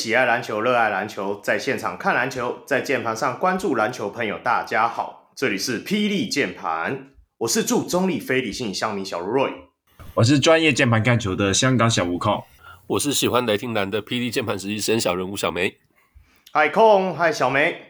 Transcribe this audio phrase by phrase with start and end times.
[0.00, 9.52] 喜爱篮球、热爱篮球，在现场看篮球，在键盘上关注篮球朋友，大家好，这里是霹雳键盘，我是驻中立非理性乡民小 Roy，
[10.14, 12.42] 我是专业键盘看球的香港小悟空，
[12.86, 15.76] 我是喜欢雷霆男的霹雳键盘实习生小人物小梅，
[16.50, 17.88] 嗨空，嗨小梅。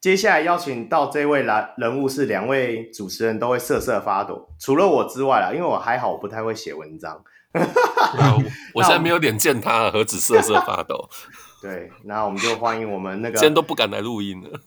[0.00, 7.22] 接下来邀请到这位来人物是两位主持人都会瑟瑟发抖，除了我之外啦，因为我还好，我不太会写文章。
[7.58, 11.08] 我， 我现在没有脸见他，何止瑟瑟发抖？
[11.62, 14.60] 对，那我们就欢迎我们那个，今天都不敢来录音了。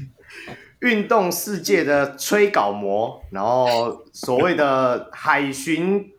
[0.80, 6.12] 运动世界的吹稿魔，然后所谓的海巡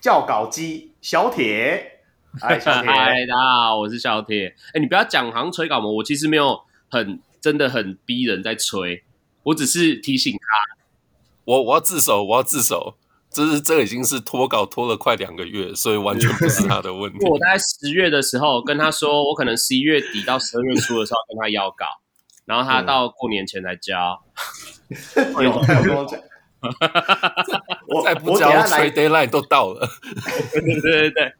[0.00, 2.00] 教稿机小铁，
[2.40, 4.54] 嗨，小铁，嗨，大家好，我是小铁。
[4.72, 7.20] 哎，你不要讲好像催稿魔，我其实没有很。
[7.44, 9.04] 真的很逼人，在吹。
[9.42, 10.38] 我只是提醒他，
[11.44, 12.96] 我我要自首，我要自首。
[13.34, 17.18] 这是这已经是拖稿拖了快两个月，所以完全不是他的问题。
[17.28, 21.84] 我大概十月的时候跟他说，我可能十一月底到十二月初的时候跟他要稿，
[22.46, 24.22] 然后他到过年前才交。
[25.42, 26.20] 有太多讲，
[27.88, 29.88] 我再不交，trade deadline 都到了。
[30.52, 31.32] 对对对对。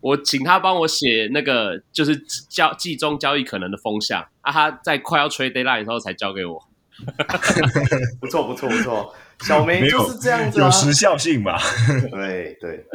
[0.00, 2.16] 我请他帮我写那个，就是
[2.48, 6.58] 交季中交易可能的风向啊，他在快要 trade deadline 的时候才交给我。
[8.18, 11.58] 不错不错不错，小梅就是这样子，啊，有时效性吧？
[12.10, 12.86] 对对。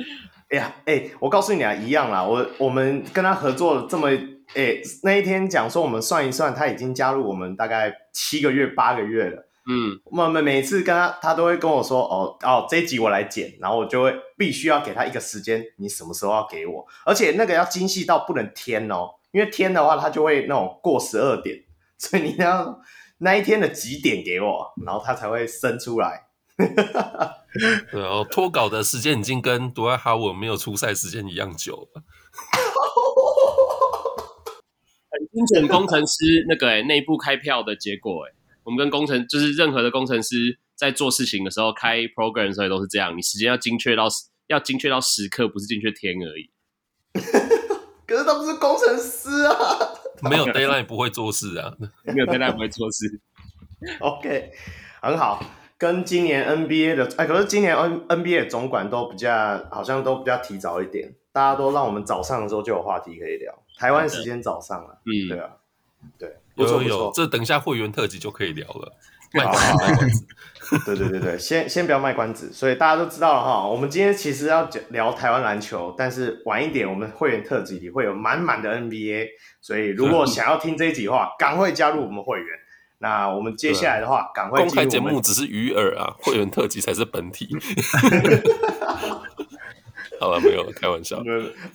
[0.50, 2.24] 哎呀哎，我告诉你啊，一样啦。
[2.24, 4.10] 我我们跟他合作了这么
[4.54, 9.48] 哎，那一天讲说我们算一算，他已经加入我们大概七个月八个月了。
[9.68, 16.86] 嗯，我们每次跟他，他都会跟我说，哦哦，这一集我来剪，然后我就会必须要给他一个时间，你什么时候要给我？
[17.04, 21.58] 而且那个要精细到不能添哦，因为添的话，他就会那种过十二点，
[21.98, 22.80] 所以你要
[23.18, 26.25] 那一天的几点给我，然后他才会生出来。
[27.92, 32.04] 对哦，脱稿的时间已经跟杜爱哈我没有出赛时间一样久了。
[35.12, 38.34] 很精准工程师那个哎，内部开票的结果哎。
[38.64, 44.08] 我们跟工程就是任何的工程师在做事情的时候开 program 的时候都是这样，你时间要精确到
[44.48, 46.50] 要精确到时刻，不是精确天而已。
[48.08, 49.54] 可是他不是工程师啊，
[50.30, 51.74] 没有 deadline 不会做事啊，
[52.04, 53.22] 没有 deadline 不会做事。
[54.00, 54.52] OK，
[55.02, 55.44] 很好，
[55.78, 65.50] 跟今年 NBA 的哎，可是今年 N NBA 的总管都比较好像都比较提早一点，大家都让我们早上的时候就有话题可以聊，台湾时间早上了，嗯，对啊，
[66.18, 66.36] 对。
[66.56, 68.94] 有有有，这等一下会员特辑就可以聊了。
[69.34, 70.26] 卖关子，
[70.86, 72.54] 对对对对，先先不要卖关子。
[72.54, 79.28] 所以大家都知道了哈，我们今天其实要讲聊台湾篮球，但是晚一点我们会员特辑里会有满满的 NBA。
[79.60, 82.48] 所以如果想要听这一集的话，赶快加入我们会员。
[83.00, 87.50] 那我们接下来的话，赶快公开节目只是鱼饵啊， 会员特辑才是本体。
[90.20, 91.22] 好了，没有开玩笑。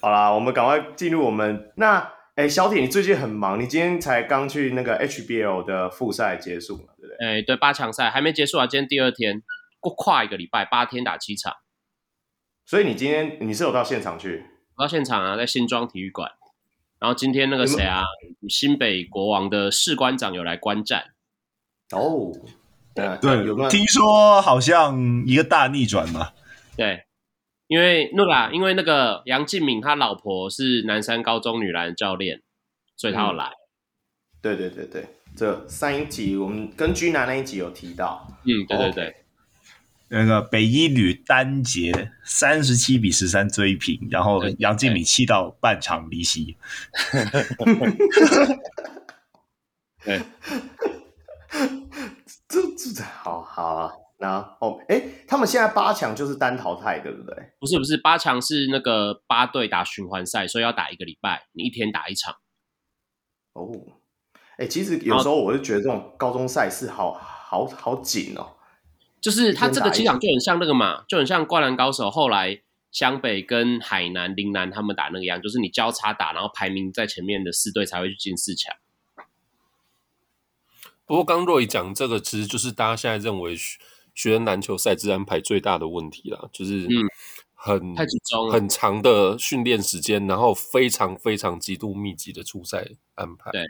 [0.01, 2.13] 好啦，我们赶快进入我们那。
[2.37, 7.27] 哎，小铁，你最近很忙，你今天才刚去那个 HBL 的复赛结束嘛，对不对？
[7.27, 9.43] 哎，对，八强赛还没结束啊，今天第二天，
[9.79, 11.53] 过跨一个礼拜，八天打七场。
[12.65, 14.47] 所以你今天你是有到现场去？
[14.77, 16.31] 我到现场啊，在新庄体育馆。
[17.01, 18.05] 然后今天那个谁啊，
[18.49, 21.03] 新北国王的士官长有来观战。
[21.91, 22.31] 哦，
[22.95, 23.69] 对对，有没有？
[23.69, 26.31] 听说好像一个大逆转嘛。
[26.77, 27.05] 对。
[27.67, 32.43] 因为那个啊，因为那个杨敬敏他老婆是南山高中女篮教练，
[32.97, 33.45] 所以他要来。
[33.45, 33.63] 嗯、
[34.43, 35.07] 对对对对，
[35.37, 38.27] 这上一集我们跟居南那一集有提到。
[38.43, 39.09] 嗯，对对对。
[39.09, 39.15] 哦、
[40.13, 46.57] 那个北一女单节三十七比十三追平，然后杨敬敏气到半场离席。
[50.05, 50.21] 对，
[52.49, 53.93] 这这好好啊。
[54.19, 57.35] 然后，哎，他们现在八强就是单淘汰，对不对？
[57.59, 62.35] 不是，不是，八强是那个八队打循环赛，所以要打一个礼拜，你一天打一场。
[63.55, 63.73] 哦，
[64.59, 68.57] 哎，其实有时候我就觉得这种高中赛事好好好紧哦。
[69.21, 78.75] 就是他这个机场就很像那个嘛，就很像灌篮高手后来湘北跟海南、陵南他们打那个样，就是你交叉打，然后排名在前面的四队才会去进四强。
[81.07, 83.57] 不过刚若仪讲这个，其实就是大家现在认为。
[84.13, 86.87] 学生篮球赛制安排最大的问题啦，就是
[87.55, 93.53] 很、嗯、太集中，很长的训练时间，然后非常非常极度密集的出赛安排。
[93.53, 93.65] 对，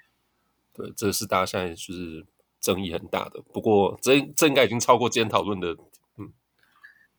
[0.72, 2.26] 对，这是大家现在就是
[2.60, 3.42] 争议很大的。
[3.52, 5.76] 不过这这应该已经超过今天讨论的。
[6.18, 6.32] 嗯，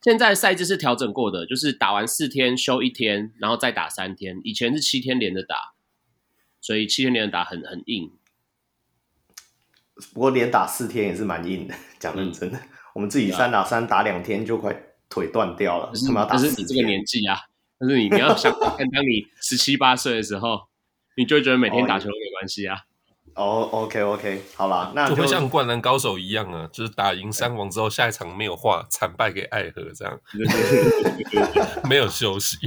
[0.02, 4.40] 现在赛制是调整过的，就是打完四天休一天，然后再打三天。
[4.44, 5.74] 以前是七天连着打，
[6.60, 8.12] 所以七天连着打很很硬。
[10.14, 12.60] 不过连打四天也是蛮硬的， 讲认真的。
[12.94, 14.76] 我们自己三打三打两天就快
[15.10, 16.36] 腿断掉了，为什么要打？
[16.36, 17.38] 可是你这个年纪啊，
[17.80, 20.68] 但是你你要想看，当你十七八岁的时候，
[21.16, 22.76] 你就会觉得每天打球没关系啊。
[22.76, 22.82] 哦、
[23.36, 30.20] oh,，OK OK，好啦，那就，就会像灌篮高手一样啊，就是打赢三王之后，下一场没有话，惨败给爱河这样，
[31.90, 32.58] 没有休息。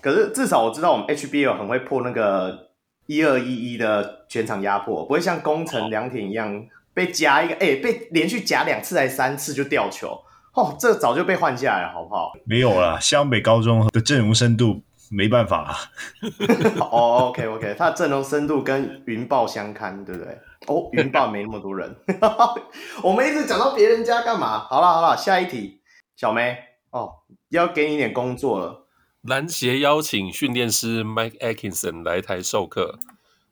[0.00, 2.68] 可是至少我知道我们 HBL 很会破那个
[3.06, 6.64] 一二一一的全场压迫，不会像宫城良田一样
[6.94, 10.22] 被夹一个，哎、欸，被连续夹两次还三次就掉球，
[10.54, 12.32] 哦，这早就被换下来了，好不好？
[12.44, 14.82] 没有啦，湘北高中的阵容深度。
[15.10, 15.76] 没办法啊，
[16.90, 20.38] 哦，OK，OK，他的阵容深度跟云豹相堪，对不对？
[20.66, 21.96] 哦，云豹没那么多人，
[23.02, 24.60] 我们一直讲到别人家干嘛？
[24.68, 25.80] 好了好了，下一题，
[26.16, 26.56] 小梅，
[26.90, 27.10] 哦，
[27.48, 28.86] 要给你一点工作了。
[29.22, 32.98] 篮协邀请训练师 Mike Atkinson 来台授课。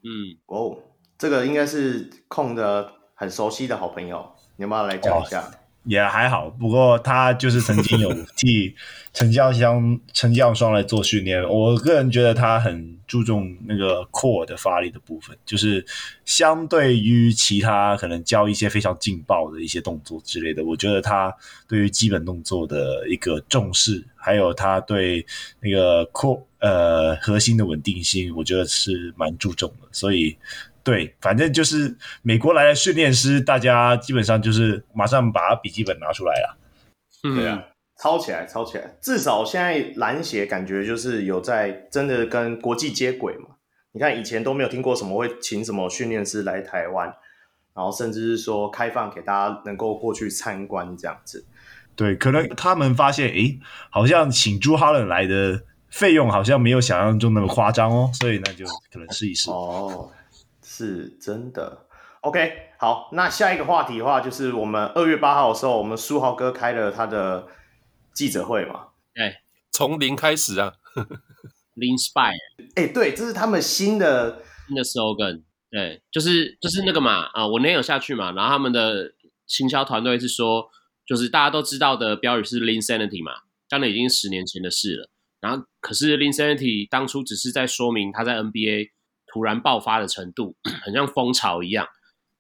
[0.02, 0.79] 嗯，哦，
[1.19, 5.41] 这个应该是控的很熟悉的好朋友，你要不要来讲一下？
[5.41, 8.75] 哦也还好，不过他就是曾经有替
[9.15, 11.43] 陈教相陈教双来做训练。
[11.49, 15.85] 我个人觉得他很注重那个 core 的发力的部分，就是
[16.25, 21.33] 相对于其他可能教一些非常劲爆的一些动作之类的，我觉得他
[21.69, 25.25] 对于基本动作的一个重视，还有他对
[25.61, 30.37] 那个 core 呃核心的稳定性，我觉得是蛮注重的，所以。
[30.87, 36.59] 对，反正就是美国来的训练师，大家基本上就是马上把笔记本拿出来了。
[37.25, 37.61] 嗯，对啊，
[38.00, 38.97] 抄起来，抄起来。
[39.03, 43.56] 至少现在篮协感觉就是有在真的跟国际接轨嘛。
[43.91, 47.12] 你看以前都没有听过什么会请什么训练师来台湾，
[47.75, 51.44] 然后甚至是说开放给大家能够过去参观这样子。
[51.97, 53.59] 对，可能他们发现，诶，
[53.91, 60.12] 好像请朱哈伦来的费用好像没有想象中那么夸张哦，所以那就可能试一试哦。
[60.76, 61.87] 是真的
[62.20, 67.49] ，OK，好，那下一个话题的话，就是我们二月八号的时候，我们书豪哥开了他的
[68.12, 68.88] 记者会嘛？
[69.14, 69.37] 对，
[69.73, 70.75] 从零开始啊
[71.76, 72.37] ，Linspire，
[72.75, 79.14] 哎、欸，对，这是他们新的新的 slogan，对，就是就是那个嘛，啊，我那天有下去嘛，然后他们的
[79.46, 80.69] 行销团队是说，
[81.06, 83.32] 就是大家都知道的标语是 Linsanity 嘛，
[83.70, 85.08] 当然已经十年前的事了，
[85.40, 88.90] 然后可是 Linsanity 当初只是在说明他在 NBA。
[89.37, 91.87] 突然爆发的程度，很像风潮一样。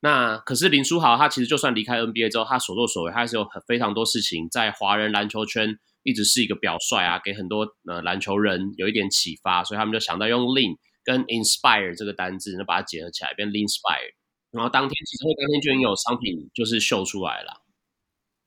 [0.00, 14.14] 那可是林书豪，他其实就算离开 NBA 之后，他所作所为，他还是有很非常多事情在华人篮球圈一直是一个表率啊，给很多呃篮球人有一点启发，所以他们就想到用 Lin 跟 Inspire 这个单字，那把它结合起来变 Linspire。
[14.52, 17.62] 然后当天其实会当天就已经有商品就是秀出来了。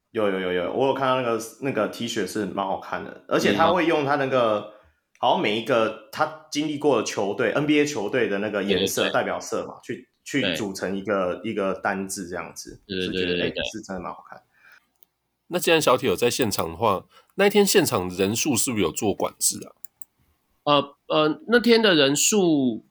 [0.10, 4.79] 有有有有，我有看到那个那个 T 恤是蛮好看的，而且他会用他那个。
[5.22, 14.42] 好像每一个他经历过的球队，NBA 球队的那个颜色代表色嘛，去去组成一个一个单字这样子，对对对对，是真的蛮好看。
[15.48, 17.06] 那既然小铁有在现场的话，
[17.36, 19.76] 那一天现场人数是不是有做管制啊？
[20.64, 22.86] 呃呃，那天的人数，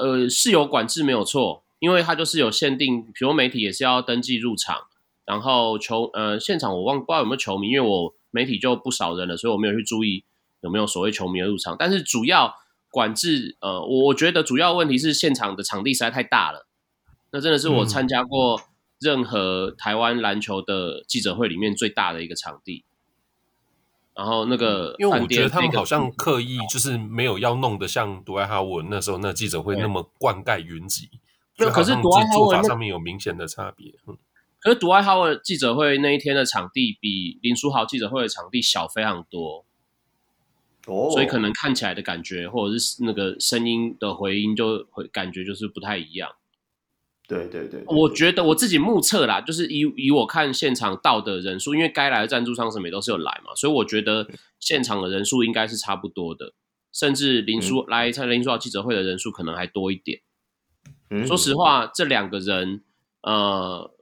[0.00, 4.86] 呃是有管制没有错，因为它就是有限定，比如媒体也是要登记入场，
[5.26, 10.24] 然后球呃现场我忘不知道有没有球迷，因为我媒体就不少人了，所以我没有去注意。
[10.66, 11.76] 有没有所谓球迷的入场？
[11.78, 12.56] 但是主要
[12.90, 16.66] 管制，呃，我觉得主要问题是现场的场地实在太大了。
[17.30, 18.60] 那真的是我参加过
[18.98, 22.84] 任何台湾篮球的记者会里面最大的一个场地。
[24.14, 31.10] 然后那个，因为我觉得他们好像刻意就是没有要弄得像杜艾哈文那时候那记者会那么灌溉云集。
[31.58, 33.92] 那可是杜艾哈文上面有明显的差别。
[34.06, 34.16] 嗯，
[34.58, 39.66] 可是杜艾哈文记者会那一天的场地比林书豪记者会的场地小非常多。
[40.86, 46.34] 哦，所以可能看起来的感觉，或者是那个声音的回音，就会感觉就是不太一样。
[47.28, 54.28] 对对对，对，我觉得我自己目测啦，就是以以我看现场到的人数，因为该来的赞助商什么也都是有来嘛，所以我觉得
[54.60, 56.54] 现场的人数应该是差不多的，
[56.92, 60.20] 甚至林书、嗯、来参加林书豪记者会的人数可能还多一点。
[61.10, 62.84] 嗯，说实话，这两个人
[63.22, 63.92] 呃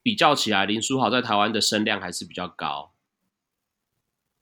[0.00, 2.92] 比较起来，林书豪在台湾的声量还是比较高。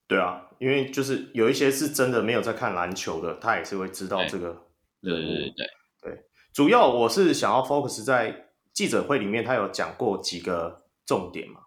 [0.07, 0.48] 对啊。
[0.59, 4.67] 因为就是有一些是真的没有在看篮球的，他也是会知道这个。
[5.01, 5.67] 对对对对，
[6.03, 11.61] 对，主要我是想要 focus 在记者会里面，他有讲过几个重点嘛。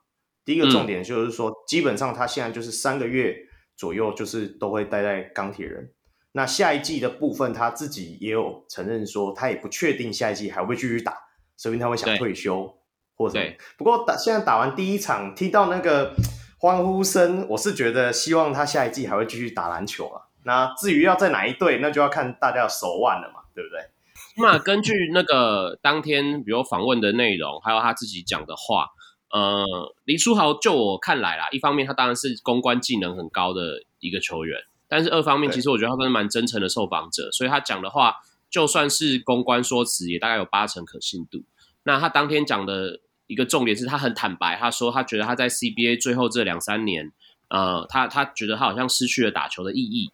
[0.43, 3.35] 第一个重点就是说，嗯、基本上他现在就是三个月
[3.77, 5.93] 左右，就是都会待在钢铁人。
[6.33, 11.13] 那下一季的部分，他自己也有承认说，他也不确定下一季还会继续打，
[11.57, 12.77] 说不定他会想退休
[13.15, 13.39] 或者。
[13.77, 16.13] 不过打现在打完第一场，踢到那个。
[16.61, 20.29] 欢呼声，我是觉得希望他下一季还会继续打篮球啊。
[20.43, 23.89] 那至于要在哪一队，那就要看大家的手腕了嘛，对不对？
[24.37, 28.89] 那根据那个当天，比如访问的内容，还有他自己讲的话，
[29.31, 29.65] 呃，
[30.05, 38.17] 林书豪就我看来啦，一方面他当然是公关技能很高的一个球员，但是二方面其实我觉得他都是蛮真诚的受访者，所以他讲的话
[38.51, 41.41] 就算是公关说辞，也大概有八成可信度。
[41.81, 42.99] 那他当天讲的
[43.31, 47.11] 一个重点是他很坦白，他说他觉得他在 CBA 最后这两三年，
[47.49, 50.11] 呃，他他觉得他好像失去了打球的意义，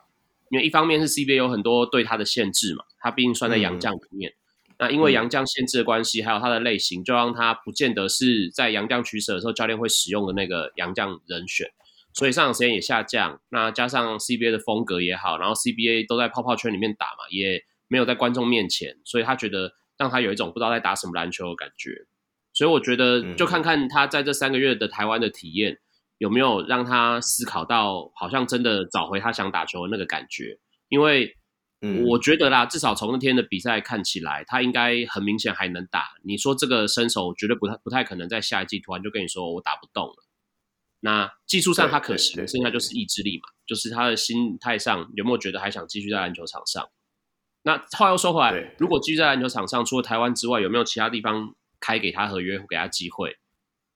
[0.51, 4.31] 因为一方面是 CBA 有很多对他的限制嘛，他毕竟算在洋将里面。
[4.31, 4.37] 嗯
[4.79, 11.67] 那因为洋将限制的关系，还有他的类型，就让他不见得是在洋将取舍的时候，教练会使用的那个洋将人选，
[12.13, 13.41] 所以上场时间也下降。
[13.49, 22.05] 那加上 CBA 的风格也好，然后 CBA 都在泡泡圈里面打嘛，也没有在观众面前，所以他觉得让他有一种不知道在打什么篮球的感觉。
[22.57, 25.77] 所以我觉得，就看看他在这三个月的台湾的体验，
[26.17, 30.57] 有没有让他思考到，好像真的找回他想打球的那个感觉，
[30.89, 31.35] 因为。
[31.79, 36.05] 嗯，我觉得啦，至少从那天的比赛看起来，他应该很明显还能打。
[36.23, 40.15] 你说这个身手绝对不太不太可能在下一季突然就跟你说我打不动了。
[41.01, 46.89] 那技术上他可行，剩下就是意志力嘛，就是他的心态上有没有觉得还想继续在篮球场上？
[47.61, 53.37] 那话又说回来，如果继续在篮球场上，除了台湾之外，有没有其他地方开给他合约，给他机会？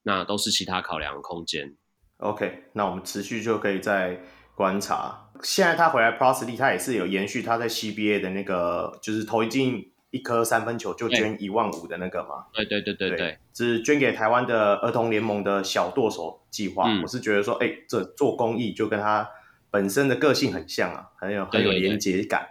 [0.04, 1.76] 那都是其他考量的空间。
[2.18, 4.20] OK，那我们持续就可以再
[4.54, 5.30] 观察。
[5.42, 12.46] 现在他回来 League，他也是有延续他在 CBA 的那个，就是投进一颗三分球就捐一万五的那个嘛。
[12.52, 16.84] 对对对对对，对，是捐给台湾的儿童联盟的小舵手计划。
[16.86, 19.28] 嗯、我是觉得说，哎、欸，这做公益就跟他
[19.70, 22.46] 本身的个性很像啊，很有很有连结感。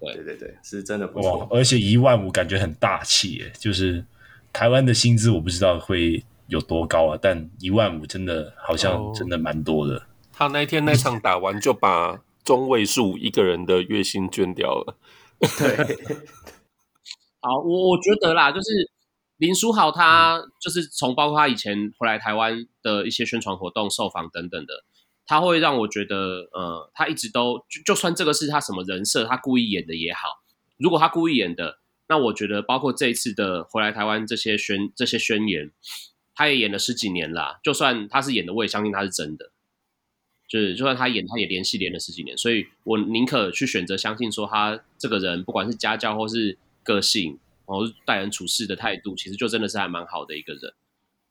[0.00, 1.46] 对对对，对，是真的不错。
[1.50, 4.04] 而且一万五感觉很大气耶，就是
[4.52, 9.96] 台湾的薪资我不知道会有多高啊，但一万五真的好像真的蛮多的。
[9.96, 10.02] 哦
[10.34, 14.96] 他那一天那场打完就把中位数一个人的月薪捐掉了。
[15.38, 15.76] 对，
[17.38, 18.90] 好，我我觉得啦，就是
[19.36, 24.72] 林书豪他就是从包括他以前回来台湾的一些宣传活动、受访等等的，
[25.26, 30.28] 他会让我觉得，呃，他一直都就就算这个是他什么人设，他故意演的也好，
[30.78, 31.78] 如果他故意演的，
[32.12, 35.70] 那我觉得包括这一次的回来台湾这些宣这些宣言，
[36.34, 39.50] 他也演了十几年啦，就算他是演的，我也相信他是真的。
[40.46, 50.74] 就是，就算他演，他也连戏连了十几年，所以我宁可去选择相信说他这个人，不管是家教或是个性，然后待人处事的态度，其实就真的是还蛮好的一个人。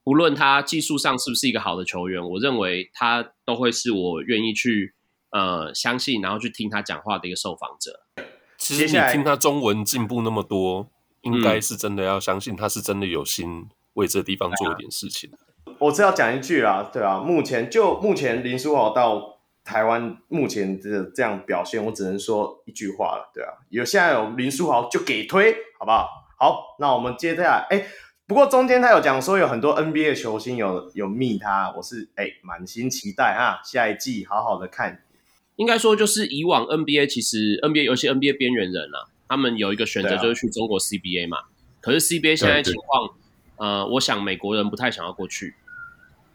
[0.06, 4.96] 无论他技术上是不是一个好的球员，我认为他都会是我愿意去
[5.30, 8.00] 呃相信，然后去听他讲话的一个受访者。
[8.62, 10.88] 其实你听他中文进步那么多，
[11.22, 15.32] 应该是真的要相信他是真的有心为这地方做一点事情。
[15.80, 26.08] 我只要讲一句啦，对啊，目前就目前林书豪到台湾目前的这样表现，我只能说一句话了，对啊，有现在有林书豪就给推，好不好？
[26.38, 27.88] 好，那我们接下来，哎，
[28.28, 35.02] 不过中间他有讲说有很多 NBA 球星有有密他，我是哎满心期待啊，下一季好好的看。
[35.62, 41.44] 应该说就是以往 NBA 其实 NBA 有些 NBA 边缘人啊，他们有一个选择就是去中国 CBA 嘛，啊、
[41.80, 43.12] 可是 CBA 现在情况。
[43.58, 45.54] 呃，我想美国人不太想要过去，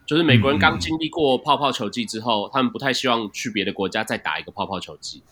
[0.07, 5.25] 就是美国人刚经历过泡泡球季之后，嗯、他们不太希望去别的国家再打一个泡泡球季。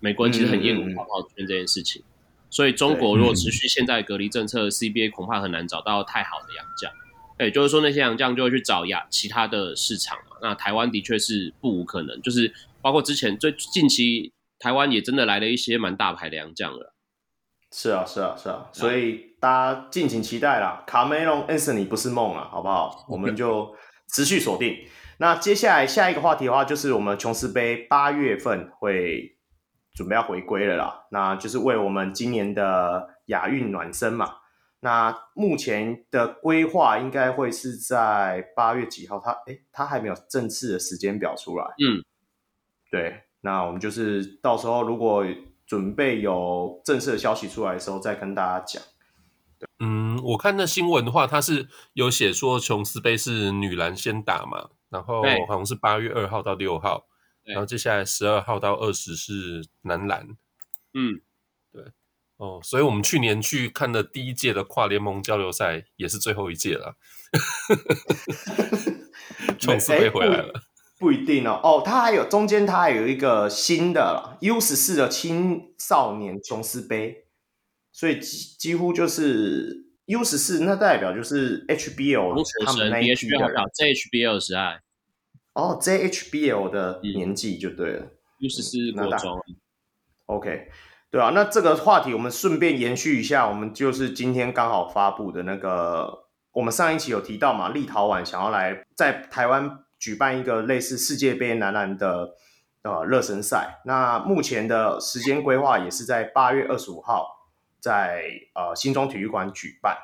[0.00, 2.08] 美国人其实很厌恶泡泡圈这件事情，嗯、
[2.48, 6.90] 所以中国如果持续现在隔离政策，CBA 恐怕很难找到太好的洋将。
[7.38, 10.36] 也，就是说那些洋将就会去找亚其他的市场嘛。
[10.40, 12.50] 那台湾的确是不无可能，就是
[12.82, 16.94] 包括之前最近期台湾也真的来了一些蛮大牌的洋将了。
[17.74, 20.84] 是啊，是啊，是啊，所以大家敬请期待啦。
[20.86, 23.04] 卡梅隆·安森尼不是梦啊，好不好？
[23.08, 23.74] 我们就
[24.14, 24.76] 持续锁定。
[25.18, 29.38] 那接下来下一个话题的话，就是我们琼斯杯八月份会
[29.94, 31.06] 准备要回归了啦。
[31.10, 34.34] 那就是为我们今年的亚运暖身嘛。
[34.80, 39.18] 那目前的规划应该会是在八月几号？
[39.18, 41.64] 他诶，他还没有正式的时间表出来。
[41.64, 42.02] 嗯，
[42.92, 43.22] 对。
[43.40, 45.26] 那我们就是到时候如果。
[45.64, 48.82] 准备有正式的消息出来的时候，再跟大家讲。
[49.78, 57.06] 嗯，我看那新闻的话，他是有写说琼斯杯是女篮先打嘛，然后好像是八月二号到六号，
[57.44, 60.36] 然后接下来十二号到二十是男篮。
[60.92, 61.22] 嗯，
[61.72, 61.84] 对，
[62.36, 66.96] 哦，所以我们去年去看的第一届的跨联盟交流赛也是最后一届了。
[69.58, 70.52] 琼斯杯回来了。
[71.02, 77.24] 不一定哦，哦，他还有中间，他还有一个新的 U 十四的青少年琼斯杯，
[77.90, 84.80] 所以几几乎就是 U 十四，那代表就是 HBL 他们那一批的 JHBL 时代，
[85.54, 88.06] 哦，JHBL 的年纪就对了
[88.38, 89.40] ，U 十四国中
[90.26, 90.68] ，OK，
[91.10, 102.34] 对啊，那这个话题我们顺便延续一下，我们就是今天刚好发布的那个我们上一期有提到嘛，立陶宛想要来在台湾举办一个类似世界杯男篮的
[102.82, 103.80] 呃热身赛。
[103.84, 108.24] 那目前的时间规划也是在八月二十五号在
[108.56, 109.96] 呃新庄体育馆举办。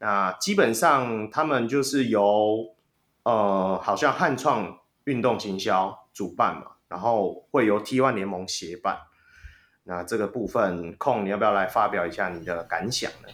[0.00, 2.76] 那基本上他们就是由
[3.22, 8.98] 呃好像汉创运动行销主办嘛，然后会由 T1 联盟协办。
[9.84, 13.28] 那这个部分，空你要不要来发表一下你的感想呢？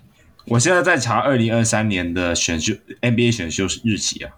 [0.47, 4.31] 我现在在查二零二三年的选秀 NBA 选秀日期啊，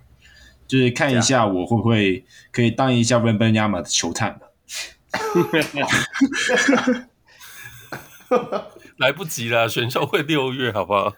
[0.67, 4.39] 就是看一下我会不会可以当一下温本亚马的球探。
[8.99, 11.15] 来不及了，选秀会六月，好不好？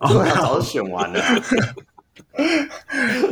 [0.34, 1.20] 早就选完了。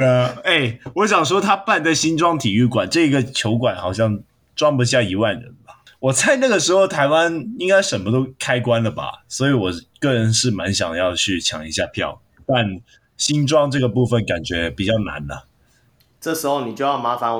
[0.00, 4.21] 呃，哎、欸，我想说，他办的新庄体育馆这个球馆好像
[4.55, 5.83] 装不下一万人吧。
[6.00, 12.81] 我猜那个时候台湾应该什么都开关了吧，所以我个人是蛮想要去抢一下票，但
[13.18, 15.46] 新装这个部分感觉比较难了。
[16.18, 17.30] 这时候你就要麻烦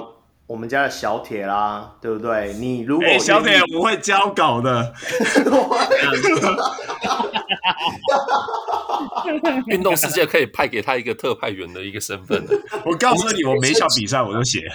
[0.47, 2.53] 我们家的小铁啦，对不对？
[2.55, 4.89] 你如果、欸、小铁不会交稿的，
[9.67, 12.45] 运动世界可以派给他一个特派员的一个身份。
[12.85, 14.69] 我告诉你，我每场比赛我都写。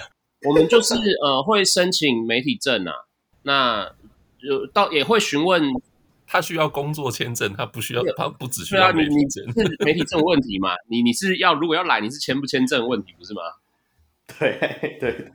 [0.46, 2.92] 我们就是呃会申请媒体证啊。
[3.42, 3.90] 那
[4.38, 5.62] 有到也会询问，
[6.34, 9.46] 他需要工作签证，他不需要，他不只需要媒体证。
[9.84, 10.70] 媒体证问题嘛？
[10.90, 13.42] 你你是要如果要来，你是签不签证问题不是吗？
[14.40, 15.30] 对对，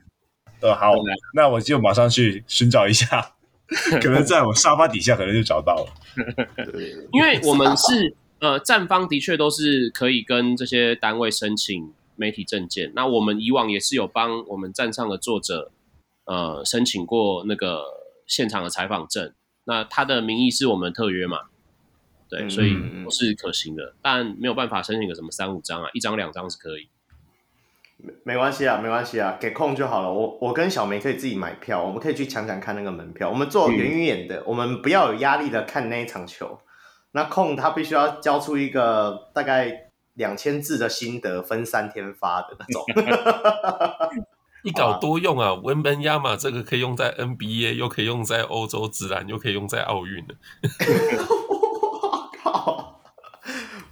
[0.60, 0.92] 呃好，
[1.34, 3.32] 那我就马上去寻找一下，
[4.02, 5.86] 可能在我沙发底下可能就找到了。
[7.12, 15.72] 因为我们是呃站方的确都是可以跟这些单位申请媒体证件，那我们以往也是有帮我们站上的作者
[16.26, 17.84] 呃申请过那个。
[18.26, 19.34] 现场的采访证，
[19.70, 21.38] 那他的名义是我们特约嘛？
[22.28, 26.88] 对，嗯、所以不是可行的，但没有办法申请个什么三五张啊，一张两张是可以。
[27.98, 30.12] 没没关系啊，没关系啊，给空就好了。
[30.12, 33.30] 我我跟小梅可以自己买票，我们可以去抢抢看那个门票。
[33.30, 36.58] 我们坐远远远的，嗯、我们不要有压力的看那一场球。
[37.12, 42.84] 那空他必须要交出一个大概两千字的心得，分三天发的那种。
[44.62, 50.34] 一稿多用啊，文本亚马这个可以用在 NBA，又可以用在欧洲直男，又可以用在奥运的。
[51.48, 53.00] 我靠，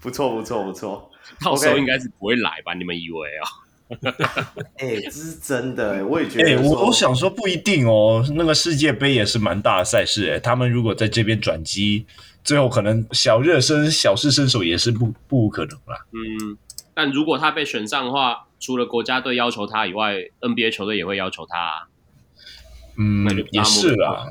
[0.00, 3.44] 不错不错不错，到时候应该是不会来吧你们以为啊？
[4.76, 6.44] 哎、欸，这是真的，我也觉得。
[6.44, 12.04] 哎、欸，我我想说不一定哦，那个世界杯也是蛮大的赛事，哎，他们如果在这边转机，
[12.44, 16.04] 最后可能小热身、小试身手也是不不可能啦。
[16.12, 16.58] 嗯，
[16.98, 18.44] 但如果他被选上的话。
[18.60, 21.86] 除了国家队要求他以外，NBA 球队也会要求他、啊。
[22.96, 24.26] 嗯，也是啦。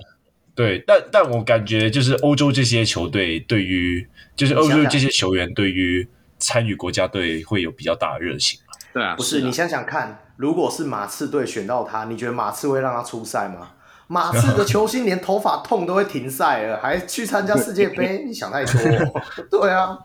[0.53, 6.05] 对，但但我感觉就是欧洲这些球队对于，就是欧洲这些球员对于
[6.39, 8.59] 参与国家队会有比较大的热情。
[8.93, 13.75] 对啊，不是，是你想想看，如果是马刺队选到他，你觉得马刺会让他出赛吗？
[14.07, 18.23] 马刺的球星连头发痛都会停赛了，还去参加世界杯？
[18.27, 18.73] 你想太多。
[19.49, 19.97] 对啊，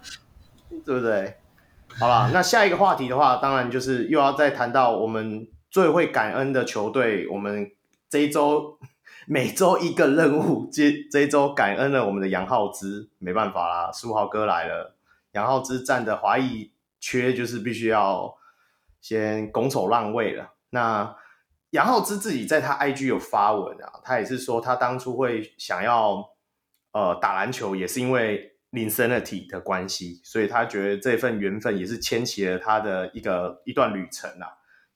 [0.87, 1.35] 对不对？
[1.99, 7.29] 好了，那下一个话题的话，当然就是又要再谈到我们最会感恩的球队。
[7.29, 7.71] 我们
[8.09, 8.79] 这一周
[9.27, 14.97] 每周一个任务，这这一周感恩了我们的杨浩之，没办法啦，苏豪哥来了，
[15.33, 18.37] 杨浩之站的华裔缺就是必须要
[19.01, 20.55] 先拱手让位了。
[20.71, 21.15] 那
[21.71, 26.31] 杨浩之自己在他 IG 有发文啊，他也是说他当初会想要
[26.93, 28.52] 呃打篮球，也是因为。
[28.73, 34.49] Linsanity 的关系，所以他觉得这份缘分也是牵起了他的一个一段旅程啊，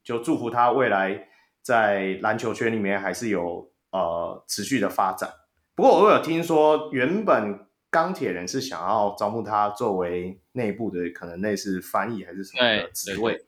[0.03, 1.27] 就祝福他未来
[1.61, 5.31] 在篮球圈里面还是有呃持续的发展。
[5.75, 13.39] 不过我有听说，原本钢铁人是想要招募他作为内部的可能类似翻译还是什么的职位，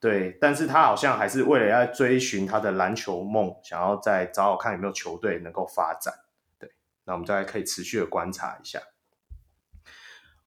[0.00, 6.14] 对，但是他好像还是为了要追寻他的篮球梦，想要再找找看有没有球队能够发展。
[6.58, 6.70] 对，
[7.04, 8.80] 那我们再可以持续的观察一下。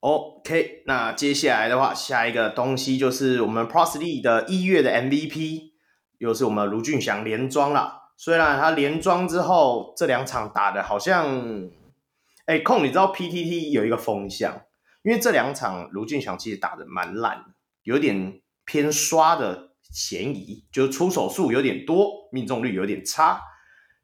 [0.02, 5.74] OK，那接下来的话，下一个东西就是我们 Prosley 的一月的 MVP，
[6.18, 8.12] 又是我们卢俊祥连庄了。
[8.18, 11.70] 虽然他连庄之后这两场打的好像，
[12.46, 14.64] 哎，空，你知道 PTT 有一个风向，
[15.04, 23.40] 因为这两场卢俊祥其实打的蛮烂的，有点偏刷的嫌疑，就是出手数有点多，命中率有点差，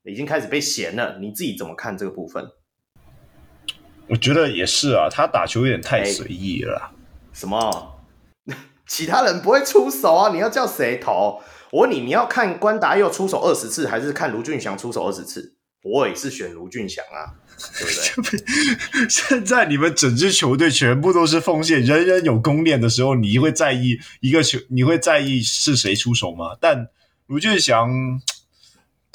[0.03, 1.17] 已经开始被嫌了。
[1.19, 2.47] 你自己怎么看这个部分？
[4.09, 6.75] 我觉得也是啊，他打球有点太随意了。
[6.75, 6.91] 欸。
[7.33, 8.01] 什么？
[8.87, 10.31] 其他人不会出手啊？
[10.33, 11.41] 你要叫谁投？
[11.71, 15.55] 我问你，你要看关达佑出手二十次，还是看卢俊祥出手二十次？
[15.83, 17.35] 我也是选卢俊祥啊，
[17.77, 19.07] 对不对？
[19.09, 24.57] 现在你们整支球队全部都是锋线，人人有功练的时候，你会在意一个球？
[24.69, 26.55] 你会在意是谁出手吗？
[26.59, 26.87] 但
[27.27, 27.89] 卢峻翔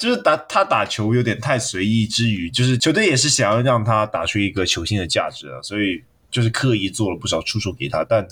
[0.03, 8.03] 就是打他打球有点太随意之余，就是球队也是想要让他打出一个球星的价值啊，所以就是刻意做了不少出手给他。
[8.03, 8.27] 但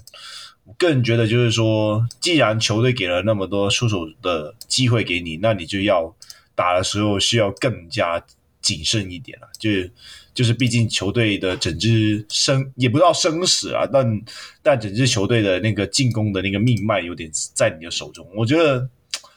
[0.66, 6.16] 我个人觉得，就是说，既然球队给了那么多出手的机会给你，那你就要。
[6.54, 8.24] 打的时候需要更加
[8.62, 9.92] 谨慎一点了，就是
[10.32, 14.22] 就是，毕竟球队的整支生也不知道生死啊，但
[14.62, 18.28] 但整支球队的那个进攻的那个命脉有点在你的手中。
[18.36, 18.88] 我觉得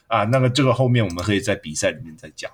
[0.08, 2.50] 啊，那个这个后面我们可以在比赛里面再讲。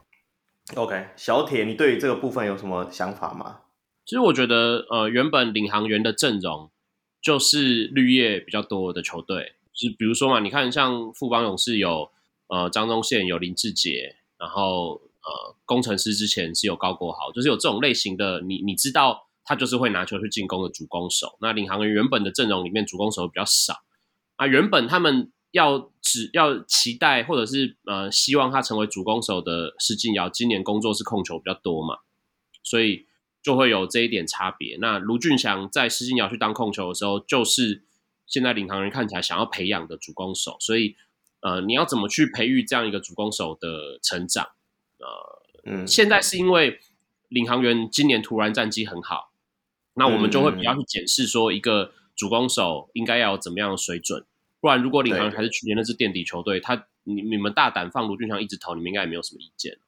[0.74, 3.60] OK，小铁，你对于这个部分有什么想法吗？
[4.04, 6.70] 其实我觉得，呃，原本领航员的阵容
[7.20, 12.10] 就是绿叶比较多的球队，就是比如说嘛，你看像富邦勇士有
[12.48, 14.16] 呃张宗宪，有林志杰。
[14.38, 21.36] 然后，呃，工程师之前是有高国豪，就是有这种类型的，你你知道他就是会拿球去进攻的主攻手。
[21.42, 23.82] 那领航员原本的阵容里面主攻手比较少
[24.36, 31.98] 啊，原本他们要只要期待或者是呃希望他成为主攻手的施晋尧，今年工作是控球比较多嘛，
[32.62, 33.06] 所以
[33.42, 34.76] 就会有这一点差别。
[34.80, 37.84] 那卢俊祥在施晋尧去当控球的时候，就是
[38.26, 40.96] 现在领航员看起来想要培养的主攻手，所以。
[41.42, 44.46] 呃，你要怎么去培育这样一个主攻手的成长？
[44.98, 46.78] 呃，嗯，现在是因为
[47.30, 49.32] 领航员今年突然战绩很好，
[49.94, 54.26] 那我们就会比较去检视说一个主攻手应该要有怎么样的水准，
[54.60, 59.78] 不然如果领航员还是去年那支垫底球队，他你你们大胆放卢俊祥一直投，你们应该也没有什么意见。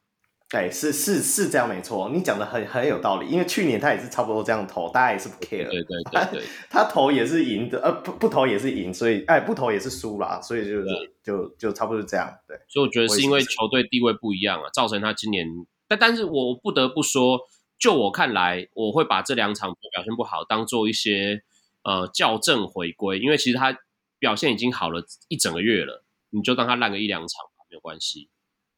[0.49, 3.27] 对，是是是这样，没错，你讲的很很有道理。
[3.27, 5.67] 因为去年他也是差不多这样投，大家也是不 care。
[5.67, 10.87] 对对对对，他，他投也是赢的，呃，不不投也是赢，所以哎，不投也是输啦，所以就是
[11.25, 12.31] 就就差不多是这样。
[12.47, 15.47] 对，所以我觉得是因为球队地位不一样啊，造成他今年。
[15.89, 17.41] 但但是我不得不说，
[17.79, 21.43] 就我看来，我会把这两场表现不好当做一些
[21.83, 23.75] 呃校正回归，因为其实他
[24.23, 28.31] 表现已经好了一整个月了，你就当他烂个一两场吧，没有关系。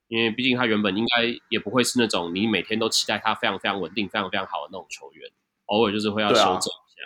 [0.09, 5.31] 因为毕竟他原本应该也不会是那种你每天都期待他非常非常稳定、非常非常好的那种球员，
[5.67, 7.03] 偶尔就是会要修正一下。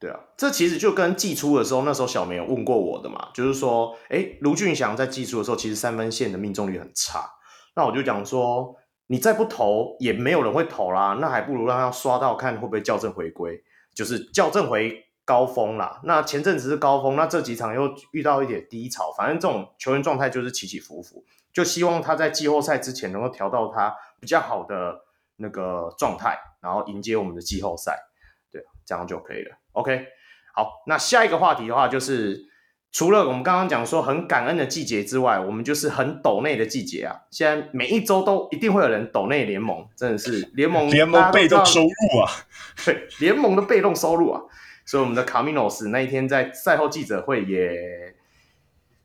[0.00, 7.30] 对啊，对啊，这其实就跟季初的时候，那时候小梅有问过我的嘛，就是说，哎，卢俊祥在季初的时候，其实三分线的命中率很差。
[7.76, 8.74] 那我就讲说，
[9.06, 13.62] 你再不投，也没有人会投啦，那还不如让他刷到，看会不会校正回归，
[13.94, 16.00] 就是校正回高峰啦。
[16.04, 21.22] 那前阵子是高峰，那这几场又遇到一点低潮，反正这种球员状态就是起起伏伏。
[21.52, 25.02] 就希望他在季后赛之前能够调到他比较好的
[25.36, 27.98] 那个状态，然后迎接我们的季后赛，
[28.50, 29.58] 对，这样就可以了。
[29.72, 30.06] OK，
[30.54, 32.46] 好，那下一个话题的话，就是
[32.90, 37.22] 除了我们刚刚讲说很感恩的季节之外，我们就是很抖内的季节啊。
[37.30, 42.30] 现在每一周都一定会有人抖内联盟，真的是联盟联盟被动收入啊，
[42.86, 44.42] 对，联盟的被动收入啊。
[44.88, 48.16] 所以我们的卡米诺斯那一天在赛后记者会也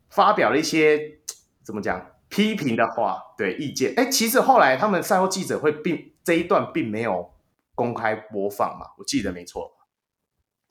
[0.09, 1.19] 发表了一些
[1.61, 2.09] 怎么讲？
[2.29, 7.31] 批评的话，对意见，哎，其实后来他们赛后记者会并这一段并没有
[7.75, 9.71] 公开播放嘛，我记得没错。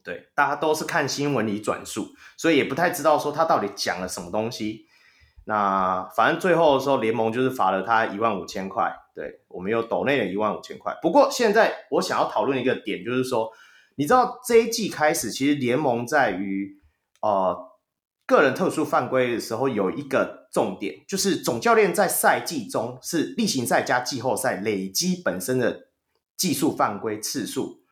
[0.02, 4.86] 对，大家都是看新闻里转述，所以也不太知道说他到底讲了什么东西。
[5.44, 8.92] 那反正最后的时候，联盟就是罚了他一万五千块。
[9.14, 10.98] 对，我们又抖内了一万五千块。
[11.02, 13.52] 不过现在我想要讨论一个点，就是说，
[14.02, 16.80] 你知道这一季开始，其实联盟在于
[17.20, 17.70] 呃。
[18.24, 25.90] 个人特殊犯规的时候，有一个重点，就是总教练在赛季中是例行赛加季后赛累积本身的
[26.36, 27.82] 技术犯规次数，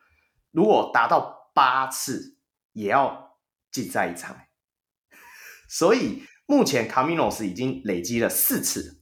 [0.51, 2.37] 如果达到八次，
[2.71, 3.37] 也要
[3.71, 4.35] 禁赛一场。
[5.69, 9.01] 所以目前卡米诺斯已经累积了四次，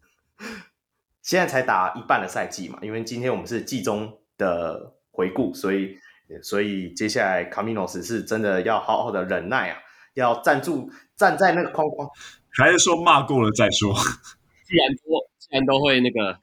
[1.21, 5.95] 现在才打一半的赛季嘛，因为今天我们是季中的回顾，所以
[6.41, 9.77] 所以接下来卡米诺斯是真的要好好的忍耐啊。
[10.15, 12.09] 要站住，站在那个框框，
[12.49, 13.93] 还是说骂够了再说？
[14.67, 16.39] 既然都既然都会那个，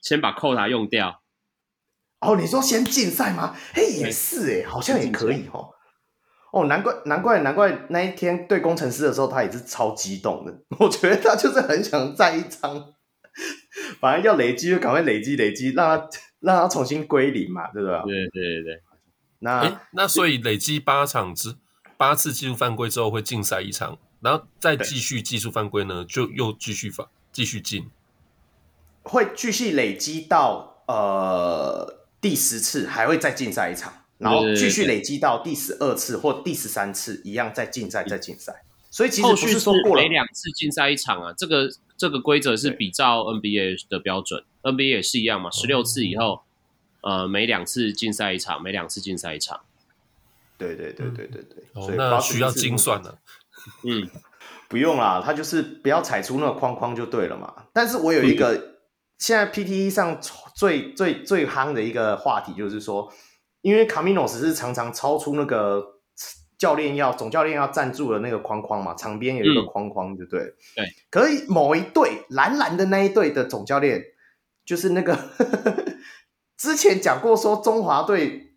[0.00, 1.22] 先把扣塔用掉。
[2.20, 3.56] 哦，你说先禁赛吗？
[3.74, 5.70] 嘿，也是哎，好像也可以哦。
[6.52, 10.54] 哦，难怪难怪难怪那一天对工程师的时候，他也是超激动的。
[10.78, 12.94] 我觉得他就是很想再一张，
[13.98, 16.08] 反正要累积就赶快累积累积，让他
[16.40, 17.98] 让他重新归零嘛，对不对？
[18.04, 18.82] 对对对对。
[19.46, 21.56] 那那所以累积八场之。
[21.98, 27.88] 八次技术犯规之后会禁赛一场，然后再继续技术犯规呢，就又继续罚，继续禁，
[29.02, 38.62] 会继续累积到呃第十次，还会再禁赛一场，然后继续累积到第十二次或第十三次，一样再禁赛再禁赛。
[38.90, 46.42] 所以其实不是说过了每两次禁赛一场啊，这个这个规则是比照 NBA 的标准，NBA 也是一样嘛，十六次以后
[47.06, 49.60] 呃每两次竞赛一场，每两次竞赛一场。
[50.58, 53.16] 对对对对对对，哦，那需要精算的。
[53.84, 54.10] 嗯，
[54.68, 57.66] 不用啦，他就是不要踩出那个框框就对了嘛。
[57.72, 58.74] 但是我有一个、嗯、
[59.18, 60.20] 现在 PTE 上
[60.56, 63.12] 最最最夯的一个话题，就是说，
[63.60, 66.00] 因为 Caminos 是常常超出那个
[66.58, 70.40] 教练要总教练要赞助的那个框框嘛，场边有一个框框，对不对？
[70.74, 70.86] 对。
[71.10, 74.02] 可以某一队蓝蓝的那一队的总教练，
[74.64, 75.14] 就是那个
[76.56, 78.54] 之前讲过说中华队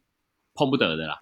[0.53, 1.19] 碰不得的啦。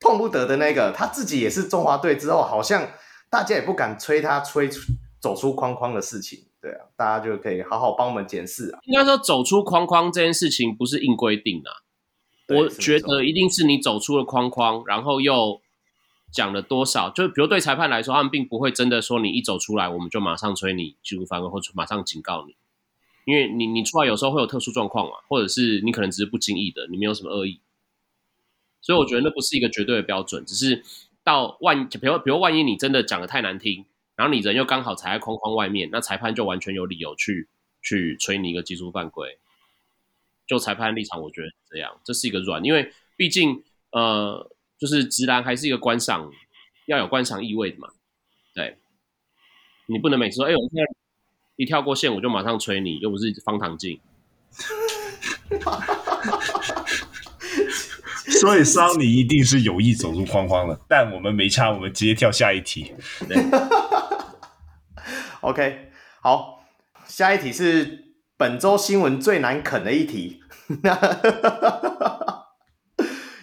[0.00, 2.90] 碰不得的那个，他自己也是中华队之后，好像
[3.30, 8.78] 大家也不敢催他催出走出框框的事情，对啊，大家就可以好好帮我们检视啊。
[8.84, 11.80] 应该说，走出框框这件事情不是硬规定啊，
[12.54, 15.62] 我觉得一定是你走出了框框，然后又
[16.30, 22.54] 讲了多少，就比如对裁判来说，他们并不会真的说你一走出来，我们就马上催你技术犯规，或者马上警告你，
[23.24, 27.60] 因为你你出来有时候会有特殊状况嘛，或者是你可能只是不经意的，你没有什么恶意。
[28.80, 30.82] 所以我觉得那不是一个绝对的标准，只是
[31.22, 37.48] 到万，比如比如万一你真的讲的太难听，然后你人又刚好踩在框框外面，那裁判就完全有理由去
[37.82, 39.38] 去吹你一个技术犯规。
[40.46, 46.30] 就裁判立场，我觉得这样，这是一个软，因为毕竟呃，就是直男还是一个观赏，
[46.84, 47.88] 要有观赏意味的嘛。
[48.54, 48.76] 对，
[49.86, 50.84] 你不能每次说，哎，我现在
[51.56, 54.00] 一跳过线我就马上吹你，又不是方唐镜。
[58.40, 62.94] 所以桑尼一定是有意走出框框了，但我们没差，我们直接跳下一题。
[63.28, 63.36] 对，
[65.42, 65.90] OK，
[66.20, 66.64] 好，
[67.06, 70.40] 下一题是本周新闻最难啃的一题。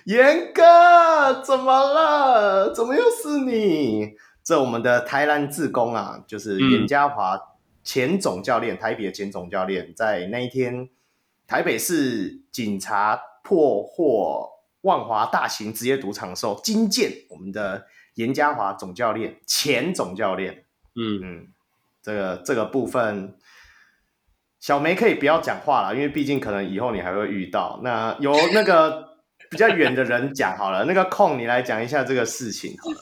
[0.06, 2.74] 严哥，怎么了？
[2.74, 4.14] 怎么又是你？
[4.44, 7.40] 这我们的台南自工啊，就是严家华
[7.84, 10.90] 前总教练，嗯、台北的前总教练，在那一天
[11.48, 14.50] 台北市警察破获。
[14.84, 20.66] 万华大型职业赌场的时候，惊见我们的严家华总教练，前总教练，
[20.96, 21.48] 嗯嗯，
[22.02, 23.36] 这个这个部分，
[24.60, 27.80] 小梅可以不要讲话了，因为毕竟可能以后你还会遇到。
[27.84, 29.20] 那由那个
[29.52, 32.98] 比较远的人讲好了，那个空你来讲一下这个事情好了。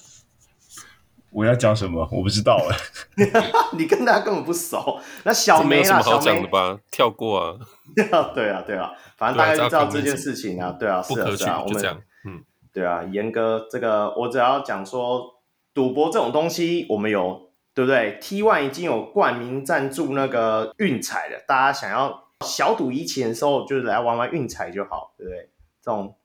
[1.32, 2.08] 我要讲什么？
[2.12, 3.26] 我不知道哎，
[3.78, 5.00] 你跟大家根本不熟。
[5.24, 6.80] 那小梅啊，好讲的吧？
[6.92, 7.56] 跳过啊。
[7.96, 10.76] 对啊，对啊，反正大概知道这件事情啊。
[10.80, 11.84] 对啊，是啊，是啊，我们
[12.26, 15.42] 嗯，对啊，严哥，这个我只要讲说，
[15.74, 25.50] 赌博这种东西，我们有对不对？T One 已经有冠名赞助那个运彩了，大家想要小赌怡情的时候，就是来玩玩运彩就好，对不对？
[25.84, 26.16] 这种。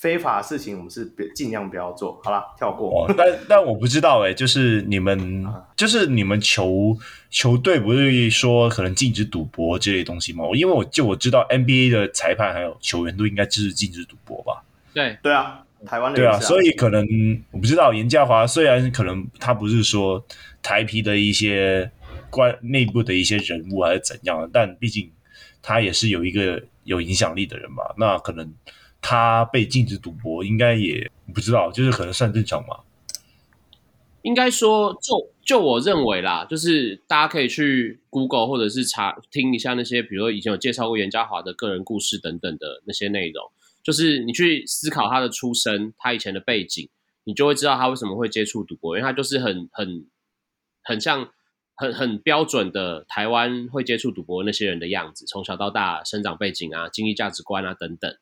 [0.00, 3.04] 非法的事情，我们是别尽量不要做好了，跳过。
[3.04, 6.96] 哦、但但我不知道哎，就是你们，啊、就是你们球
[7.28, 10.46] 球队不是说可能禁止赌博这类东西吗？
[10.54, 14.64] 因为我就我知道 NBA 的裁判还有球员都应该支持禁止赌博吧？
[14.94, 17.06] 对对啊，台湾的对啊，所以可能
[17.50, 20.24] 我不知道严家华虽然可能他不是说
[20.62, 21.90] 台皮的一些
[22.30, 25.12] 关内部的一些人物还是怎样的，但毕竟
[25.60, 28.50] 他也是有一个有影响力的人嘛，那可能。
[29.00, 32.80] 他被禁止赌博，应该也不知道，就是可能算正常嘛。
[34.22, 43.50] 应该说，就就我认为啦，就是大家可以去 Google 或者是查听一下那些，比如说以前有介绍过严家华的个人故事等等的那些内容，
[43.82, 46.90] 就是你去思考他的出身，他以前的背景，
[47.24, 50.06] 你就会知道他为什么会接触赌博，因为他就是很很
[50.82, 51.30] 很像
[51.74, 58.14] 很很标准的台湾会接触赌博那些人的样子，从小到大生长背景啊、经济价值观啊等等。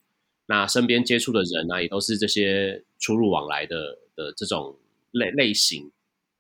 [0.51, 4.79] 那身边接触的人呢、啊，也都是这些出入往来的的这种
[5.11, 5.93] 类类型，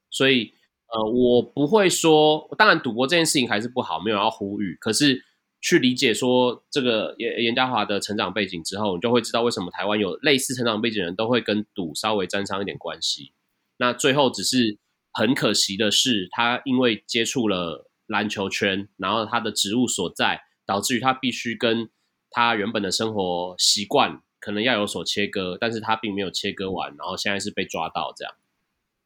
[0.08, 0.54] 所以
[0.86, 4.78] 呃，我不会说，当然赌博这件事情还是不好，没有要呼吁。
[4.80, 5.22] 可是
[5.60, 13.32] 去理解说这个严严家华的成长背景之后，你就会知道为什么台湾有类似成长背景的人都会跟赌稍微沾上一点关系。
[13.76, 14.78] 那最后只是
[15.12, 21.90] 很可惜的是，他因为接触了篮球圈，然后他的职务所在，导致于他必须跟。
[22.30, 28.34] 他原本的生活习惯可能要有所切割，但是他并没有切割完，然后现在是被抓到这样。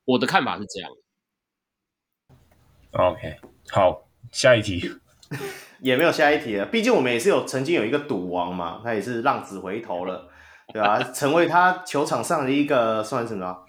[0.04, 0.90] 我的看法是这样。
[2.90, 3.38] OK，
[3.70, 4.90] 好，下一题。
[5.80, 10.28] 也没有下一题了，毕竟我们也是有曾经有一个赌王嘛，他也是浪子回头了，
[10.72, 11.02] 对吧、啊？
[11.12, 13.64] 成为他球场上的一个算什么？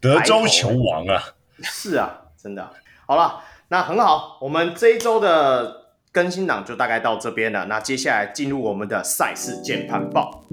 [0.00, 1.22] 德州球王啊！
[1.62, 2.72] 是啊，真的。
[3.06, 5.81] 好了，那很好，我们这一周的。
[6.12, 10.44] 更新档就大概到这边了，那接下来进入我们的赛事键盘报。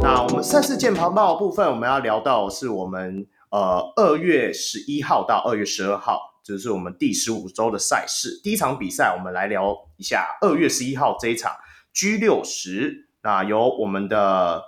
[0.00, 8.40] 那我们赛事键盘报的部分，我们要聊到是我们呃二月十一号到二月十二号，这是我们第十五周的赛事。
[8.44, 11.50] 第一场比赛，我们来聊一下二月十一号这一场
[11.92, 14.62] G 六十，那由我们的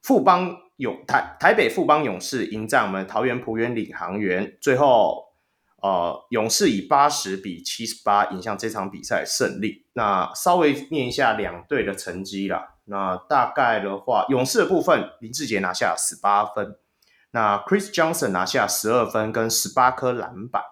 [0.00, 5.30] 富邦勇台台北富邦勇士迎战我们桃园璞园领航员，最后。
[5.82, 9.84] 呃，勇士以八十比七十八赢下这场比赛胜利。
[9.94, 12.76] 那稍微念一下两队的成绩啦。
[12.84, 16.76] 那大概的话，勇士的部分，林志杰拿下十八分，
[17.32, 20.62] 那 Chris Johnson 拿下十二分跟十八颗篮板。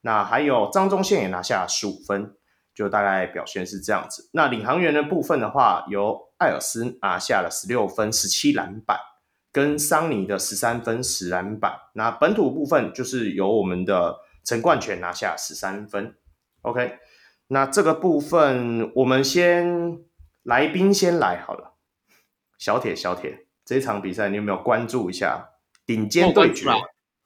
[0.00, 2.34] 那还有张宗宪也拿下十五分，
[2.74, 4.30] 就大概表现是这样子。
[4.32, 8.98] 那领航员的部分的话，由艾尔斯拿下了十六分、十七篮板，
[9.52, 11.72] 跟桑尼的十三分、十篮板。
[11.94, 14.20] 那本土部分就是由我们的。
[14.44, 16.14] 陈冠全拿下十三分
[16.62, 17.00] ，OK，
[17.48, 19.98] 那这个部分我们先
[20.42, 21.74] 来宾先来好了。
[22.56, 25.50] 小铁，小铁，这场比赛你有没有关注一下
[25.84, 26.70] 顶尖对决？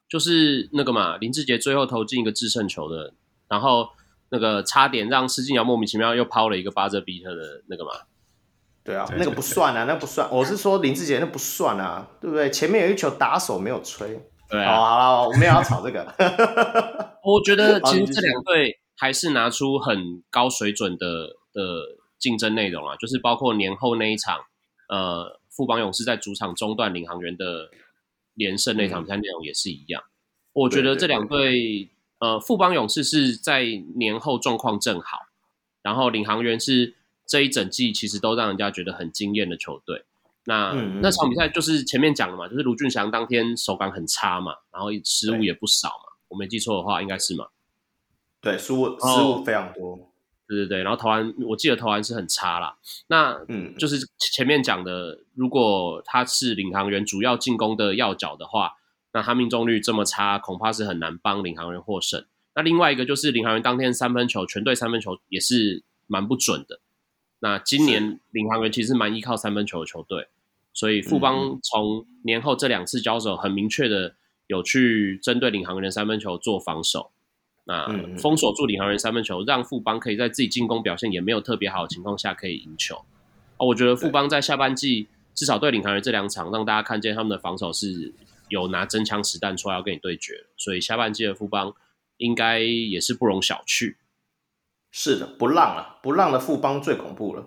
[0.09, 3.15] 就是那个嘛，林志杰最后投进一个制胜球的，
[3.47, 3.91] 然后
[4.31, 7.93] 那个差点让施晋尧莫名其妙又抛了一个巴泽比特的那个嘛。
[8.85, 10.29] 对啊，那个不算啊，那不算。
[10.31, 12.51] 我是说林志杰那不算啊，对不对？
[12.51, 14.21] 前面有一球打手没有吹。
[14.51, 16.05] 对啊，好了，我们也要吵这个。
[17.25, 21.63] 我觉得其实这两队还是拿出很高水准的的
[22.19, 24.41] 竞争内容啊，就是包括年后那一场，
[24.89, 27.71] 呃，富邦勇士在主场中断领航员的
[28.35, 30.03] 连胜那场比赛内容也是一样。
[30.03, 30.11] 嗯、
[30.55, 33.65] 我觉得这两队，呃，富邦勇士是在
[33.97, 35.19] 年后状况正好，
[35.83, 40.05] 然后领航员是这一整季其实都让人家觉得很惊艳的球队。
[40.45, 47.47] 那、嗯、那场比赛就是前面讲的嘛，就是卢俊祥当天手感很差嘛，然后失误也不少嘛，我没记错的话应该是嘛。
[48.41, 50.11] 对，失误失误非常多。
[50.49, 52.77] 对对对，然后投篮我记得投篮是很差啦。
[53.07, 58.73] 那嗯，就是前面讲的，如果他是领航员主要进攻的要角的话，
[59.15, 62.27] 那他命中率这么差，恐怕是很难帮领航员获胜。
[62.55, 66.81] 那另外一个就是领航员当天三分球，全队三分球也是蛮不准的。
[67.45, 70.29] 那今年领航员其实蛮依靠三分球的球队，
[70.73, 74.15] 所以富邦从年后这两次交手，很明确的
[74.47, 77.11] 有去针对领航员的三分球做防守，
[77.65, 83.05] 那封锁住领航员三分球，让富邦可以在自己进攻表现也没有特别好的情况下可以赢球。
[83.57, 88.15] 哦，我觉得富邦在下半季至少对领航员这两场，让大家看见他们的防守是
[88.49, 91.75] 有拿真枪实弹出来要跟你对决，所以下半季的富邦
[92.19, 93.97] 应该也是不容小觑。
[94.93, 97.47] 是的，不让啊，不让的富邦最恐怖了。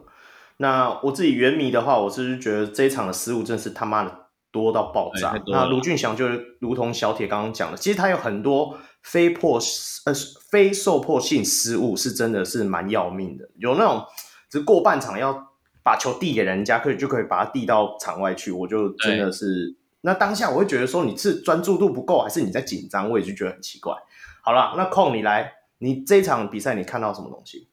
[0.57, 4.11] 那我自己原迷的话，我是觉得这一场的失误真是他妈的
[4.51, 5.39] 多到爆炸。
[5.47, 6.25] 那卢俊祥就
[6.59, 9.59] 如同小铁刚刚讲的，其实他有很多非破
[10.05, 10.13] 呃
[10.49, 13.47] 非受迫性失误，是真的是蛮要命的。
[13.57, 14.03] 有那种
[14.49, 15.51] 只过半场要
[15.83, 23.07] 把球递给人家，可以就可以把它递到场外去，我就真的是那当下我会觉得说你是专注度不够，还是你在紧张？
[23.11, 23.93] 我也就觉得很奇怪。
[24.41, 25.51] 好了，那空你来。
[25.79, 27.67] 你这场比赛你看到什么东西？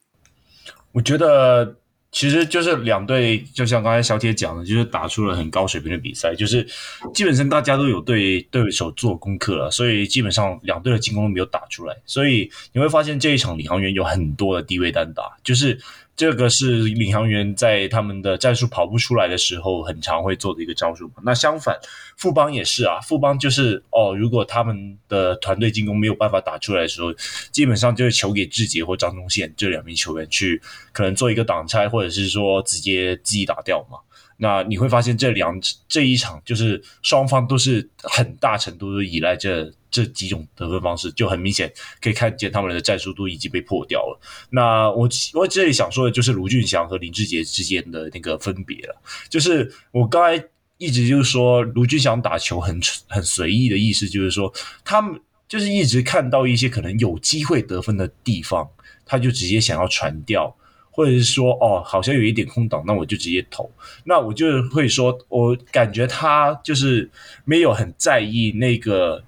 [0.93, 1.77] 我觉得
[2.11, 6.67] 其实就是两队，就像刚才小铁讲的，就是打出了很高水平的比赛，就是
[7.15, 15.79] 基本上大家都有对对手做功课了，所以基本上两队的进攻都没有打出来，所以你会发现这一场领航员有很多的低位单打，就是。
[16.15, 21.15] 这个是领航员在他们的战术跑不出来的时候，很常会做的一个招数嘛。
[21.25, 21.77] 那相反，
[22.17, 27.13] 富邦也是啊，富邦就是哦，如果他们的团队进攻没有办法打出来的时候，
[27.51, 30.61] 基本上就是球给志杰或张忠宪这两名球员去，
[30.93, 33.99] 可能做一个挡拆，或者是说直接自己打掉嘛。
[34.43, 44.21] 那你会发现这两这一场就是双方都是很大程度的依赖这这几种得分方式，就很明显可以看见他们的战术都已经被破掉了。
[44.51, 50.45] 那我我这里想说的就是卢俊祥和林志杰之间的那个分别了，就是我刚才
[50.77, 54.53] 一直就是说卢俊祥打球很很随意的意思，就是说
[54.85, 58.69] 他们就是一直看到一些可能有机会得分的地方，
[59.07, 60.53] 他就直接想要传掉。
[60.95, 63.69] 或者是说，哦，好像有一点空档，那我就直接投。
[64.05, 67.11] 那我就会说，我感觉他就是
[67.47, 69.25] 没有很在意那个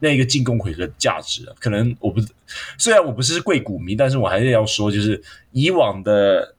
[0.00, 1.46] 那个进攻回合的价值。
[1.60, 2.22] 可能我不，
[2.78, 5.22] 虽然我不是贵股迷，但是我还是要说，就是
[5.52, 6.54] 以往的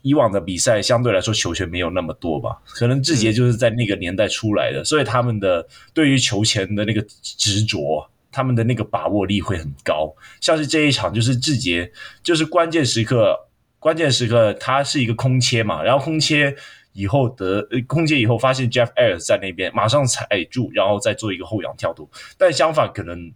[0.00, 2.56] 以往的比赛相对来说球权没有那么多吧。
[2.64, 10.10] 可能志杰就是在那个年代出来的，嗯、所以他们的对于球权的那个执着，他们的那个把握力会很高。
[10.40, 11.92] 像是这一场，就是志杰，
[12.22, 13.44] 就是关键时刻。
[13.78, 16.54] 关键时刻，他是一个空切嘛，然后空切
[16.92, 22.08] 以后得空切以后，发现 Jeff Ayres 在那边，马上踩住，然后再做一个后仰跳投。
[22.36, 23.32] 但相反，可能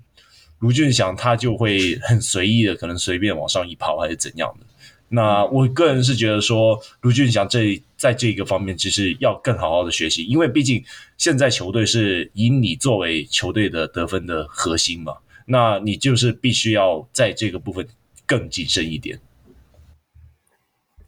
[0.59, 4.67] 卢俊祥他就会很随意的，可能随便往上一跑，还是怎样的。
[5.09, 10.83] 那我个人是觉得说，卢俊祥这在这个方面其实要更好好的学习，因为毕竟
[11.19, 15.15] 现在球队是以你作为球队的得分的核心嘛。
[15.45, 17.87] 那你就是必须要在这个部分
[18.25, 19.21] 更谨慎一点。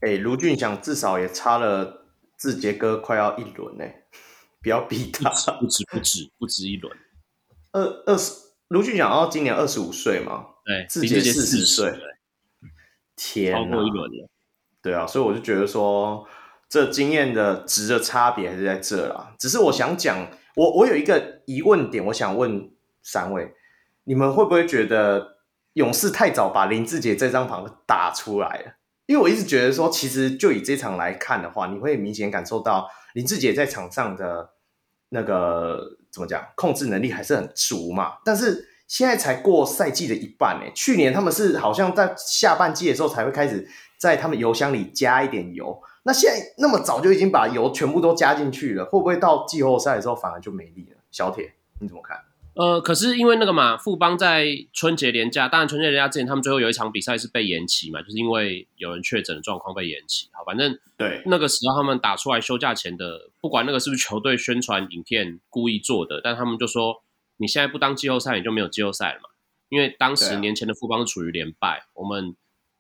[0.04, 2.04] 哎，卢俊祥至少也差了
[2.36, 3.84] 志杰哥快要一轮呢，
[4.62, 6.94] 不要逼他，不止不止不止一轮。
[7.72, 8.34] 二二十，
[8.68, 11.90] 卢俊祥到今年二十五岁嘛，对，志杰四十岁，
[13.16, 14.28] 天，超过一轮了。
[14.82, 16.28] 对啊，所以我就觉得说，
[16.68, 19.34] 这经验的值的差别还是在这啦。
[19.38, 22.70] 只是我想讲，我我有一个疑问点，我想问
[23.02, 23.54] 三位，
[24.04, 25.38] 你们会不会觉得
[25.72, 28.74] 勇士太早把林志杰这张牌打出来了？
[29.06, 34.50] 因为我一直觉得说，其实就以这场来看的话，你会明显感受到林志杰在场上的
[35.10, 38.14] 那个怎么讲，控制能力还是很足嘛。
[38.24, 43.68] 但是现在才过赛季的一半诶，去年他们是好像在下半季的时候才会开始。
[43.96, 50.98] 在他们油箱里加一点油，那现在那么早就已经把油全部都加进去了，会不会到季后赛的时候反而就没力了？
[51.10, 52.18] 小铁你怎么看？
[52.54, 60.28] 呃，可是因为那个嘛，富邦在春节连假，当然春节连假之前，他们最后有一场比赛是被延期嘛，就是因为有人确诊的状况被延期。
[60.32, 67.02] 好，反正对那个时候他们打出来休假前的，不管那个是不是球队宣传影片故意做的，但他们就说
[67.36, 69.28] 你现在不当季后赛，你就没有季后赛了嘛，
[69.68, 72.34] 因为当时年前的富邦是处于连败，啊、我们。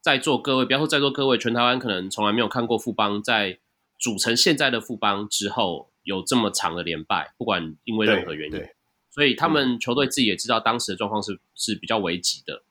[0.04, 3.58] 在座各位，不要说在座各位，全台湾可能从来没有看过富邦在
[3.98, 8.68] 组成现在的富邦之后有这么长的连败，不管因为任何原因，
[9.14, 12.64] 所以他们球队自己也知道当时的状况是是比较危急的，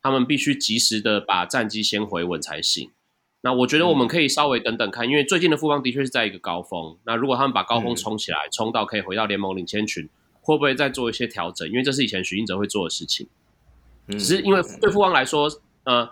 [0.00, 2.92] 他们必须及时的把战绩先回稳才行。
[3.40, 10.08] 那我觉得我们可以稍微等等看，因为最近的富邦的确是在一个高峰，那如果他们把高峰冲起来，冲到可以回到联盟领先群，
[10.40, 11.68] 会不会再做一些调整？
[11.68, 13.26] 因为这是以前许英哲会做的事情，
[14.10, 15.50] 只是因为对富邦来说，
[15.84, 16.10] 呃。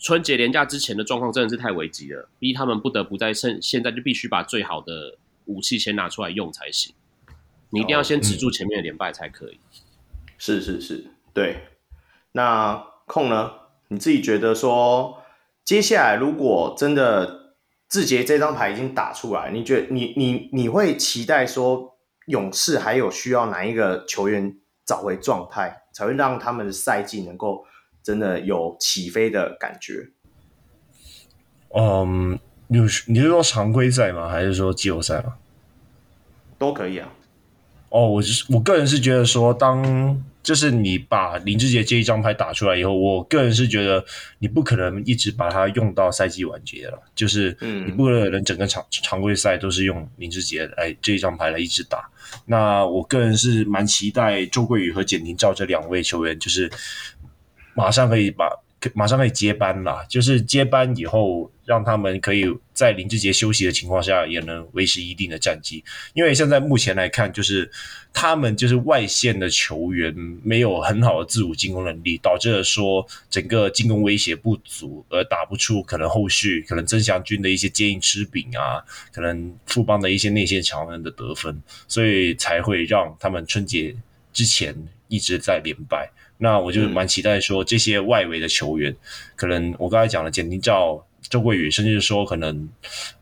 [0.00, 6.94] 春节连假之前的状况真的是太危急了，逼他们不得不在现现在就必须把最好的武器先拿出来用才行。
[7.70, 9.60] 你一定要先止住前面的连败才可以。
[10.36, 11.64] 是是是，对。
[12.32, 13.52] 那控呢？
[13.88, 15.22] 你自己觉得说，
[15.64, 17.54] 接下来如果真的
[17.88, 21.96] 志杰这张牌已经打出来，你觉得你你你会期待说
[22.26, 27.64] 勇士还有需要哪一个球员找回状态，才会让他们的赛季能够？
[28.00, 30.08] 真的有起飞的感觉。
[31.76, 32.38] 嗯，
[32.68, 34.30] 你你是说常规赛吗？
[34.30, 35.36] 还是说季后赛吗？
[36.56, 37.12] 都可以啊。
[37.90, 44.04] 哦，我是我个人是觉得说，当就是你把林志杰这一张牌打出来以后，我个人是觉得
[44.38, 47.02] 你不可能一直把它用到赛季完结了。
[47.14, 52.08] 就是，你不可能整个常常规赛都是用林志杰来这一张牌来一直打。
[52.46, 56.70] 那我个人是蛮期待周桂宇和简廷照这两位球员，就是。
[57.74, 58.50] 马上可以把，
[58.94, 65.82] 马上可以接班啦，就是接班以后，让他们可以在林志杰休息的情况下，也能维持一定的战绩。
[66.14, 67.68] 因为现在目前来看，就是
[68.12, 70.14] 他们就是外线的球员
[70.44, 78.78] 没有很好的自主进攻能力，导致了说整个进攻威胁不足，而打不出可能后续可能曾祥军的一些接应吃饼啊，
[79.12, 83.96] 可能富邦的一些内线强人的得分，所以才会让他们春节
[84.32, 84.72] 之前
[85.08, 86.08] 一直在连败。
[86.38, 88.96] 那我就蛮期待说，这些外围的球员，嗯、
[89.34, 92.68] 可能我刚才讲了简廷照、周桂宇，甚至说可能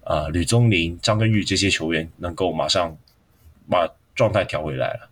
[0.05, 2.95] 呃吕宗林、张根玉这些球员，能够马上
[3.71, 5.09] 把状态调回来了。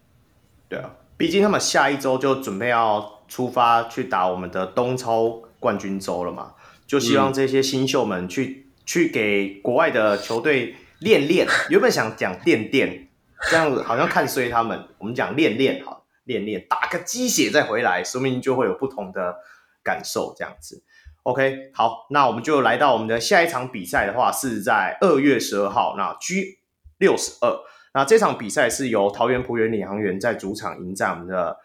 [0.68, 6.52] 对啊，毕竟他们下一周就准备要出发去打我们的东超冠军周了嘛，
[6.86, 11.46] 就希望这些新秀们去、嗯、去给国外的球队练练。
[11.70, 13.09] 原本想讲练练，
[13.50, 16.03] 这样子好像看衰他们，我们讲练练好。
[16.24, 19.36] 练练打个鸡血再回来，说明就会有不同的
[19.82, 20.34] 感受。
[20.36, 20.82] 这样子
[21.22, 26.58] ，OK，好，那我们就来到我们的下一场比赛的话，是在二月十二号，那 G
[26.98, 27.56] 六十二，
[27.92, 31.58] 那这场比赛是由桃园璞园领航员在主场迎战我们的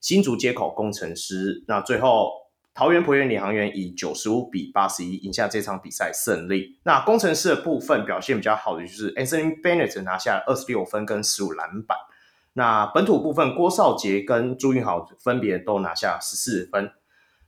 [0.00, 1.64] 新竹街口工程师。
[1.66, 2.30] 那最后
[2.74, 6.78] 桃园璞园领航员以九十五比八十一赢下这场比赛胜利。
[6.84, 11.96] 那工程师的部分表现比较好的就是 Anthony Bennett 拿下二十六分跟十五篮板。
[12.54, 16.90] 那本土部分，郭少杰跟朱云豪分别都拿下十四分。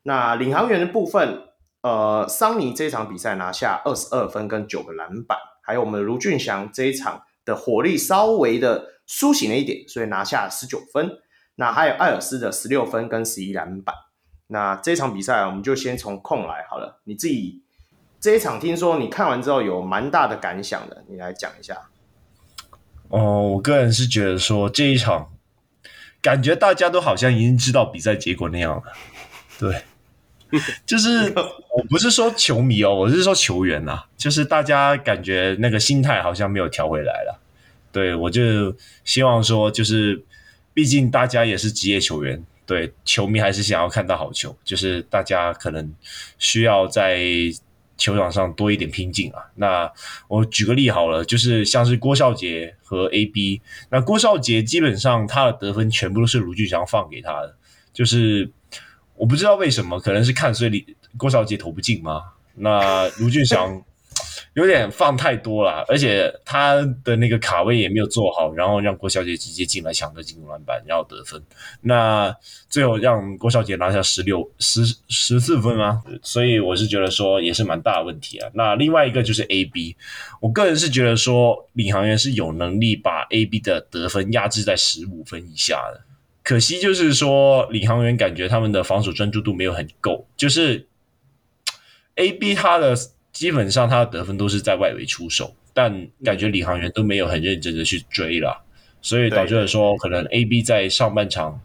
[0.02, 1.44] 那领航员的部分，
[1.80, 11.18] 呃，桑尼这场比赛拿下二十二分跟九个篮板，还有我们卢俊祥这一场的火力稍微的苏醒了一点，所以拿下十九分。
[11.54, 13.94] 那还有艾尔斯的十六分跟十一篮板。
[14.48, 17.62] 那这场比赛我们就先从控来好了，你自己
[18.20, 21.88] 这一场听说你看完之后有蛮大的感想的，你来讲一下。
[23.08, 25.32] 哦，我个人是觉得说这一场，
[26.20, 28.82] 感觉大家都好像已经知道比赛结果那样了。
[29.58, 29.82] 对，
[30.84, 37.40] 就是我不是说球迷哦，我是说球员呐，就是大家感觉那个心态好像没有调回来了。
[37.92, 40.22] 对，我就希望说，就是
[40.74, 45.94] 毕竟大家也是职业球员，对，球迷还是想要看到好球，就是大家可能
[46.38, 47.18] 需要在
[47.96, 49.42] 球场上多一点拼劲啊。
[49.54, 49.90] 那
[50.28, 57.56] 我举个例好了，就是像是郭少杰和 AB，那郭少杰基本上他的得分全部都是卢俊祥放给他的，
[57.92, 58.50] 就是
[59.14, 62.22] 我不知道为什么，可能是看所以郭少杰投不进吗？
[62.54, 63.82] 那卢俊祥。
[64.56, 71.42] 有点放太多了，而且他的那个卡位也没有做好，然后让郭小姐直接进来抢个进攻篮板，然后得分。
[71.82, 72.34] 那
[72.70, 78.48] 最后让郭小姐拿下十六十十四分啊，所以我是觉得说也是蛮大的问题啊。
[78.54, 79.94] 那另外一个就是 AB，
[80.40, 86.00] 我个人是觉得说领航员是有能力把 AB 的得分压制在十五分以下的，
[86.42, 90.88] 可惜就是说领航员感觉他们的防守专注度没有很够，就是
[92.14, 92.96] AB 他的。
[93.36, 98.64] 基本上他的得分都是在外围出手，但感觉领航员都没有很认真的去追了，
[99.02, 101.60] 所以导致了说可能 AB 在上半场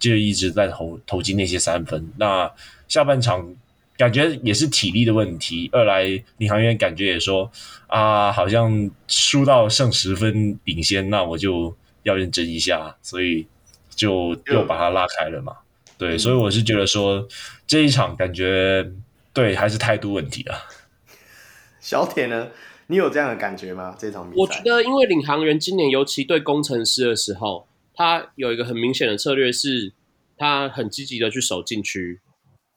[0.00, 2.50] 就一直在投投进那些三分，那
[2.88, 3.54] 下半场
[3.96, 5.70] 感觉也是体力的问题。
[5.72, 6.02] 二来
[6.38, 7.48] 领航员感觉也说
[7.86, 13.46] 啊，好像输到剩十分领先，那我就要认真一下，所以
[13.94, 15.54] 就又把他拉开了嘛。
[15.96, 17.28] 对，所以我是觉得说
[17.64, 18.90] 这一场感觉
[19.32, 20.58] 对还是态度问题啊。
[21.82, 22.48] 小铁呢？
[22.86, 23.96] 你有这样的感觉吗？
[23.98, 29.92] 这场比赛，我觉得，因为领航员今年尤其对工程师的时候，他有一个很明显的策略是，
[30.36, 32.20] 他很积极的去守禁区，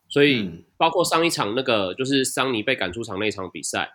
[0.08, 3.92] 所以包括上一场那个就是桑尼被赶出场那场比赛，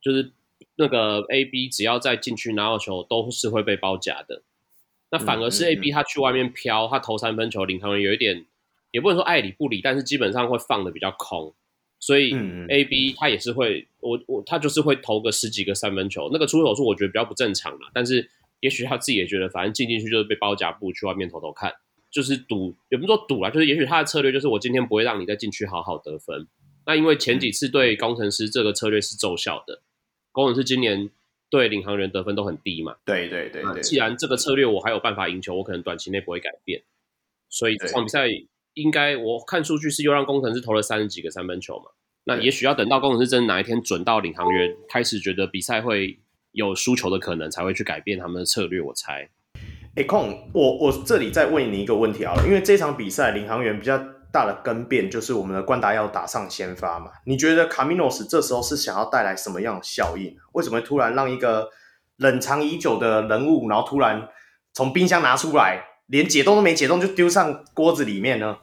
[0.00, 0.30] 就是
[0.76, 4.42] 那个 AB 只要在禁区拿到球都是会被包夹的。
[5.10, 8.46] 那反而是 AB 他去外面飘，他投三分球，领航员有一点
[8.92, 11.52] 也不能说爱理不理，但是基本上会放的比较空。
[12.02, 12.34] 所以
[12.68, 17.92] A B 他也是会，我我他就是会投个十几个三分球，那个出手数我觉得比较不正常了。
[17.94, 18.28] 但是
[18.58, 21.72] 也许他自己也觉得，反正进进去就是被包夹不，去外面投投看，
[22.10, 26.44] 就是赌，也不是说赌啦，就是也许他的策略就是我今天不会让你在禁区好好得分。
[26.86, 29.80] 那因为前几次对工程师这个策略是奏效的，
[30.32, 31.08] 工程师今年
[31.50, 32.96] 对领航员得分都很低嘛。
[33.04, 33.80] 对对对对。
[33.80, 36.82] 既然这个策略我还有办法赢球，我可能短期内不会改变。
[37.48, 38.26] 所以这场比赛。
[38.74, 41.84] 应该我看数据是又让工程师投了三十几个三分球嘛？
[42.24, 46.20] 那也许要等到工程师真的哪一天准到领航员开始觉得比赛会
[46.52, 48.80] 有输球的可能，才会去改变他们的策略。
[48.80, 49.28] 我猜。
[49.96, 53.98] 哎，空，我我这里再问你一个问题啊，因为这场比赛领航员比较
[54.32, 57.10] 大的更变就是我们的关达要打上先发嘛？
[57.26, 60.34] 你觉得卡米诺斯这时候是想要带来什么样的效应？
[60.52, 61.68] 为什么会突然让一个
[62.16, 64.28] 冷藏已久的人物，然后突然
[64.72, 65.84] 从冰箱拿出来？
[66.06, 68.58] 连解冻都没解冻就丢上锅子里面呢？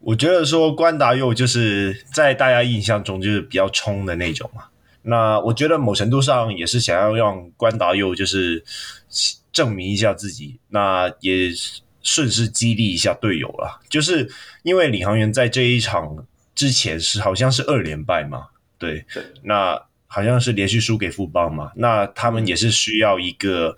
[0.00, 4.64] 我觉得说关达佑就是在大家印象中就是比较冲的那种嘛。
[5.00, 8.62] 那我觉得某程度上也是想要让关达佑就是
[9.50, 11.48] 证明一下自己，那也
[12.02, 13.80] 顺势激励一下队友了。
[13.88, 14.30] 就是
[14.62, 18.48] 因为领航员在这一场之前是好像是二连败嘛，
[18.78, 23.76] 对，对，那好像是连续输给富邦嘛，那他们也是需要一个。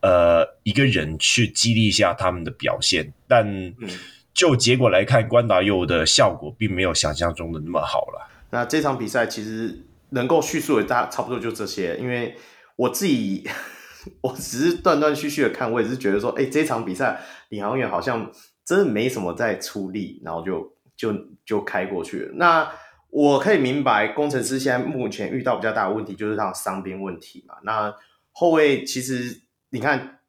[0.00, 3.74] 呃，一个人去激励一下他们的表现，但
[4.32, 8.30] 就结果来看，关达佑的效果并没有想象中的那么好了。
[8.50, 9.76] 那这场比赛其实
[10.10, 12.36] 能够叙述的大差不多就这些，因为
[12.76, 13.44] 我自己
[14.22, 18.30] 我只是断断续续的看，我也是觉得说，哎，这场比赛领航员好像
[18.64, 21.12] 真的没什么在出力，然后就就
[21.44, 22.32] 就开过去了。
[22.36, 22.70] 那
[23.10, 27.56] 我可以明白，工程师现在目前遇到比较大的问题就是他的伤兵问题嘛。
[27.64, 27.92] 那
[28.30, 29.42] 后卫其实。
[29.70, 30.20] 你看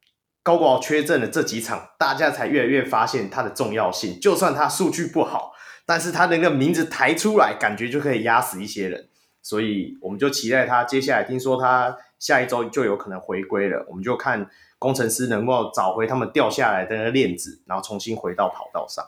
[0.44, 4.20] 高国豪缺阵的这几场，大家才越来越发现他的重要性。
[4.20, 5.54] 就算他数据不好，
[5.86, 9.10] 但是他那个名字抬出来，感觉就可以压死一些人。
[9.42, 11.24] 所以我们就期待他接下来。
[11.24, 19.06] 听说他下一周就有可能回归了，我们就看工程师能够找回他们掉下来的那个链子，然后重新回到跑道上。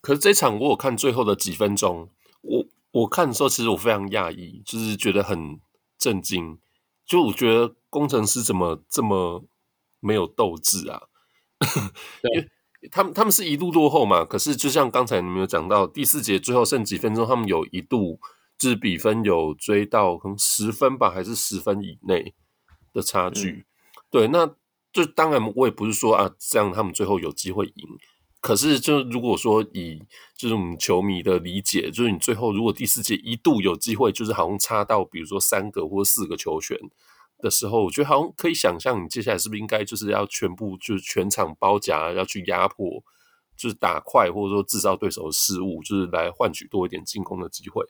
[0.00, 2.08] 可是这场我有看最后的几分钟，
[2.42, 5.60] 我我看的时候其实我非常讶异，就是觉得很
[5.96, 6.58] 震惊。
[7.06, 9.44] 就我觉得攻城狮怎么这么
[10.00, 11.02] 没有斗志啊？
[12.32, 12.48] 因为
[12.90, 18.18] 他们他们是一度落后嘛，可是就像刚才你们有讲到，第四节最后剩几分钟，他们有一度
[18.56, 22.34] 就是比分有追到可能十分吧，还是十分以内
[22.94, 23.50] 的差距。
[23.50, 23.64] 嗯、
[24.10, 24.46] 对，那
[24.92, 27.88] 就当然我也不是说啊，这样他们最后有机会赢。
[28.40, 30.02] 可是，就如果说以
[30.34, 36.74] 这种球迷的理解，就是你最后如果第四节一度有机会，就是好像差到比如说三个或四个球权
[37.42, 43.02] 的时候，我觉得好像可以想象，你接下来是不是应该就是要全部就是全场包夹，要去压迫，
[43.56, 47.84] 就是打快或者说制造对手的失误，就是来换取多一点进攻的机会。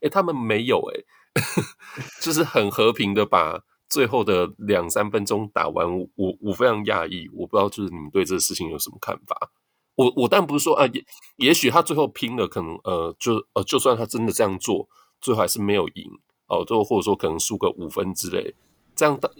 [0.00, 1.04] 诶，他们没有诶，
[2.20, 5.86] 就是很和平的把最后的两三分钟打完。
[6.16, 9.50] 我我非常讶异，我不知道就是你们对这个事情有什么看法？
[9.96, 11.04] 我我当然不是说啊，也
[11.36, 14.88] 也许他最后拼了，可能呃，就呃，就算他真的这样做，
[15.20, 16.10] 最后还是没有赢
[16.48, 18.54] 哦，最后或者说可能输个五分之类，
[18.94, 19.30] 这样的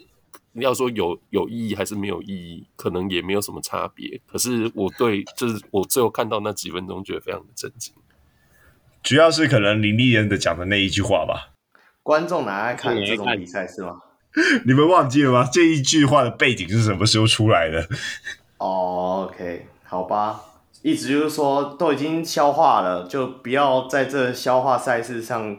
[0.53, 4.21] 你要说有有意义还是没有意义，可能也没有什么差别。
[4.27, 7.93] 可是我对，就是我最后看到那几分钟，觉得非常的震惊。
[9.03, 11.53] 主要是可能林立人的讲的那一句话吧。
[12.03, 14.01] 观众哪爱看这种比赛是吗？
[14.65, 15.49] 你们忘记了吗？
[15.53, 17.89] 这一句话的背景是什么时候出来的？
[18.59, 20.41] 哦，OK，好吧，
[20.83, 25.57] 意思就是说都已经消化了，就不要在这消化赛事上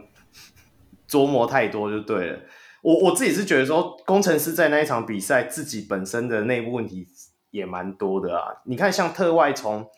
[1.10, 2.40] 琢磨太多就对了。
[2.86, 7.08] 我我自己是觉得说，工程师在那一场比赛自己本身的内部问题
[7.50, 8.62] 也蛮多的啊。
[8.66, 9.90] 你看，像特外从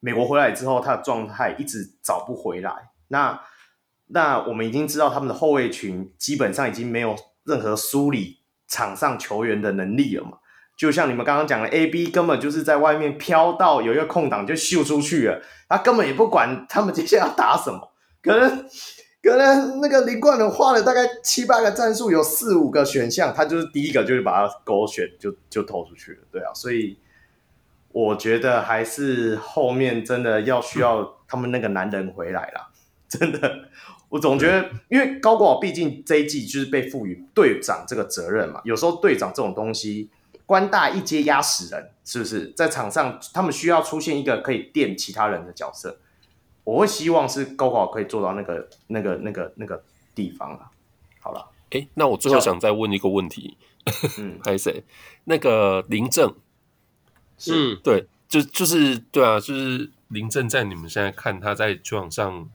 [0.00, 2.90] 美国回来之后，他的状态一直找不回来。
[3.06, 3.40] 那
[4.06, 7.14] 那我们已经知道他们的后卫群基本上已经没有
[7.44, 10.38] 任何梳理场上球员的能力了嘛。
[10.76, 18.66] 就像你们刚刚讲的，A B 根本就是在外面飘到有一个空档就秀出去了，他根本也不管他们接下来要打什么，可能
[19.24, 26.98] 可能那个林冠伦画了大概七八个战术，有四五个选项，他就是第一个就是把它勾选就就投出去了，对啊，所以
[27.90, 32.68] 我觉得还是后面真的要需要他们那个男人回来了，
[33.08, 33.68] 真的，
[34.10, 40.10] 我总觉得因为高国豪毕竟这一季就是被赋予队长这个责任嘛，有时候队长这种东西。
[40.46, 42.52] 官大一阶压死人，是不是？
[42.54, 45.96] 在场上，他们需要出现一个可以垫其他人的角色。
[46.64, 49.82] 我会希望是高考可以做到那个、那个、那个、那个
[50.14, 50.70] 地方了。
[51.20, 53.56] 好了，哎、欸，那我最后想再问一个问题，
[54.18, 54.82] 嗯，还是谁？
[55.24, 56.34] 那个林正，
[57.38, 62.48] 是，对，就就是对啊，就是林正，在你们现在看他在球场上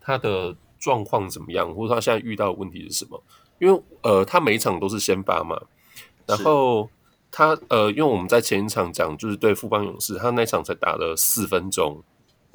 [0.00, 3.22] 他的状况怎么样，或者他现在遇到的问题是什么？
[3.58, 5.60] 因为呃，他每一场都是先发嘛，
[6.26, 6.88] 然后。
[7.28, 12.02] 他呃，因为我们在前一场讲就是对富邦勇士，他那场才打了四分钟。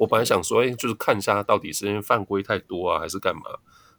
[0.01, 3.43] 我本来想说，哎、欸，就是看一下他到底是因为犯规太多啊，还是干嘛？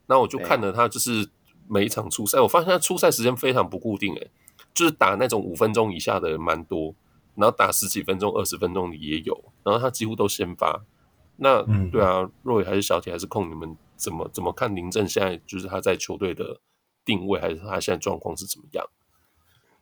[0.07, 1.29] 那我就看了他，就是
[1.69, 4.31] 每一场初赛，我发现他初赛时间非常不固定、欸，哎，
[4.75, 6.93] 就是打那种五分钟以下的蛮多，
[7.37, 10.85] 然后打十几分钟、二十分钟的也有，然后他几乎都先发。
[11.37, 16.61] 那对啊，若雨还是小铁还是控，你们怎么怎么看林政现在就是他在球队的
[17.05, 18.85] 定位，还是他现在状况是怎么样？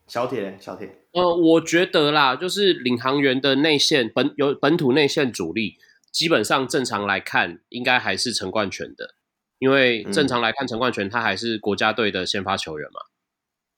[0.07, 5.77] 小铁，小铁，呃，我觉得啦，就是领航员的内线本有本土内线主力，
[6.13, 9.15] 基本上正常来看，应该还是陈冠泉的，
[9.59, 13.01] 因为正常来看，陈冠泉他还是国家队的先发球员嘛。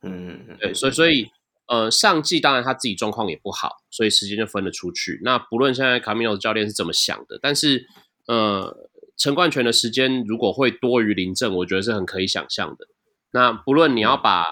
[0.02, 1.30] 嗯嗯嗯，对，所以所以
[1.66, 5.20] 呃，上季当然他自己状况也不好，所以时间就分了出去。
[5.22, 7.86] 那不论现在卡米诺教练是怎么想的，但是
[8.26, 12.86] 呃，陈冠泉的时间如果会多于林正，我觉得是很可以想象的。
[13.30, 14.44] 那不论你要把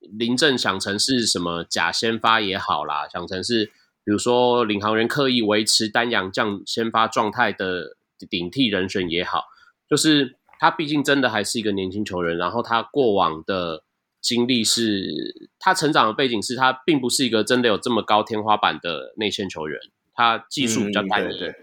[0.00, 3.70] 林正想成是什么假先发也好啦，想成是
[4.04, 7.96] 比如说领航员刻意维持单阳将先发状态的
[8.28, 9.44] 顶替人选也好，
[9.88, 13.82] 就是他毕竟真的还是一个年轻球员，然后他过往的
[14.20, 19.80] 经历是，他成长的背景是他并不是一个真的有这么高天花板的内线球员，
[20.12, 21.54] 他技术比较单一，嗯、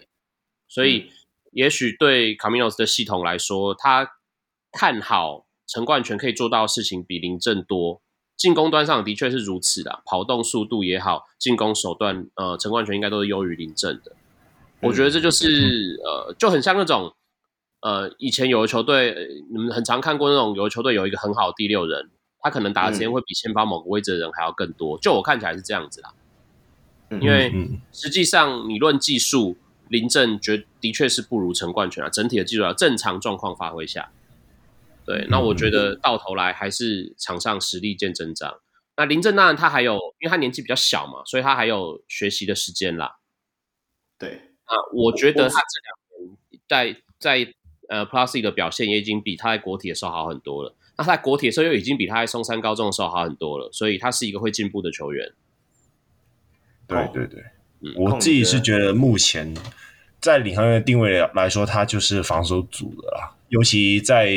[0.67, 1.11] 所以
[1.51, 4.13] 也许对卡米诺斯的系统来说，他
[4.71, 8.01] 看好陈冠权可以做到的事情比林振多。
[8.41, 14.13] 进攻端上的确是如此的，跑动速度也好，进攻手段，呃，陈冠泉应该都是优于林政的。
[14.79, 17.13] 我觉得这就是、嗯、呃，就很像那种
[17.81, 19.15] 呃，以前有的球队，
[19.51, 24.97] 你们很常看过那种有的球队有一个很好的第六人，他可能打的时间会比先发某个位置的人还要更多。
[24.97, 26.11] 就我看起来是这样子啦，
[27.21, 27.53] 因为
[27.91, 29.55] 实际上你论技术，
[29.87, 32.09] 林政绝的确是不如陈冠泉啊。
[32.09, 34.11] 整体的技术要正常状况发挥下。
[35.03, 38.59] 对，那我觉得到头来还是场上实力见真章。
[38.97, 43.17] 那林政当然他还有，因为他年纪比较小嘛，所以他还有学习的时间啦。
[44.19, 44.29] 对，
[44.65, 46.37] 啊，我觉得他这两年
[46.67, 47.53] 在在
[47.89, 50.75] 呃 Plus E 的表现也已经比他在国体的时候好很多了。
[50.97, 55.33] 那他在国体的时候又已经比他在松山高中的时候好很多了，所以他是一个会进步的球员。
[56.85, 57.41] 对对对，
[57.79, 59.55] 嗯，我自己是觉得目前
[60.19, 64.29] 在领航员的定位来说，他就是防守组的啦，尤其在。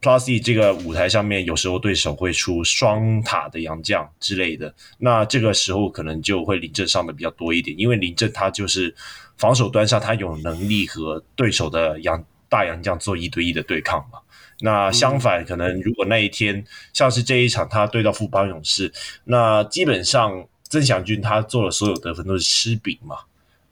[0.00, 8.94] Plus E 这个舞台上面，有时候对手会出双塔的洋将之类的，那这个时候可能就会林政上的比较多一点，因为林政他就是
[9.36, 14.18] 防守端上他有能力和对手的洋大洋将做一对一的对抗嘛。
[14.60, 18.90] 那相反，可能如果那一天像是这一场他对到富邦勇士，
[19.24, 23.16] 那基本上曾祥军他做的所有得分都是吃饼嘛。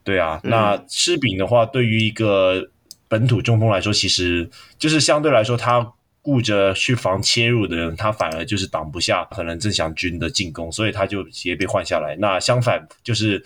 [0.05, 2.69] 对啊，那吃饼的话，对于一个
[3.09, 5.95] 本土中锋来说，其实就是相对来说他。
[6.21, 12.17] 顾着去防切入的人，他反而就是挡不下可能曾祥军的进攻，所以他就直接被换下来。
[12.19, 13.43] 那相反就是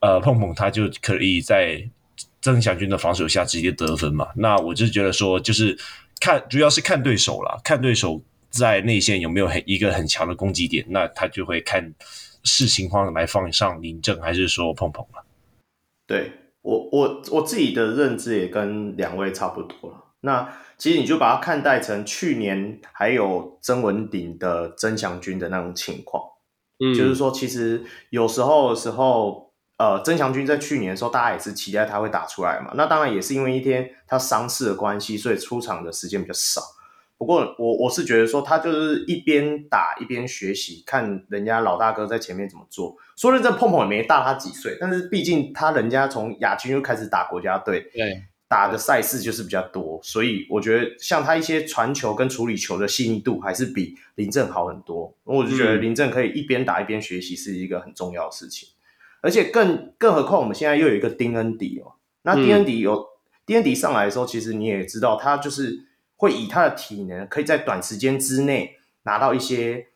[0.00, 1.88] 呃碰碰他就可以在
[2.42, 4.28] 曾祥军的防守下直接得分嘛。
[4.36, 5.78] 那我就觉得说，就是
[6.20, 11.94] 看主要是看对手啦，看对手在内线有没有很一个很强的攻击点，那他就会看
[12.42, 15.24] 视情况来放上林正还是说碰碰了。
[16.06, 16.32] 对
[16.62, 20.04] 我我我自己的认知也跟两位差不多了。
[20.22, 26.22] 那其实你就把它看待成去年还有曾文鼎的曾祥军的那种情况，
[26.82, 32.72] 嗯，就是说其实有时候的时候，呃，曾祥军在去年的时候，大家也是期待他会打出来嘛。
[32.74, 36.62] 那当然也是因为一天他伤势的关系，所以出场的时间比较少。
[37.18, 42.96] 不过我我是觉得说，他就是一边打一边学习，看人家老大哥在前面怎么做。
[43.18, 48.24] 说认真，碰碰也没大他几岁，但是毕竟他人家从亚军又开始打国家队，对。
[48.50, 55.14] 打的赛事就是比较多，所以我觉得像他一些传球跟处理球的细腻度还是比林振好很多。
[55.22, 58.70] 我就觉得林振可以一边打一边学习是一个很重要的事情，
[59.20, 63.06] 而且更更何况我们现在又有一个丁恩迪哦，那丁恩迪有、嗯、
[63.46, 65.86] 丁恩迪上来的时候，其实你也知道他就是
[66.16, 69.86] 会以他的体能可以在短时间之内拿到一些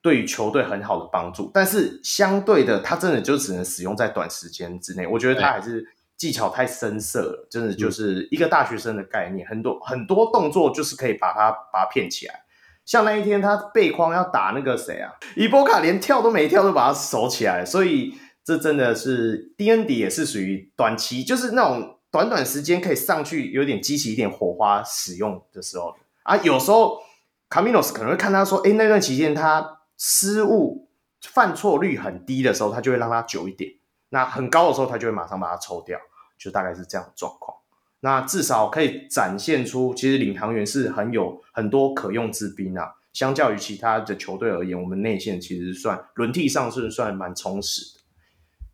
[0.00, 5.84] 对于球队很好的帮助，但是相对的他真的就只能使用在短时间之内，我觉得他还是。
[6.24, 12.44] 技巧太深涩了，真的就是一个大学生的概念，嗯、很多很多动作就是可以把他把他骗起来。
[12.86, 26.38] 像那一天他背框要打那个谁啊，伊波卡连跳都没跳，都把他守起来，所以这真的是 DND 也是属于短期，就是那种短短时间可以上去有点激起一点火花使用的时候啊。
[26.38, 27.02] 有时候
[27.50, 30.88] 卡米诺斯可能会看他说，哎，那段期间他失误
[31.20, 33.70] 犯错率很低的时候，他就会让他久一点。
[34.10, 35.98] 那很高的时候，他就会马上把它抽掉，
[36.38, 37.56] 就大概是这样的状况。
[38.00, 42.96] 那至少可以展现出，其实领航员是很有很多可用之兵啊。
[43.14, 48.00] 相较于其他的球队而言，我们内线其实算轮替上是算蛮充实的。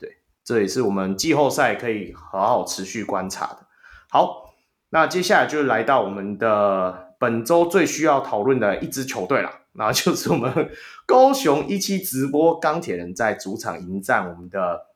[0.01, 3.67] 对，这也是我们季后赛可以好好持续观察的。
[4.09, 4.53] 好，
[4.89, 10.71] 那接下来就来到我们的本周最需要讨论的一支球队了，那就是我们
[11.07, 14.90] 高雄一期直播钢铁人在主场迎战我们的。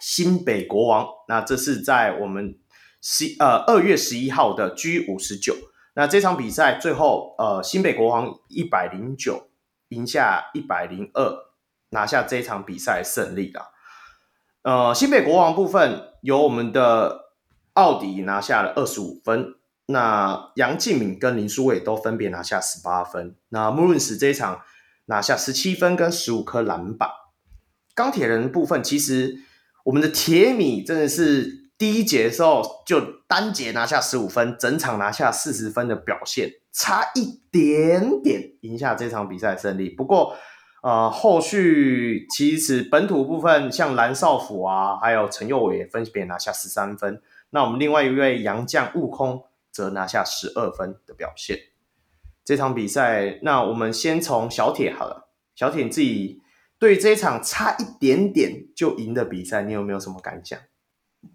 [0.00, 2.58] 新北国王，那这是在我们
[3.02, 5.54] 十呃二月十一号的 G 五十九。
[5.94, 9.50] 那这场比赛最后，呃，新北国王一百零九
[9.88, 11.30] 赢下一百零二，
[11.90, 13.72] 拿下这场比赛胜利了。
[14.62, 17.32] 呃，新北国王部分由我们的
[17.74, 23.36] 奥迪拿下了二十五分，那杨敬敏跟林书伟都分别拿下十八分。
[23.50, 24.62] 那穆伦斯这一场
[25.06, 27.10] 拿下十七分跟十五颗篮板。
[27.94, 29.40] 钢铁人部分其实。
[29.84, 39.88] 我们的铁米真的是第一节的时候就单节拿下十五分，整场拿下四十分的表现，差一点点赢下这场比赛胜利。
[39.88, 40.36] 不过，
[40.82, 47.22] 呃，后续其实本土部分像蓝少辅啊，还有陈佑伟分别拿下十三分。
[47.50, 51.58] 那我们另外一位洋将悟空则拿下十二分的表现。
[52.44, 56.42] 这场比赛，那我们先从小铁好了，小铁你自己。
[56.80, 60.58] 对这一场差一点点就赢的比赛，你有没有什么感想？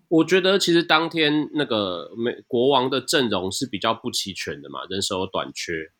[0.07, 5.91] 我觉得其实当天那个美国王的阵容是比较不齐全的嘛，人手短缺。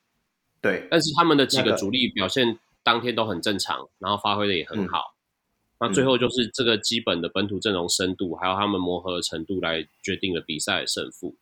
[0.60, 5.16] 对，但是他们的几个主力表现当天都很正常，然后发挥的也很好。
[5.78, 11.36] 嗯、那最后就是这个基本的本土阵容深度，还有他们磨合的程度来决定了比赛的胜负。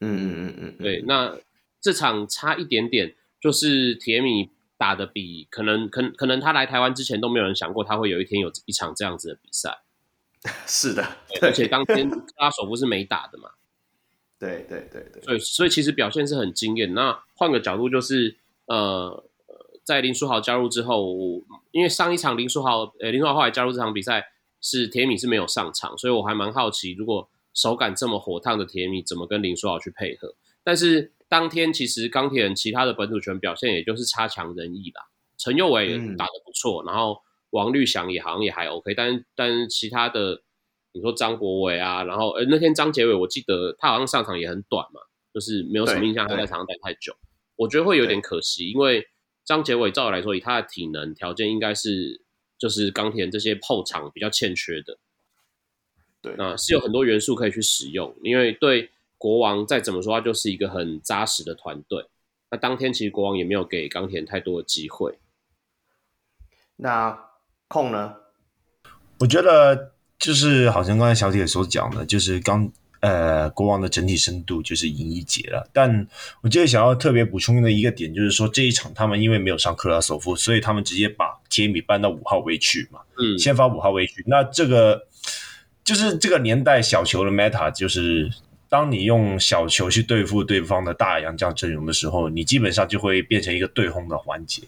[0.00, 1.00] 嗯嗯嗯嗯，对。
[1.06, 1.38] 那
[1.80, 4.50] 这场差一点点，就是铁米。
[4.78, 9.78] 打的比可能可可能他来台湾之前都没有人想过他会有一天有一场这样子的比赛，
[10.66, 11.02] 是的，
[11.40, 13.50] 而且当天他首不是没打的嘛，
[14.38, 16.92] 对对对对，所以所以其实表现是很惊艳。
[16.92, 19.24] 那换个角度就是呃，
[19.82, 21.16] 在林书豪加入之后，
[21.70, 24.28] 因为上一场林书豪呃林书豪后来加入这场比赛
[24.60, 31.12] 是铁米是没有上场，所以我还蛮好奇，如果手感这么火烫的铁米怎么跟林书豪去配合，但是。
[31.28, 35.00] 当天其实钢铁人其他的本土权表现也就是差强人意吧。
[35.38, 37.20] 陈佑伟打得不错，嗯、然后
[37.50, 40.42] 王绿翔也好像也还 OK，但但是其他的
[40.92, 45.00] 你说张国伟啊，然后呃那天张杰伟我记得他好像上场也很短嘛，
[45.34, 47.14] 就是没有什么印象他在场上待太久，
[47.56, 49.06] 我觉得会有点可惜，因为
[49.44, 52.22] 张杰伟照理来说以他的体能条件应该是
[52.56, 54.98] 就是钢铁人这些后场比较欠缺的，
[56.22, 58.90] 对，那是有很多元素可以去使用，因为对。
[59.18, 62.04] 国王再怎么说，他就是一个很扎实的团队。
[62.50, 65.18] 那当天其实国王也没有给钢铁太多的机会。
[66.76, 67.18] 那
[67.68, 68.14] 控呢？
[69.18, 75.68] 我觉得就是好像刚才小铁所讲的，就是刚呃国王的整体深度就是赢一截了。
[75.72, 76.06] 但
[76.42, 83.00] 我觉得想要特别补充的一个点，就是说这一场他们因为没有上克拉索夫，所以他们直接把铁米搬到五号位去嘛。
[83.18, 84.22] 嗯，先发五号位去。
[84.26, 85.06] 那这个。
[85.82, 88.28] 就是这个年代小球的 meta 就是。
[88.68, 94.62] 当你用小球去对付对方的大洋将阵容的时候，你基本上就会变成一个对轰的环节。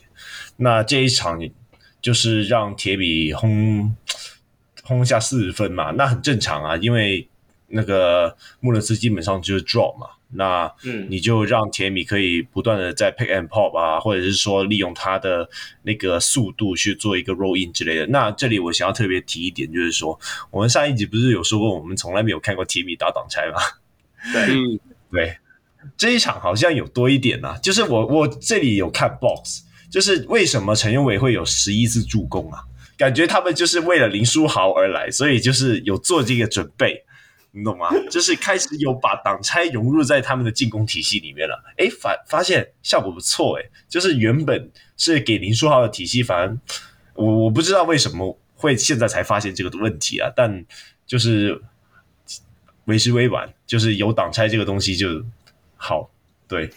[0.57, 1.39] 那这一场
[2.01, 3.97] 就是让铁比轰
[4.83, 7.29] 轰下四十分嘛，那很正常啊，因为
[7.69, 10.09] 那个穆伦斯基本上就是 draw 嘛。
[10.31, 10.71] 那，
[11.09, 15.49] 你就让铁米可以不断的在 pick and pop 啊，或者是说利用他的
[15.85, 18.07] 那个速度去做一个 roll in 之类的。
[18.09, 20.21] 那这里我想要特别提一点，就是说
[20.51, 23.59] 我们上一集不是有说过，我们从来没有看过铁米打挡拆吗？
[24.33, 25.39] 对，嗯，对，
[25.97, 32.61] 这一场好像有多一点啊，就是我我这里有看 box，就是为什么陈永伟会有十一次助攻啊？
[32.97, 37.05] 感觉他们就是为了林书豪而来，所以就是有做这个准备，
[37.53, 37.89] 你懂吗？
[38.11, 41.62] 就是开始有把挡拆融入在他们的进攻体系里面了。
[41.77, 46.61] 哎，反发现效果不错，哎，就是原本是给林书豪的体系，反正
[47.14, 50.64] 我我不知道为什么会现在才发现这个问题啊，但
[51.07, 51.62] 就是。
[52.89, 55.07] 为时未晚，就是有挡拆这个东西就
[55.76, 56.11] 好，
[56.49, 56.70] 对，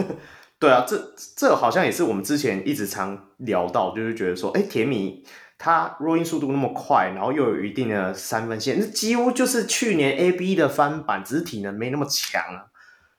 [0.58, 5.22] 对啊，这这好像也是我们之前一直常聊到，就是觉得说，哎，铁米
[5.58, 12.66] 他 rolling 速度那么快，然后又有一定的三分线，那几乎就是去年 AB 的翻版，只是体能没那么强啊。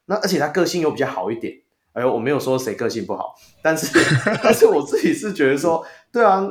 [0.05, 1.53] 那而且他个性又比较好一点，
[1.93, 3.87] 哎呦，我没有说谁个性不好，但是
[4.43, 6.43] 但是我自己是觉得说，对啊。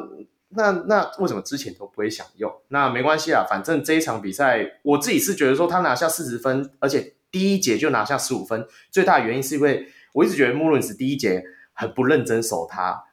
[0.51, 2.51] 那那为什么之前都不会想用？
[2.69, 11.45] 那没关系啊，反正这一场比赛，我自己是觉得说他拿下四十分，而且第一节就拿下十五分，最大的原因是因为我一直觉得穆伦斯第一节
[11.75, 13.05] 很不认真守他，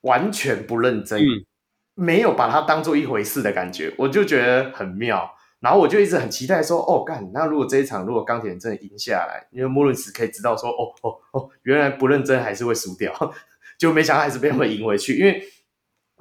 [0.00, 1.46] 完全不认真，嗯、
[1.94, 5.30] 没有把他当做一回事的感觉，我就觉得很妙。
[5.60, 13.12] 然后我就一直很期待说，哦干，那如果这一场如果钢铁人真的赢下来，因为穆伦斯可以知道说，哦哦哦，原来不认真还是会输掉，
[13.78, 15.40] 就没想到还是被他们赢回去，因为。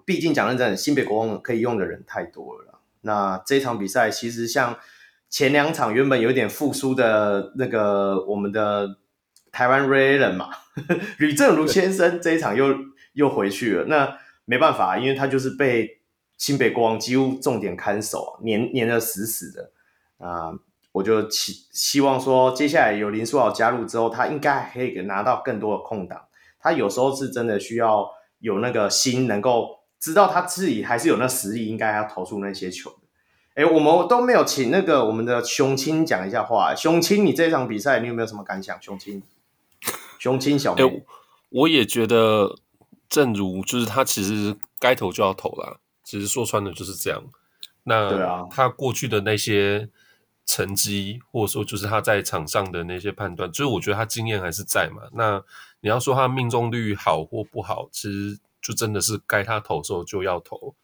[0.05, 2.79] 毕竟讲认真，新北国王可以用的人太多了。
[3.03, 4.77] 那这场比赛其实像
[5.27, 8.97] 前两场原本有点复苏的那个我们的
[9.51, 10.49] 台湾 Ray 人嘛，
[11.17, 12.75] 吕正如先生这一场又
[13.13, 13.85] 又回去了。
[13.85, 16.01] 那没办法，因为他就是被
[16.37, 19.71] 新北国王几乎重点看守，黏黏得死死的。
[20.19, 20.53] 啊，
[20.91, 26.27] 我就希希望说，接下来有林书豪加入之后，他应该可以拿到更多的空档。
[26.59, 29.80] 他有时候是真的需要有那个心能够。
[30.01, 32.91] 知道他自己还是有那实力，应该要投出那些球。
[33.53, 36.73] 哎，我们都没有请那个我们的熊青讲一下话。
[36.73, 38.81] 熊青，你这场比赛你有没有什么感想？
[38.81, 39.21] 熊青，
[40.17, 41.03] 熊青小妹，
[41.49, 42.55] 我也觉得，
[43.07, 45.77] 正如就是他其实该投就要投啦。
[46.03, 47.21] 其实说穿了就是这样。
[47.83, 49.87] 那他过去的那些
[50.47, 55.03] 成绩，或者说就是他在场上的那些判断，就是我觉得他经验还是在嘛。
[55.13, 55.43] 那
[55.81, 58.39] 你要说他命中率好或不好，其实。
[58.61, 60.75] 就真的是该他投的时候就要投，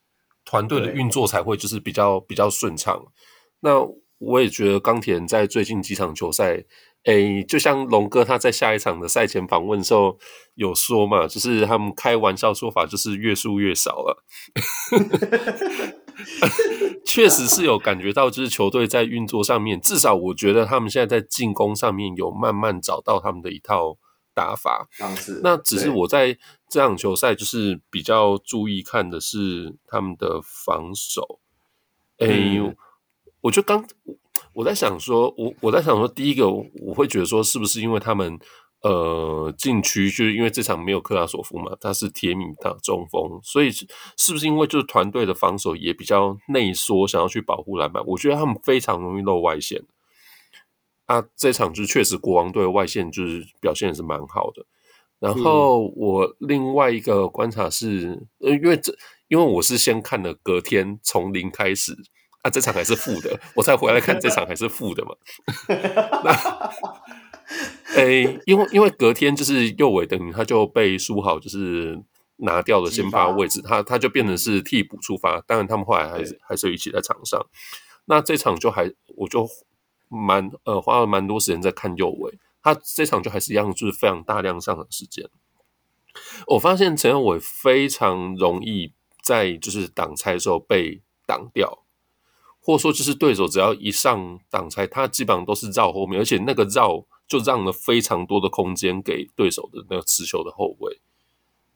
[0.44, 3.06] 团队的运作才会就是比较比较顺畅。
[3.60, 3.80] 那
[4.18, 6.64] 我也觉得钢铁人在最近几场球赛，
[7.04, 10.18] 诶，就像龙哥他在下一场的赛前访问的时候
[10.56, 14.24] 有说嘛，就是他们开玩笑说法就是越输越少了。
[17.06, 23.98] 确实是有感觉到，就是球队在运作上面，至少我觉得他们现在在进攻上面有慢慢找到他们的一套。
[24.38, 24.88] 打法，
[25.42, 26.38] 那只是我在
[26.70, 31.40] 这场球赛就是比较注意看的是他们的防守。
[32.20, 32.76] 哎、嗯，
[33.42, 33.84] 我就刚
[34.54, 38.38] 我在想说，我我在想说，第一个我会觉得说，是不是因为他们
[38.84, 48.04] 呃禁区就是因为这场没有克拉索夫嘛，他是铁米的中锋，所以是不是因为就是团队的防守也比较内缩，想要去保护篮板？
[48.06, 49.84] 我觉得他们非常容易漏外线。
[51.08, 54.66] 啊，这场就确实国王队外线就是表现也是蛮好的。
[55.20, 58.94] 然后我另外一个观察是，呃，因为这
[59.30, 61.94] 因为我是先看了隔天从零开始
[62.44, 65.16] 啊，这场还是负的，我才回来看这场还是负的嘛。
[66.24, 66.32] 那，
[67.96, 71.98] 诶，因为因为隔天就是右尾等于他就被书豪就是
[72.36, 75.40] 拿掉了先发位置，他他就变成是替补出发。
[75.48, 77.44] 当然他们后来还是还是一起在场上。
[78.06, 79.48] 那这场就还我就。
[80.08, 85.30] 蛮呃，花了蛮多时间在看右尾，他这场就还是一样，就是非常大量上场时间。
[86.48, 88.92] 我发现陈右伟非常容易
[89.22, 91.84] 在就是挡拆的时候被挡掉，
[92.60, 101.00] 或者说就是对手只要一上挡拆，他基本上都是绕后面，而且那个绕就让了非常多的空间给对手的那个持球的后卫，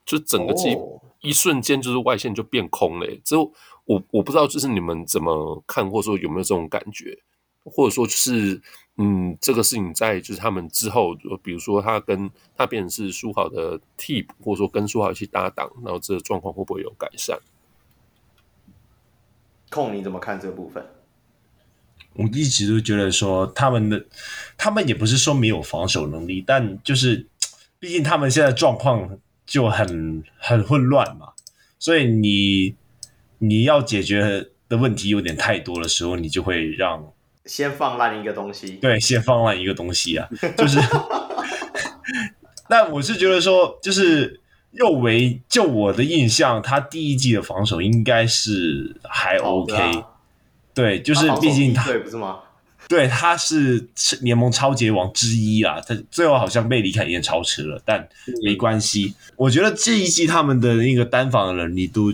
[0.06, 0.76] 就整个机
[1.22, 3.06] 一瞬间就是外线就变空了。
[3.24, 3.54] 之后
[3.86, 7.22] 我我不知道就是你们怎么看，或者说有没有这种感觉？
[7.64, 8.62] 或者说就是，
[8.98, 17.40] 嗯，这个事情在就是他们之后，比如说他跟他变成是书豪的替补，或者说跟书豪一起搭档，然后这个状况会不会有改善？
[19.70, 20.86] 控你怎么看这个部分？
[22.14, 24.06] 我一直都觉得说他们的，
[24.58, 27.26] 他们也不是说没有防守能力，但就是
[27.80, 31.32] 毕竟他们现在状况就很很混乱嘛，
[31.80, 32.76] 所以你
[33.38, 37.14] 你要解决的问题有点太多的时候，你就会让
[37.46, 40.80] 先放烂一个东西，对，先放烂一个东西啊，就是。
[42.68, 44.40] 但我是觉得说，就是
[44.72, 50.08] 右维，就我的印象，他第一季的防守应该是还 OK，、啊、
[50.74, 52.40] 对，就是毕竟他，对不是吗？
[52.88, 53.88] 对，他是
[54.22, 58.08] 联盟超级王之一啊，他最后好像被李凯燕超车了，但
[58.44, 59.16] 没关系。
[59.18, 62.14] 嗯、我觉得这一季他们的那个单防的能力都。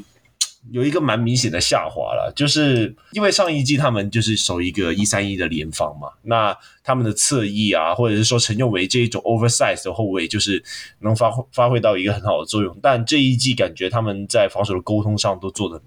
[0.72, 10.64] 有一个蛮明显的下滑了，就是因为上一季他们就是守一个一三一的联防嘛，那他们的侧翼啊，或者是说陈佑维这一种 oversize 的后卫，就是
[11.00, 12.78] 能发挥发挥到一个很好的作用。
[12.82, 15.82] 但这一季感觉他们在防守的沟通上都做的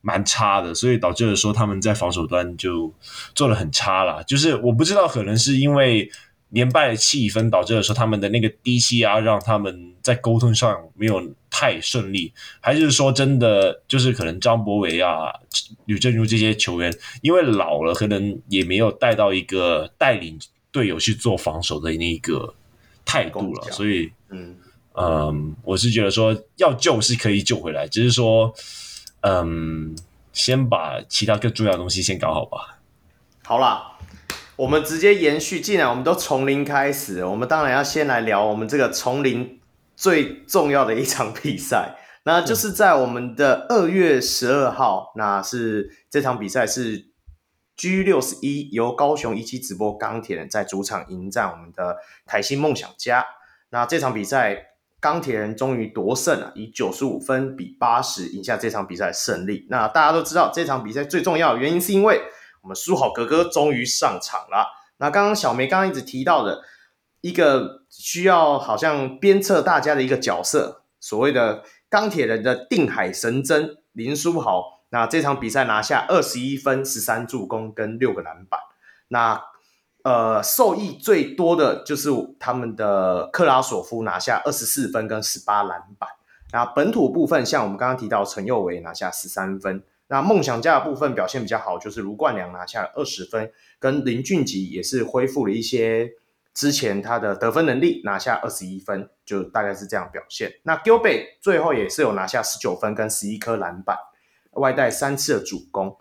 [0.00, 2.92] 蛮差的，所以导致了说他们在防守端就
[3.34, 4.22] 做的很差了。
[4.24, 6.10] 就是我不知道，可能是因为。
[6.50, 11.20] 连败的气氛导致了说他们的那个低气压让他们在沟通上没有
[11.50, 15.32] 太顺利，还是说真的就是可能张博伟啊、
[15.86, 20.38] 吕正如这些球员因为老了，可能也没有带到一个带领
[20.70, 22.54] 队友去做防守的那个
[23.04, 24.56] 态度了，所以嗯
[24.94, 28.54] 嗯，我是觉得说要救是可以救回来，只是说
[29.22, 29.96] 嗯，
[30.32, 32.78] 先把其他更重要的东西先搞好吧。
[33.42, 33.95] 好啦。
[34.56, 39.60] 我们直接延续，既然我们都从零开始，我们当然要先来聊我们这个从零
[39.94, 41.94] 最重要的一场比赛，
[42.24, 47.10] 那就是在我们的二月十二号，那是这场比赛是
[47.76, 53.26] G 六十一由高雄一期直播钢铁人在主场迎战我们的台新梦想家。
[53.68, 59.66] 那这场比赛钢铁人终于夺胜了，以九十五分比八十赢下这场比赛胜利。
[59.68, 62.22] 那大家都知道，这场比赛最重要的原因是因为。
[62.66, 64.66] 我们书豪哥哥终于上场了。
[64.96, 66.62] 那刚刚小梅刚刚一直提到的
[67.20, 74.82] 一个需要好像鞭策大家的一个角色，所谓的钢铁人的定海神针林书豪。
[74.88, 78.58] 那这场比赛拿下二十一分、十三助攻跟六个篮板。
[79.06, 79.40] 那
[80.02, 82.10] 呃，受益最多的就是
[82.40, 86.08] 他们的克拉索夫拿下二十四分跟十八篮板。
[86.50, 89.84] 那本土部分，像我们刚刚提到陈佑维拿下十三分。
[90.08, 96.10] 那梦想家的部分表现比较好，就是卢冠良拿下了二十分，跟林俊杰也是恢复了一些
[96.54, 100.52] 之前他的得分能力，拿下二十一分，就大概是这样表现。
[100.62, 103.96] 那 Gilbert 最后也是有拿下十九分跟十一颗篮板，
[104.52, 105.96] 外带三次的主攻。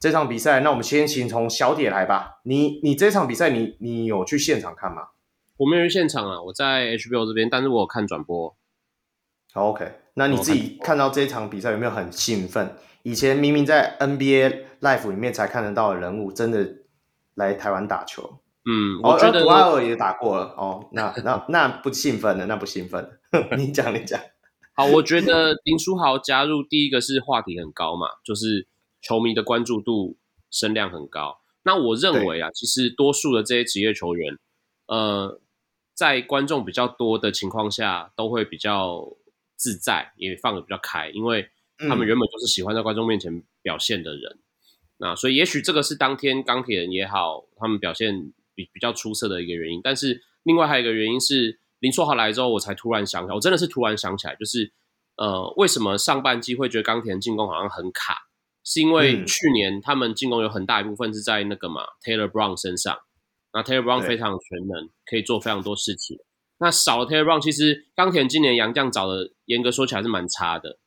[0.00, 2.40] 这场比赛，那我们先请从小铁来吧。
[2.42, 5.08] 你你这场比赛，你你有去现场看吗？
[5.56, 8.54] 我没有去现场啊，我在 HBO 这边，但是我有看转播。
[9.52, 12.76] 好，OK，那你自己看到这场比赛有没有很兴奋？
[13.04, 16.66] 以前明明在 NBA Life 里面才看得到的人物，真的
[17.34, 18.40] 来台湾打球。
[18.64, 20.88] 嗯，我觉得杜阿尔也打过了哦。
[20.92, 23.10] 那 那那不兴奋了，那不兴奋了。
[23.58, 24.18] 你讲，你讲。
[24.74, 28.66] 好，我觉得林书豪加入第一个是话题很高嘛， 就是
[29.02, 30.16] 球迷的关注度
[30.50, 31.40] 声量很高。
[31.62, 34.38] 那我认为啊，其实多数的这些职业球员，
[34.86, 35.42] 呃，
[35.92, 39.14] 在观众比较多的情况下，都会比较
[39.56, 41.50] 自在，也放得比较开，因为。
[41.78, 44.40] 他们原本就是喜欢在观众面前表现的人，嗯、
[44.98, 49.80] 那所以也许这个是当天钢铁人也好，他们表现比比较出色的一个原因。
[49.82, 54.72] 但是另外还有一个原因是林书豪来之后，我才突然想起来，我真的是突然想起来，就是
[55.16, 58.28] 呃，为什么上半季会觉得钢铁人进攻好像很卡？
[58.66, 62.96] 是因为去年他们进攻有很大一部分是在那个嘛 Taylor Brown 身上，
[63.52, 66.16] 那 Taylor Brown 非常全能，可以做非常多事情。
[66.58, 70.78] 那少了 Taylor Brown，其实钢铁人今年杨将找的严格说起来是蛮差的。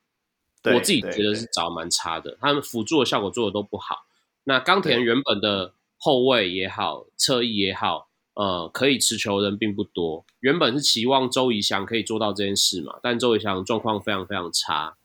[0.74, 4.05] 我自己觉得是找蛮差的，他们辅助的效果做的都不好。
[4.45, 10.26] 那钢铁人原本的后卫也好，侧翼也好，呃，可以持球的人并不多。
[10.39, 14.95] 原本是期望周仪翔可以做到这件事嘛，但周仪翔状况非常非常差，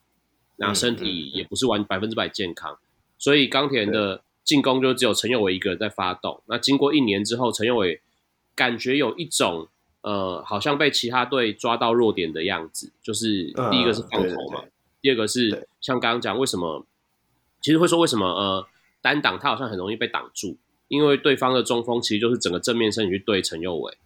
[0.56, 2.78] 那身体也不是完百分之百健康，
[3.18, 6.42] 所以钢铁人的进攻就只有陈佑伟一个人在发动。
[6.46, 8.00] 那经过一年之后，陈佑伟
[8.54, 9.66] 感觉有一种
[10.02, 14.60] 呃，好像被其他队抓到弱点的样子，就是第一个是放投嘛。
[14.62, 14.71] 嗯
[15.02, 16.86] 第二个是像刚刚讲，为什么
[17.60, 18.66] 其实会说为什么呃
[19.00, 23.98] 单挡他好像很容易被挡住，因为对方的中锋其实就是整个正面身体去对陈佑伟，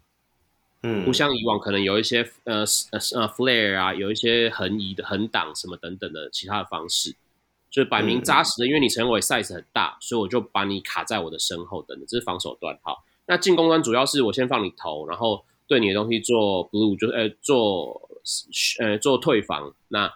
[0.83, 2.61] 嗯，不像以往可能有一些呃
[2.93, 7.15] 呃呃 flare 啊，有一些横移的横挡什么等等的其他的方式，
[7.71, 12.79] 就是摆明扎实的，嗯、因为你陈佑伟 size 很大，所以我就把你卡在我的身后等等，这是防守端。
[12.83, 18.09] 好，那进攻端主要是我先放你投，然后对你的东西做 blue 就是呃做
[18.81, 19.75] 呃做退防。
[19.89, 20.11] 那。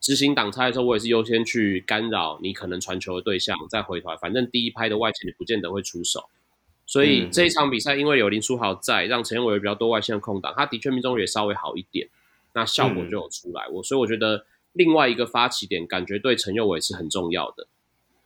[0.00, 4.16] 执行挡拆的时候，我也是优先去干扰你可能传球的对象，再回传。
[4.18, 6.28] 反正第一拍的外线你不见得会出手，
[6.86, 12.08] 所以这一场比赛因为有林书豪在，让陈宥伟比较多外线的空档，他的确命中率也稍微好一点，
[12.54, 13.66] 那效果就有出来。
[13.68, 17.66] 我所以我觉得另外一个发起点，感觉对陈宥伟是很重要的，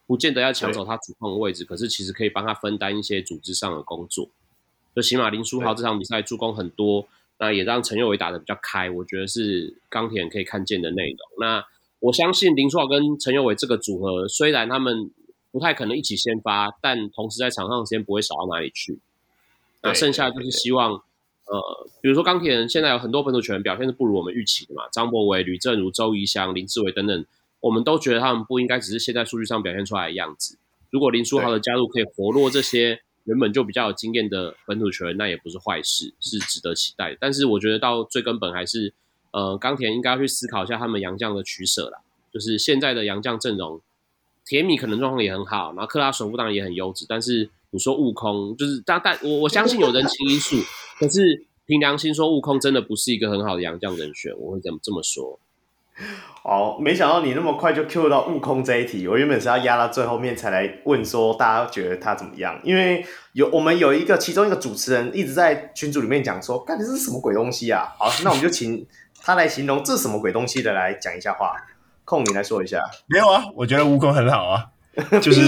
[0.07, 4.29] 不见得要抢走他主控的位置，可是其实可以帮他分担一些组织上的工作。
[4.95, 7.09] 就起码林书豪这场比赛助攻很多。
[7.43, 11.19] 那也让陈宥伟打得比较开，我觉得是钢铁人可以看见的内容。
[11.41, 11.65] 那
[11.99, 15.11] 我相信林书豪跟陈宥伟这个组合，虽然他们
[15.51, 19.01] 不太可能一起先发，但同时在场上的时间不会少到哪里去。
[19.83, 27.27] 那剩下就是希望，呃，比如说钢铁人现在有很多本土球员表现是不如我们预期的嘛，张博伟、吕正如、周怡翔、林志伟等等，
[27.59, 30.57] 我们都觉得他们不应该只是现在数据上表现出来的样子。
[30.91, 33.03] 如果林书豪的加入可以活络这些。
[33.25, 37.17] 原本就比较有经验的本土球员，那也不是坏事，是值得期待。
[37.21, 38.93] 但是我觉得到最根本还是，
[39.31, 42.01] 呃，冈田应该要去思考一下他们洋将的取舍啦。
[42.33, 43.81] 就是现在的洋将阵容，
[44.45, 47.07] 铁米可能状况也很好，然后克拉索夫当然也很优质。
[47.09, 50.57] 但是你说悟空，就是但但我我相信有人情因素，
[50.99, 55.39] 可是凭良心说，悟空真的不是一个很好的洋将人选，我会怎么这么说？
[56.43, 59.07] 好，没想到你那么快就 Q 到悟空这一题。
[59.07, 62.59] 我原本是要压到最后面才来问，说大家觉得他怎么样？
[62.65, 67.95] 因为有我们有一个其中一个主持人一直在群组里面讲说，干这是什么鬼东西啊？
[67.99, 68.85] 好，那我们就请
[69.23, 71.55] 他来形容这是什么鬼东西的来讲一下话。
[72.05, 72.81] 空，你来说一下。
[73.07, 74.67] 没有啊，我觉得悟空很好啊，
[75.23, 75.41] 就是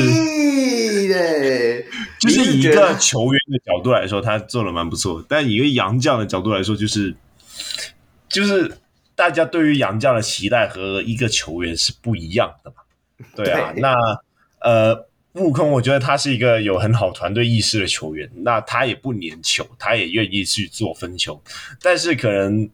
[2.20, 5.24] 就是以一个球员的角度来说，他做的蛮不错。
[5.28, 7.16] 但以一个洋将的角度来说，就是
[8.28, 8.70] 就是。
[9.14, 12.76] 大家对于杨绛的期待和一个球员是不一样的嘛？
[13.36, 13.94] 对啊，对那
[14.60, 18.30] 呃，悟空，我觉得他是一个有很好团队意识的球员。
[18.36, 21.40] 那他也不粘球，他也愿意去做分球，
[21.80, 22.68] 但是可能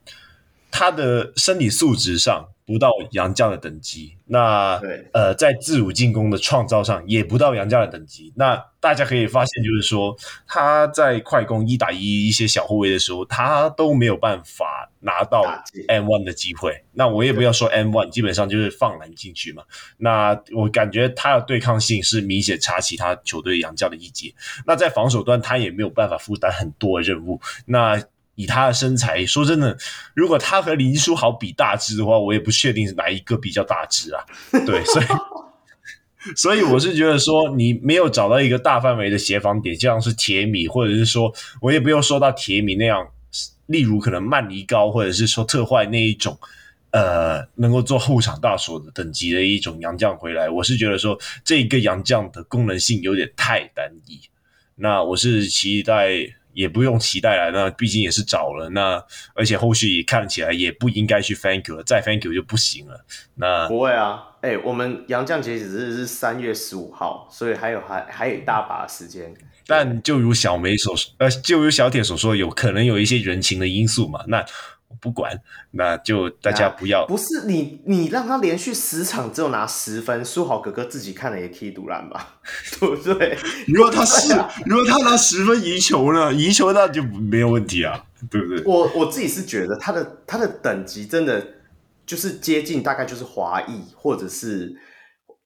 [0.71, 4.17] 他的身体素质上不到杨将的等级。
[4.27, 4.81] 那
[5.13, 8.33] 呃，在自主进攻的创造上也不到杨将的等级。
[8.37, 10.17] 那大家可以发现，就是说
[10.47, 14.89] 他在快攻一打一一些小后卫的时候，他都没有办法。
[15.03, 15.41] 拿到
[15.89, 19.63] M one 的机会，那我也不要说 M one，基本上就是放篮进去嘛。
[19.97, 24.35] 那我感觉他的对抗性是明显差其他球队杨将的一截。
[24.67, 27.41] 那在防守端，他也没有办法负担很多的任务。
[27.65, 27.99] 那
[28.41, 29.77] 以他的身材，说真的，
[30.15, 34.25] 如果他和林书豪比大只的话，我也不确定是哪一个比较大只啊。
[34.67, 35.07] 对，所以
[36.37, 43.07] 所以我是觉得说，你没有找到一个大范围的协防点，就像是铁米，或者是说我也不用说到铁米那样。
[43.67, 46.37] 例如可能曼尼高，或者是说特坏那一种，
[46.91, 54.21] 呃，能够做后场大锁的等级的一种洋将回来，我是觉得说这个洋将的功能性有点太单一。
[54.75, 56.09] 那我是期待，
[56.61, 57.51] 也不用期待了。
[57.51, 59.03] 那毕竟也是找了，那
[59.35, 63.05] 而且后续也看起来也不应该去 thank you 了，再 thank you 就不行了。
[63.35, 69.35] 那不会啊，哎、欸，我们杨绛截止日是三月十五号，所以还有还还有一大把时间。
[69.67, 74.23] 但就如小梅所说，呃，就如小铁所说，有可能有一些人情的因素嘛。
[74.27, 75.33] 那我不管，
[75.73, 77.07] 那就大家不要。
[77.07, 82.41] 不是你，你让他连续十场只有拿十分，书豪哥哥自己看了也踢独篮吧，
[82.79, 83.37] 对不对？
[83.67, 84.33] 如果他是，
[84.67, 86.33] 如果他拿十分赢球呢？
[86.33, 88.63] 赢球那就没有问题啊，对不对？
[88.65, 91.45] 我我自己是觉得他的他的等级真的
[92.05, 94.75] 就是接近，大概就是华裔或者是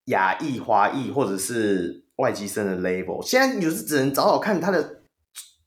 [0.07, 2.03] 亚裔、华裔或者是。
[2.19, 5.01] 外籍生的 label，现在你就是只能找找看他的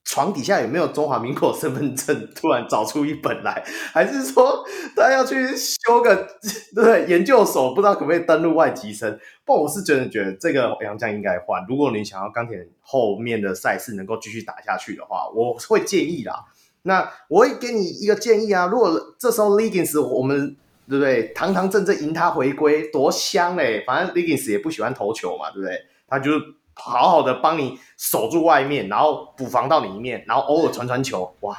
[0.08, 3.62] 床底下有没有中华民国身份证，突然找出一本来，
[3.92, 4.66] 还是说
[4.96, 6.26] 他要去修个
[6.74, 9.20] 对研究所，不知道可不可以登录外籍生？
[9.44, 11.62] 不，我是真的觉得这个杨将应该换。
[11.68, 16.46] 如果你想要钢铁后面的赛事能够继续打下去的话，我会建议啦。
[16.84, 20.56] 那我会给你一个建议啊，如果这时候 Liggins 我们
[20.88, 23.84] 对不对，堂堂正正迎他回归，多香嘞！
[23.86, 25.78] 反正 Liggins 也不喜欢投球嘛，对不对？
[26.08, 26.32] 他就
[26.78, 31.58] 好好的帮你守住外面，然后补防到里面，然后偶尔传传球，哇！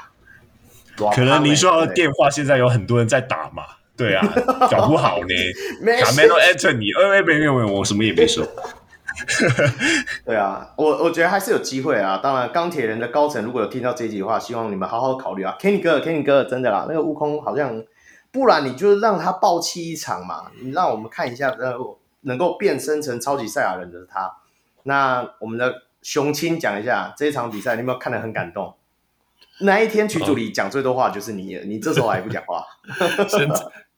[1.14, 3.62] 可能你说的电话现在有很多人在打嘛？
[3.96, 4.26] 对啊，
[4.70, 5.34] 搞不好呢。
[6.02, 8.46] Carmelo Anthony，呃，没有没有，我什么也没说。
[10.24, 12.18] 对啊，我我觉得还是有机会啊。
[12.22, 15.56] 当然，钢铁人的高层如果有听到这一集的话，希望你们好好考虑啊。
[15.60, 17.82] Kenny 哥，Kenny 哥，真的啦，那个悟空好像，
[18.30, 21.74] 不然你就让他暴气一场嘛，你让我们看一下，呃。
[22.22, 24.28] 能够变身成超级赛亚人的是他。
[24.84, 28.74] 那我们的雄青讲一下这一场比赛，你有没有看得很感动？
[29.60, 32.64] 那一天群组里讲最多话就是你，你这时候还不讲话？
[33.28, 33.48] 先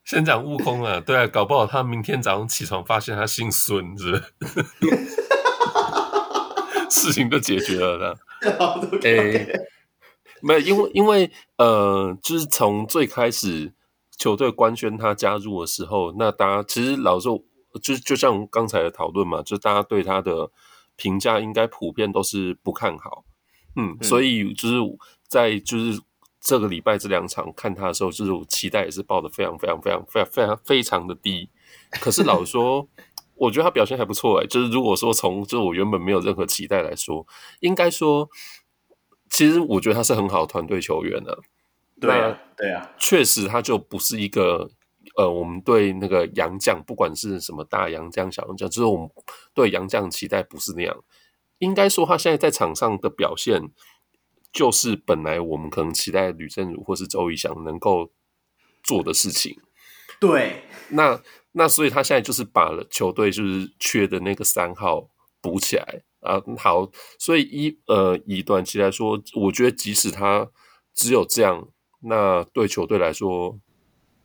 [0.04, 4.16] 先讲悟空啊，对啊，搞不好他明天早上起床发现他姓孙，是不
[4.46, 4.62] 是？
[6.90, 8.16] 事情都解决了，
[9.00, 9.34] 这样。
[9.44, 9.46] 哎，
[10.42, 13.72] 没有，因为因为呃，就是从最开始。
[14.18, 17.42] 球队官宣他加入的时候，那大家其实老实说，
[17.82, 20.50] 就就像刚才的讨论嘛，就大家对他的
[21.00, 23.24] 评价应该普遍都是不看好。
[23.76, 24.76] 嗯，嗯，所以就是
[25.26, 25.98] 在就是
[26.40, 31.48] 这个礼拜这两场看他的时候，就是我期待也是抱的非常非常非常非常非常非常的低。
[31.90, 32.86] 可是老实说，
[33.36, 34.46] 我觉得他表现还不错哎、欸。
[34.46, 37.26] 就是如果说从就是我原本没有任何期待来说，
[37.60, 38.28] 应该说，
[39.30, 41.38] 其实我觉得他是很好的团队球员的。
[42.00, 44.70] 对啊，对啊，确实他就不是一个
[45.16, 49.10] 呃，我们对那个洋将，不管是什么大洋将、小洋将，就是我们
[49.52, 51.04] 对洋将期待不是那样。
[51.58, 53.60] 应该说，他现在在场上的表现，
[54.52, 58.10] 就是本来我们可能期待吕振儒或是周瑜翔能够
[58.82, 59.60] 做的事情。
[60.20, 61.20] 对，那
[61.52, 65.10] 那所以他现在就是把球队就是缺的那个三号
[65.40, 66.40] 补起来啊。
[66.56, 70.50] 好，所以一呃以短期来说，我觉得即使他
[70.94, 71.68] 只有这样。
[72.02, 73.60] 那对球队来说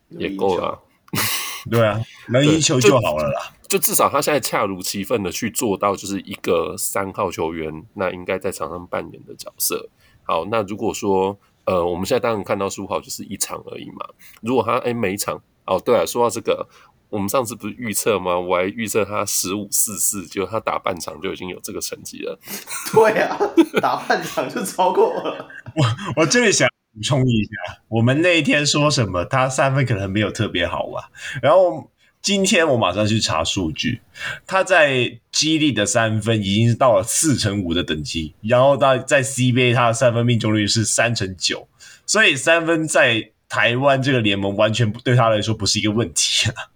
[0.09, 0.79] 也够了，
[1.69, 1.99] 对啊，
[2.29, 3.51] 能赢球就好了啦。
[3.67, 9.89] 就至少他现在恰如其分的去做到，就是一个三号球员，那应该在场上扮演的角色。
[10.23, 14.05] 好，那如果说呃，我们现在当然看到书豪就是一场而已嘛。
[14.41, 16.67] 如果他哎每一场哦，对啊，说到这个，
[17.09, 18.37] 我们上次不是预测吗？
[18.37, 22.37] 我还预测他十五四四，结果他打半场就已经有这个成绩了。
[22.93, 23.35] 对啊，
[23.81, 25.49] 打半场就超过了。
[25.75, 26.69] 我我这里想。
[26.95, 29.25] 补充一下，我们那一天说什么？
[29.25, 31.11] 他三分可能没有特别好吧？
[31.41, 31.91] 然后
[32.21, 33.99] 今天我马上去查数据，
[34.47, 41.67] 他在基地的三分已经是到了四成五的等级，然后在在 CBA 他的三分命中率是三成九，
[42.05, 46.71] 所以三分在台湾这个联盟完全不对他来说不是一个问题啊。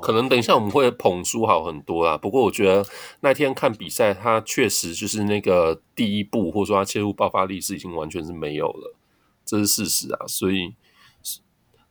[0.00, 2.84] 可能等一下我们会捧书好很多啦，不过我觉得
[3.20, 8.96] 那天看比赛，他确实就是那个第一步，或者说他切入爆发力是已经完全是没有了。
[9.52, 10.74] 这是事实啊，所以，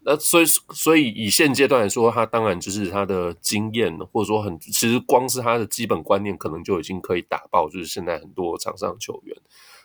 [0.04, 9.38] 那所以所以以现阶段来说，他当然就是他的经验，或者说很其实光是他的基本观念，可能就已经可以打爆，就是现在很多场上球员。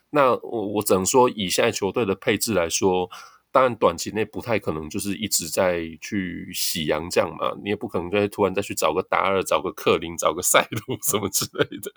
[0.09, 3.11] 那我我只能说，以现在球队的配置来说，
[3.53, 11.93] 当然短期内不太可能就是一直在去洗洋将嘛，你也不可能再突然再去找个达尔、找个克林、找个赛鲁什么之类的。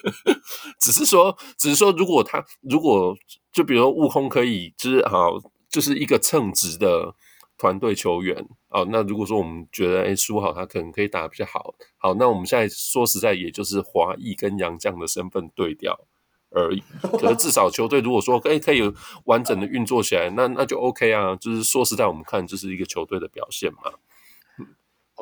[0.78, 3.16] 只是说，只是说，如果他如果。
[3.56, 5.32] 就比如说悟空可以，就是好，
[5.70, 7.14] 就是一个称职的
[7.56, 8.86] 团队球员哦。
[8.90, 15.98] 那如果说我们觉得哎，苏好他可能可以打得比较好，好，那我们现在说实在，也就是华裔跟洋将的身份对调
[16.50, 16.82] 而已。
[17.18, 18.92] 可是至少球队如果说哎可以
[19.24, 21.34] 完整的运作起来，那那就 OK 啊。
[21.36, 23.90] 就是说实在，我们看就是一个球队的表现嘛。
[24.58, 24.66] 嗯，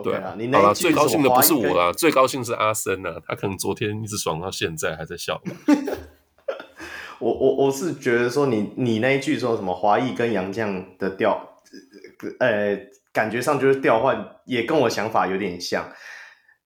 [0.03, 5.41] 对啊，好了，最高兴的不是我啦，最高兴是阿森呐，他可能昨天一直爽到现在还在笑。
[7.19, 11.39] 我我我是觉得说你你那一句说什么华裔跟杨绛的调，
[12.39, 12.79] 呃，
[13.13, 15.91] 感觉上就是调换，也跟我想法有点像。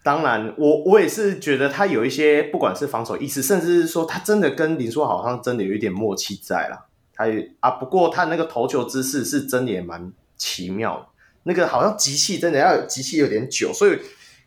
[0.03, 6.87] 当然，我我也是觉得他有一些不管是防守意识，甚至是说他真的跟林书豪好像真的有一点默契在啦。
[7.15, 7.27] 他
[7.61, 11.07] 啊，不过他那个投球姿势是真的也蛮奇妙的，
[11.43, 13.99] 那个好像集气真的要集气有点久，所以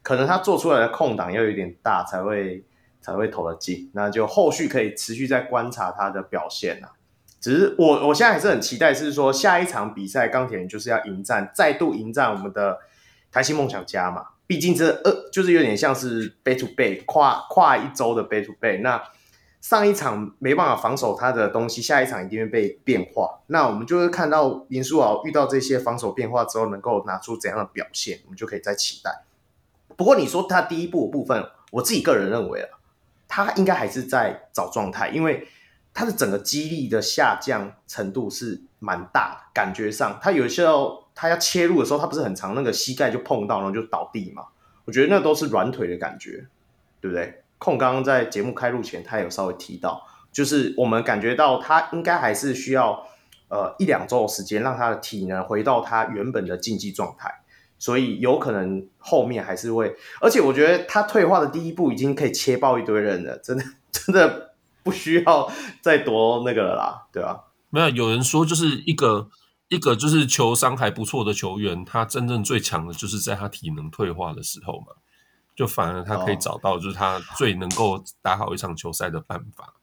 [0.01, 2.63] 可能他做出来的空档要有点大才会。
[3.01, 6.91] 才会投得进，那就后续可以持续再观察他的表现啊。
[7.39, 12.77] 只是我我现在还是很期待，是说下一场比赛钢铁人就是要迎战，再度迎战我们的
[13.31, 14.27] 台新梦想家嘛。
[14.45, 18.81] 毕竟这呃就是有点像是 back to back 跨跨一周的 back to back。
[18.81, 19.01] 那
[19.59, 23.39] 上一场没办法防守他的东西，下一场一定会被变化。
[23.47, 29.23] 那我们就会看到林书豪遇到这些防守变化之后，能够拿出怎样的表现，我们就可以再期待。
[29.95, 32.77] 不过你说他第一步部分，我自己个人认为啊。
[33.31, 35.47] 他应该还是在找状态，因为
[35.93, 44.47] 他的整个肌力的下降程度是蛮大的，感觉上他有时候他要切入的时候，他不是很长，那个膝盖就碰到，然后就倒地嘛。
[44.83, 46.45] 我觉得那都是软腿的感觉，
[46.99, 47.43] 对不对？
[47.57, 53.07] 控刚刚在节目开录前，他有稍微提到，就是我们感觉到他应该还是需要
[53.47, 57.40] 呃一两周的时间，让他的体能回到他原本的竞技状态。
[57.81, 64.53] 所以有可能后面还是会，而且我觉得他退化的第一步已经可以切爆一堆人了，真的 真的
[64.83, 65.51] 不需要
[65.81, 67.45] 再多那个了啦，对吧？
[67.71, 69.31] 没有，有人说就是一个
[69.69, 74.93] 一个就是球商还不错的球员，他真正最强的就是在他体能退化的时候嘛，
[75.55, 79.73] 就反而他可以找到就是他最能够打好一场球赛的办法。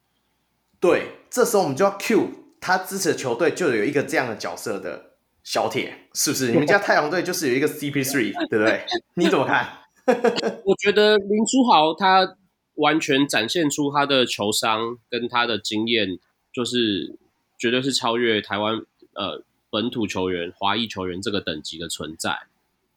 [0.79, 2.29] 对，这时候我们就要 cue
[2.61, 5.08] 他支持的球队就有一个这样的角色的。
[5.51, 6.51] 小铁是不是？
[6.53, 8.85] 你们家太阳队就是有一个 CP3，对不对？
[9.17, 9.67] 你怎么看？
[10.67, 12.37] 我觉得林书豪他
[12.75, 16.19] 完全展现出他的球商跟他的经验，
[16.53, 17.17] 就是
[17.59, 18.75] 绝对是超越台湾
[19.15, 22.41] 呃本土球员、华裔球员这个等级的存在，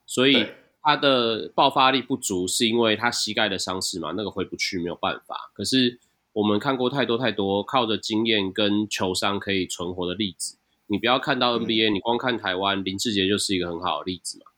[0.05, 0.47] 所以
[0.81, 5.51] 他的爆发力不足，是因为他膝盖的伤势嘛，那个回不去，没有办法。
[5.53, 5.97] 可是
[6.33, 10.57] 我们看过太多太多靠着经验跟球商可以存活的例子。
[10.91, 14.51] 你不要看到 NBA，、嗯、你光看台湾林志杰就是一个很好的例子嘛。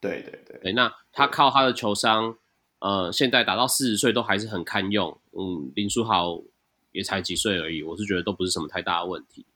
[0.00, 2.36] 对对对，对，那他靠他的球商，
[2.80, 5.16] 呃，现在打到四十岁都还是很堪用。
[5.32, 6.42] 嗯，林书豪
[6.90, 9.46] 也才几岁而已，我是觉得都不是什么太大的问题。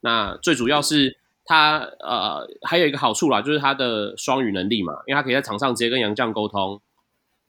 [0.00, 6.80] 那最主要是他呃还有一个好处啦，就是他的双语能力嘛，因为他可以在场上直接跟杨绛沟通，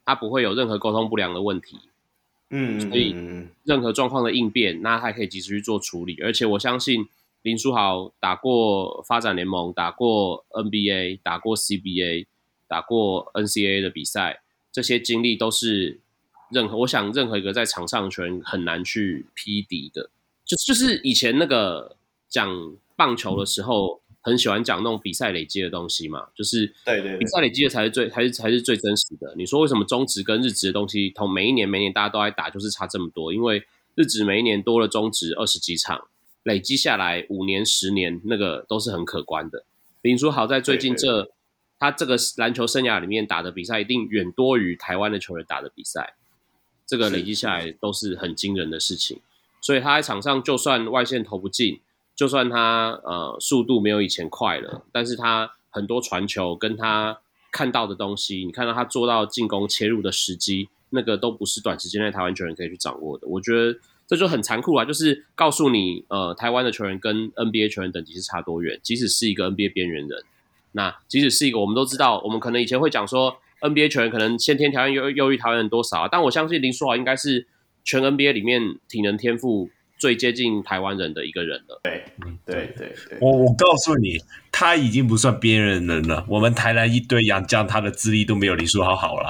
[0.06, 1.78] 他不会有任何沟通不良的问题。
[2.50, 3.16] 嗯，所以
[3.64, 6.20] 任何状况的应变，那他还可以及时去做处理。
[6.22, 7.08] 而且我相信
[7.44, 12.26] 林书豪打过发展联盟，打过 NBA，打过 CBA，
[12.68, 14.42] 打过 NCAA 的比赛，
[14.72, 16.00] 这些经历都是
[16.50, 20.10] 任何我想任何一个在场上的球员很难去匹敌的。
[20.44, 21.96] 就就是以前那个。
[22.34, 29.36] 讲棒球的时候，很喜欢讲那种比赛累积的东西嘛，就是对对，比赛累积的才是最，才是才是最真实的。
[29.38, 33.32] 你说为什么中职跟日职的东西，同每一年每一年大家都在打，就是差这么多？
[33.32, 33.64] 因为
[33.94, 36.08] 日职每一年多了中职二十几场，
[36.44, 39.66] 累积下来五年十年，那个都是很可观的。
[40.02, 41.32] 林书豪在最近这，对对对，
[41.80, 46.16] 他这个篮球生涯里面打的比赛，一定远多于台湾的球员打的比赛，
[46.86, 49.20] 这个累积下来都是很惊人的事情。
[49.62, 51.80] 所以他在场上就算外线投不进。
[52.16, 57.20] 就算他呃速度没有以前快了，但是他很多传球跟他
[57.52, 63.26] 看到的东西，你看到他做到进攻切入的时机，那个都不是短时间内台湾球员可以去掌握的。
[63.28, 68.80] 我觉得这就很残酷啊，就是告诉你，呃，台湾的球员跟 NBA 球员等级是差多远。
[68.84, 70.24] 即使是一个 NBA 边缘人，
[70.74, 77.48] 那即使是一个我们都知道，我们可能以前会讲说 NBA 球员可能先天条件优优于台湾人多少啊，但我相信林书豪应该是
[77.84, 79.70] 全 NBA 里面体能天赋。
[79.96, 81.80] 最接近台湾人的一个人了。
[81.82, 82.04] 对，
[82.46, 83.18] 对，对，对。
[83.22, 84.18] 我我告诉你，
[84.52, 86.26] 他已经不算边缘人了。
[86.28, 89.30] 我们台南一堆洋将，他的资历都没有林书豪好了。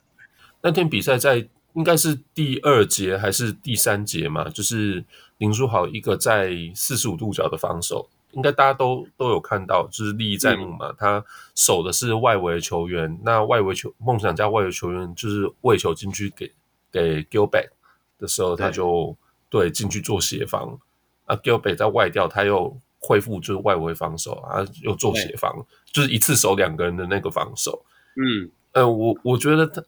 [0.60, 4.48] 那天比赛在应该是第二节还是第三节嘛？
[4.48, 5.04] 就是
[5.38, 10.88] 林书豪一个在四十五度角的防守，应该大家都都有看到，就是历历在目嘛。
[10.90, 11.24] 嗯、他
[11.54, 16.52] 守的是外围球员，那外围球梦想家外围球员就是喂球进去给
[16.90, 17.70] 给 Gilbert
[18.18, 19.16] 的时候，他就。
[19.52, 20.80] 对，进去做协防
[21.26, 25.54] 啊，Gilbert 在外调，他又恢复就是外围防守啊，又做协防，
[25.92, 27.84] 就是一次守两个人的那个防守。
[28.16, 29.84] 嗯，呃，我我觉得他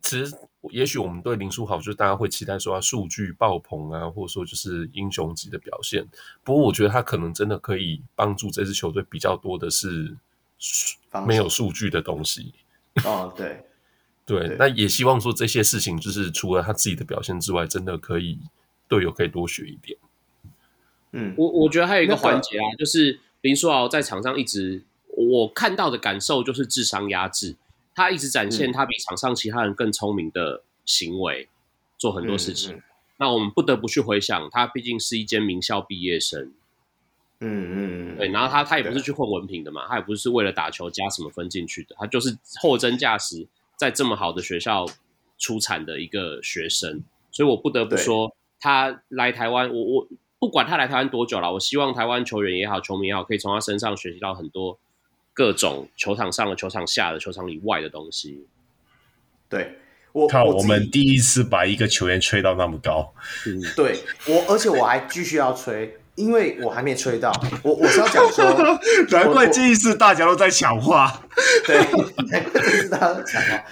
[0.00, 0.32] 其实
[0.70, 6.06] 也许我们对林书豪，就是大家会期待说他数据爆棚啊，或者说就是英雄级的表现。
[6.42, 10.16] 不过我觉得他可能真的可以帮助这支球队比较多的是
[11.26, 12.54] 没有数据的东西。
[13.04, 13.64] 哦， 对
[14.24, 18.38] 对，那也希望说这些事情就是除了他自己的表现之外，真的可以。
[18.86, 19.98] 队友可以多学一点。
[21.12, 27.56] 嗯，我我觉得还有一个环节啊，就是林书豪在场上一直我看到的感受就是智商压制，
[27.94, 31.48] 他一直展现他比场上其他人更聪明的行为，
[31.96, 32.82] 做很多事情。
[33.16, 36.52] 那我们不得不去回想，他毕竟是一间名校毕业生。
[37.40, 43.46] 嗯嗯，对，然后他他也不是去混文凭的嘛，他也不是为了打球加什么分进去的，他就是货真价实
[43.76, 44.86] 在这么好的学校
[45.38, 48.34] 出产的一个学生，所以我不得不说。
[48.60, 50.08] 他来台湾，我我
[50.38, 54.78] 不管他来台湾多久了，我希望台湾球员也好，球迷也好，可以从他身上学习到很多
[55.34, 58.46] 各种球场上的、球场下的、球场以外的东西。
[59.48, 59.76] 对，
[60.12, 63.12] 我看我，们第一次把一个球员吹到那么高，
[63.46, 67.30] 嗯、对我，而且我还继续要吹，因为我还没吹到。
[67.62, 68.44] 我我是要讲说，
[69.10, 71.22] 难怪这一次大家都在抢话。
[71.66, 71.76] 对，
[72.30, 73.64] 难怪这一次大家都抢话。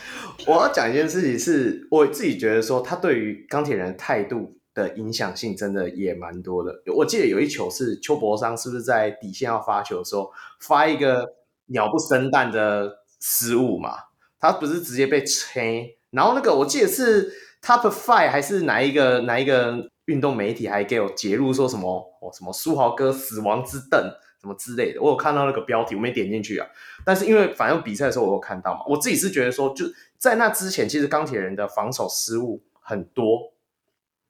[0.47, 4.59] 我要讲一件事情是，是我自己觉得说，他对于钢铁人的态度。
[4.74, 6.72] 的影响性真的也蛮多的。
[6.97, 11.28] 我记得有一球是邱伯商，是不是在底线要发球的时候发一个
[11.66, 13.94] 鸟不生蛋的失误嘛？
[14.39, 17.32] 他不是直接被吹，然后那个我记得是
[17.62, 24.01] Top Five 还是哪一个哪一个运动媒体还给我揭露说什么哦什么书豪哥死亡之凳
[24.40, 26.66] 什么之类的，我有看到那个标题，我没点进去啊。
[27.05, 29.84] 但是因为反正比赛的时候我有看到嘛，我自己是觉得说就
[30.18, 33.52] 在那之前，其实钢铁人的防守失误很多。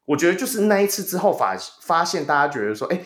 [0.04, 3.00] 我觉得就是那一次之后发发现，大家觉得说，哎，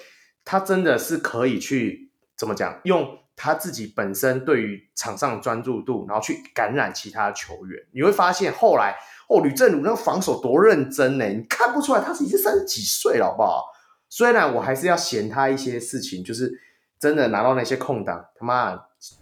[0.44, 7.78] 他真的是可以去怎么讲，用他自己本身对于场上的专注度，然后去感染其他球员。
[7.92, 8.96] 你会发现后来，
[9.28, 13.66] 哦，吕政儒那个防守多认真呢，你看不出来他是已经三十几岁了，好不好？
[14.08, 16.50] 虽然我还是要嫌他一些事情，就是
[16.98, 18.74] 真的拿到那些空档，他妈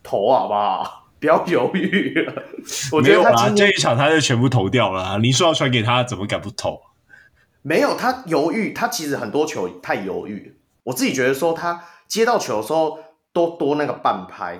[0.03, 1.01] 投好不好？
[1.19, 2.43] 不要犹豫了。
[2.93, 5.17] 我觉得他今天这一场他就全部投掉了。
[5.19, 6.79] 林书豪传给他，怎么敢不投？
[7.63, 10.59] 没有，他犹豫，他其实很多球太犹豫。
[10.83, 12.99] 我自己觉得说他接到球的时候
[13.35, 14.59] 都多那个半拍。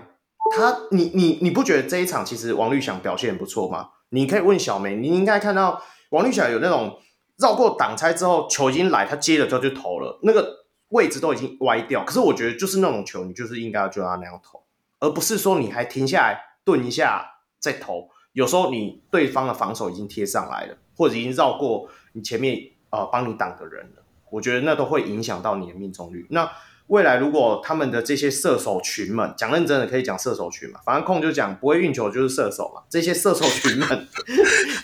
[0.55, 3.89] 他，你你你不觉得这一场其实王律翔表现不错吗？
[4.11, 7.01] 你可以问小梅，你应该看到王律翔有那种
[7.39, 12.05] 绕过挡拆之后球已经来，他接了之后就投了，那个位置都已经歪掉。
[12.05, 14.63] 可是我觉得就是那种球，你就是应该要就要那样投，
[15.01, 17.25] 而不是说你还停下来顿一下
[17.59, 18.11] 再投。
[18.35, 22.59] 有时候你对方的防守已经贴上来了，或者已经绕过你前面
[22.91, 26.27] 呃帮你挡的人了，我觉得那都会影响到你的命中率。
[26.31, 26.51] 那
[26.89, 32.83] 未来如果他们的这些射手群们讲认真的，可以讲射手群嘛，反正控就讲不会运球就是射手嘛。
[32.91, 33.89] 这些射手群们，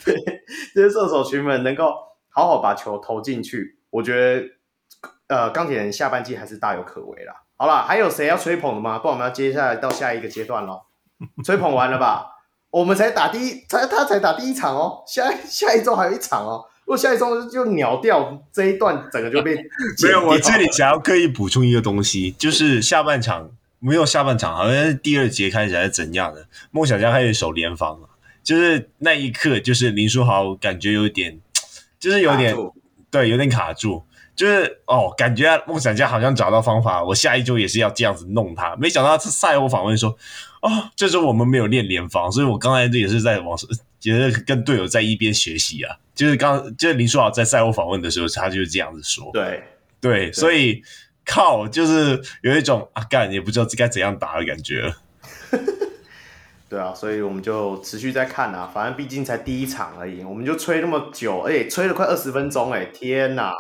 [0.05, 0.15] 对，
[0.75, 1.93] 这些射手群们能够
[2.31, 4.49] 好好把球投进去，我觉得
[5.29, 7.35] 呃钢铁人下半季还是大有可为啦。
[7.57, 8.99] 好啦，还有谁要吹捧的吗？
[8.99, 10.81] 不然我们要接下来到下一个阶段喽。
[11.45, 12.37] 吹捧完了吧？
[12.71, 16.65] 我们才打第一，才他才打第一场哦，下下一周还有一场哦。
[16.91, 19.55] 如果下一周就秒掉这一段，整个就被
[20.03, 20.27] 没有。
[20.27, 23.49] 我这里想要刻意补充一个东西，就是下半场
[23.79, 28.09] 没有下半场，好像是第二节开始还是怎样的，梦想家开始守联防了，
[28.43, 31.39] 就是那一刻，就是林书豪感觉有点，
[32.01, 32.57] 就是有点
[33.09, 34.03] 对，有点卡住，
[34.35, 40.11] 就是哦，感觉梦想家好像找到方法，我下一周也是要这样子弄他，没想到他赛后访问说，
[40.61, 43.57] 哦，这周我们没有练联防，所以我刚才也是在往
[44.01, 45.97] 觉得跟队友在一边学习啊。
[46.15, 49.31] 就是刚，就是林书豪在赛后访问的时候，他就是这样子说。
[49.33, 49.63] 对
[50.01, 50.83] 对，对，所以
[51.25, 54.93] 靠，就是有一种啊，干也不知道该怎样打的感觉。
[56.69, 63.53] 对啊，所以我们就持续在看啊，反正毕竟才第一场而已，我们就吹那么久，哎、欸，吹了快二十分钟，哎，天哪！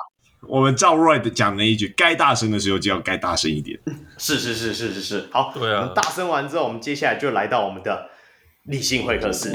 [0.42, 3.78] 我们照 Roy 讲了一句，该大声的时候就要该大声一点。
[4.16, 8.10] 是是是是是是，好，对啊，大声完之后，我们接下来就来到我们的
[8.64, 9.50] 理性会客室。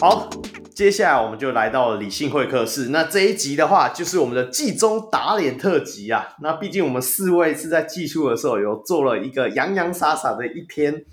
[0.00, 0.30] 好，
[0.74, 2.88] 接下来我们就来到理性会客室。
[2.88, 6.34] 那这一集的话，就是我们的季中打脸特辑啊。
[6.40, 11.04] 那毕竟我们四位是在季初的时候有做了一个洋洋洒洒的一篇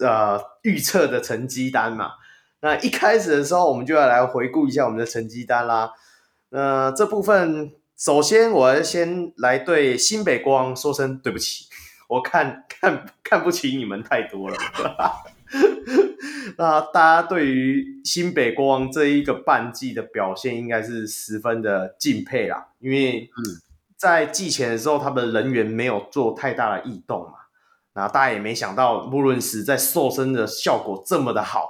[0.00, 2.10] 呃预测的成绩单嘛。
[2.60, 5.90] 那一开始的时候，我们就要来回顾一下我们的成绩单啦。
[6.50, 11.66] 那这部分，首先我要先来对新北国王说声对不起，
[12.08, 14.56] 我看 看看不起你们太多了。
[16.58, 22.68] 那大家对于新北国王这一个半季的表现，应该是十分的敬佩啦。
[22.80, 23.30] 因为
[23.96, 27.34] 在季前的时候，他们的人员没有做太大的异动嘛。
[27.94, 31.68] 然后大家也没想到穆伦斯在瘦身的效果这么的好，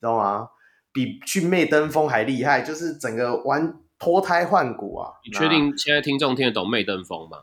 [0.00, 0.48] 知道吗？
[0.92, 5.12] 比去媚登峰还厉害，就是整个玩脱胎换骨啊！
[5.24, 7.38] 你确定现在听众听得懂媚登峰吗？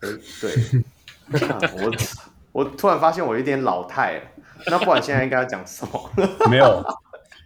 [0.00, 0.10] 呃，
[0.40, 0.52] 对，
[1.80, 1.92] 我
[2.52, 4.22] 我突然发现我有点老态了。
[4.66, 6.10] 那不管现在应该要讲什么？
[6.50, 6.84] 没有，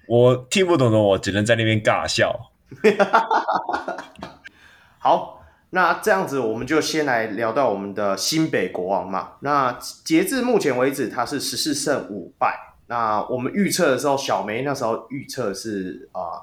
[0.09, 2.51] 我听不懂的，我只能在那边尬笑。
[4.99, 9.33] 好，那这样子我们就先来聊到我们的新北国王嘛。
[9.41, 12.73] 那截至目前为止，他是十四胜五败。
[12.87, 16.43] 那我们预测的时候，小梅那时候预测是啊、呃，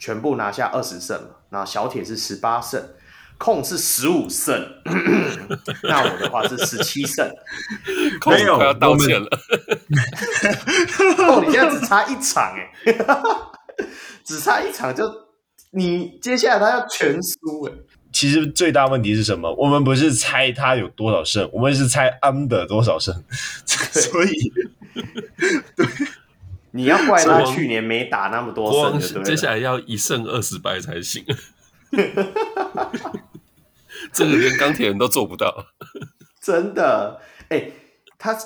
[0.00, 1.30] 全部拿下二十胜。
[1.50, 2.82] 那小铁是十八胜。
[3.38, 4.54] 控是十五胜，
[5.84, 7.26] 那我的话是十七胜。
[8.26, 9.26] 没有，要道歉了。
[11.16, 12.70] 控 你现在只差一场哎，
[14.22, 15.10] 只差一场就
[15.70, 17.72] 你接下来他要全输哎。
[18.12, 19.50] 其实最大问题是什么？
[19.56, 23.14] 我们不是猜他有多少胜，我们是猜 under 多少胜。
[23.64, 24.52] 所以，
[25.74, 25.86] 对，
[26.72, 31.24] 你要怪他去年没打那么多胜，接下来要一胜二十败才行。
[34.12, 35.66] 这个连钢铁人都做不到，
[36.40, 37.20] 真的。
[37.48, 37.72] 哎、欸，
[38.16, 38.36] 他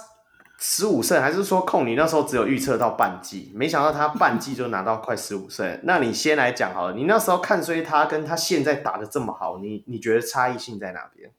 [0.59, 5.79] 十五胜，还是说控你那时候只有预测到半季，没想到他半季就拿到快十五胜。
[5.85, 11.31] 那你先来讲好了，你那时候看衰他，跟他现在打的这么好，你你觉得差异性在哪边？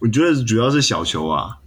[0.00, 1.58] 我觉得主要是小球啊。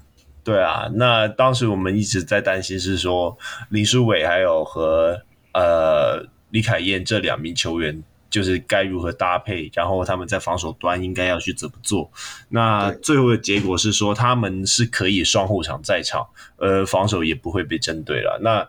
[0.44, 3.38] 对啊，那当时我们一直在担心是说
[3.70, 5.22] 林书伟还有和
[5.54, 8.04] 呃李凯燕这两名球员。
[8.34, 12.12] 就是该如何搭配，然后他们在防守端应该要去怎么做。
[12.50, 16.26] 那最后的结果是说，他们是可以双后场在场，
[16.58, 18.40] 呃，防守也不会被针对了。
[18.42, 18.68] 那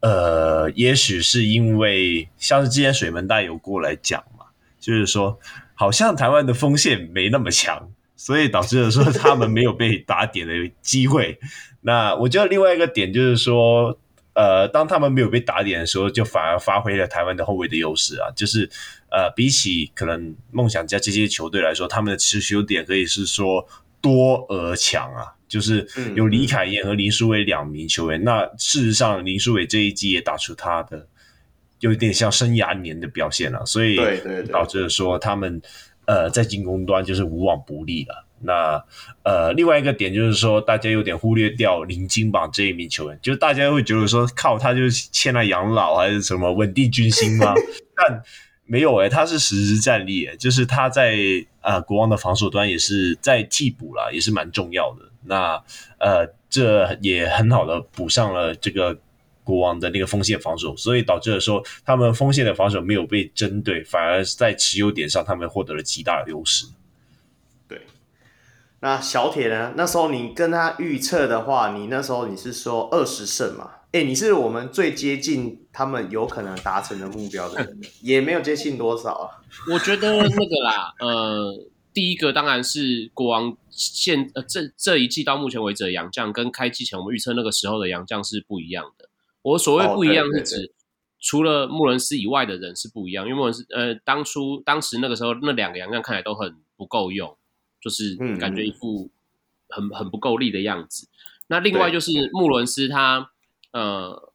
[0.00, 4.46] 呃，也许是因为像是之前水门大有过来讲嘛，
[4.80, 5.38] 就是说
[5.74, 7.90] 好像台湾的锋线没那么强，
[8.24, 11.38] 所以导致了说 他们没有被打点的机会。
[11.82, 13.98] 那我觉得另外一个点就是说。
[14.36, 18.28] 呃，当他们没有被打点的时候，就反而发挥了台湾的后卫的优势啊。
[18.34, 18.68] 就是
[19.08, 23.64] 呃，比起可能梦想家这些球队来说，他们的持球点可以是说
[24.00, 25.38] 多而强啊。
[25.46, 25.86] 就是
[26.16, 28.24] 有李凯燕和林书伟两名球员。
[28.24, 31.06] 那事实上，林书伟这一季也打出他的
[31.78, 33.96] 有点像生涯年的表现了，所以
[34.50, 35.62] 导致说他们
[36.06, 38.26] 呃在进攻端就是无往不利了。
[38.40, 38.84] 那
[39.22, 47.54] 呃，另外一个点就是说，大家有点忽略掉林金榜这一名球员，就是大家会觉得说，靠，他就是签来养老还是什么稳定军心吗？
[47.96, 48.22] 但
[48.66, 51.16] 没有诶、欸，他是实质战力、欸，就是他在
[51.62, 55.06] 呃国王的防守端也是在替补啦，也是蛮重要的。
[55.22, 55.62] 那
[55.98, 58.98] 呃，这也很好的补上了这个
[59.44, 66.66] 国王的那个锋线防守，所以导致了说他们锋线的防守没有被针对，反而在持有点上他们获得了极大的优势。
[67.68, 67.82] 对
[68.80, 69.74] 那小铁呢？
[69.76, 73.70] 那时候你跟他预测的话，你那时候你是说二十胜嘛？
[73.92, 79.38] 哎、欸，你是我们最接近他们有可能达成的目标的人，也没有接近多少啊。
[79.70, 81.54] 我觉得那个啦， 呃，
[81.92, 89.08] 第一个当然是国王现呃这这一季到目前为止的洋将，跟开季前我们预测那个时候的洋将是不一样的。
[89.44, 90.74] 我所谓不一样是指，哦、对对对
[91.20, 97.36] 除了穆伦斯以外的人是不一样，因为穆伦斯呃当初当时那个时候那两个洋将看起来都很不够用。
[97.84, 99.10] 就是感觉一副
[99.68, 101.06] 很很不够力的样子。
[101.48, 103.30] 那另外就是穆伦斯他
[103.72, 104.32] 呃，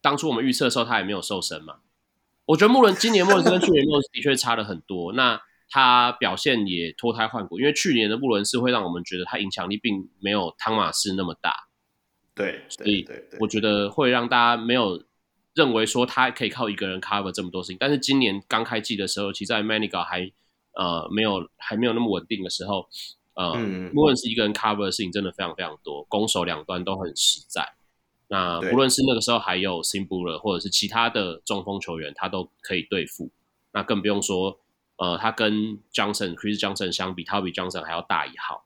[0.00, 1.78] 当初我们预测的时候他也没有瘦身嘛。
[2.44, 5.12] 我觉得穆伦今年穆伦斯跟去年穆伦斯的确差了很多。
[5.14, 11.66] 那他表现也脱胎换骨，因为去年的穆伦斯会让我们觉得他影响力并没有汤马士那么大。
[12.34, 13.06] 对，所以
[13.40, 15.02] 我觉得会让大家没有
[15.54, 17.76] 认为说他可以靠一个人 cover 这么多事情。
[17.78, 20.32] 但是今年刚开季的时候，其实在 Maniga 还。
[20.74, 22.88] 呃，没有，还没有那么稳定的时候，
[23.34, 23.54] 呃，
[23.92, 27.74] 穆伦斯一个人 cover 的事情真的非常非常多，攻守两端都很实在。
[28.28, 33.30] 那不论是那个时候还有 Simbuller 或者是其他的中锋球员，他都可以对付。
[33.74, 34.60] 那更不用说，
[34.96, 38.64] 呃，他跟 Johnson、Chris Johnson 相比，他比 Johnson 还要大一号。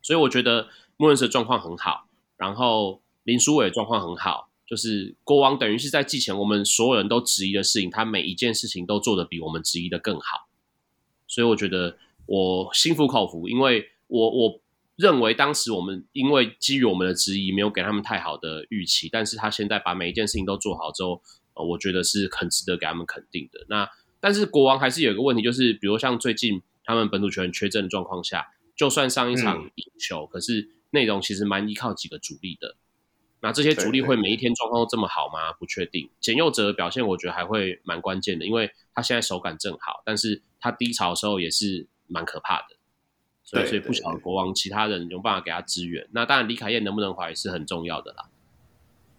[0.00, 2.06] 所以我觉得穆伦斯的状况很好，
[2.40, 10.48] 然后林书伟状况很好，就是国王等于是在季前我们所有人都质疑的事情，他每一件事情都做得比我们质疑的更好。
[11.26, 14.60] 所以我觉得我心服口服，因为我我
[14.96, 21.20] 认为当时我们因为基于我们的质疑，没有给他们太好的预期，但是他现在把每一件事情都做好之后，
[21.52, 23.66] 呃，我觉得是很值得给他们肯定的。
[23.68, 23.86] 那
[24.18, 32.76] 但是国王还是有一个问题，就是比如像最近他们本土球员缺阵的状况下，就算上一场赢球，嗯，可是内容其实蛮依靠几个主力的。
[33.42, 35.50] 那这些主力会每一天状况都这么好吗？
[35.54, 36.10] 不确定。
[36.20, 42.76] 简佑哲的表现，我觉得还会蛮关键的，因为他现在手感正好，但是他低潮的时候也是蛮可怕的。
[43.42, 46.06] 所以，所以不晓得国王其他人有办法给他支援。
[46.12, 48.28] 那当然，李凯燕能不能回是很重要的啦。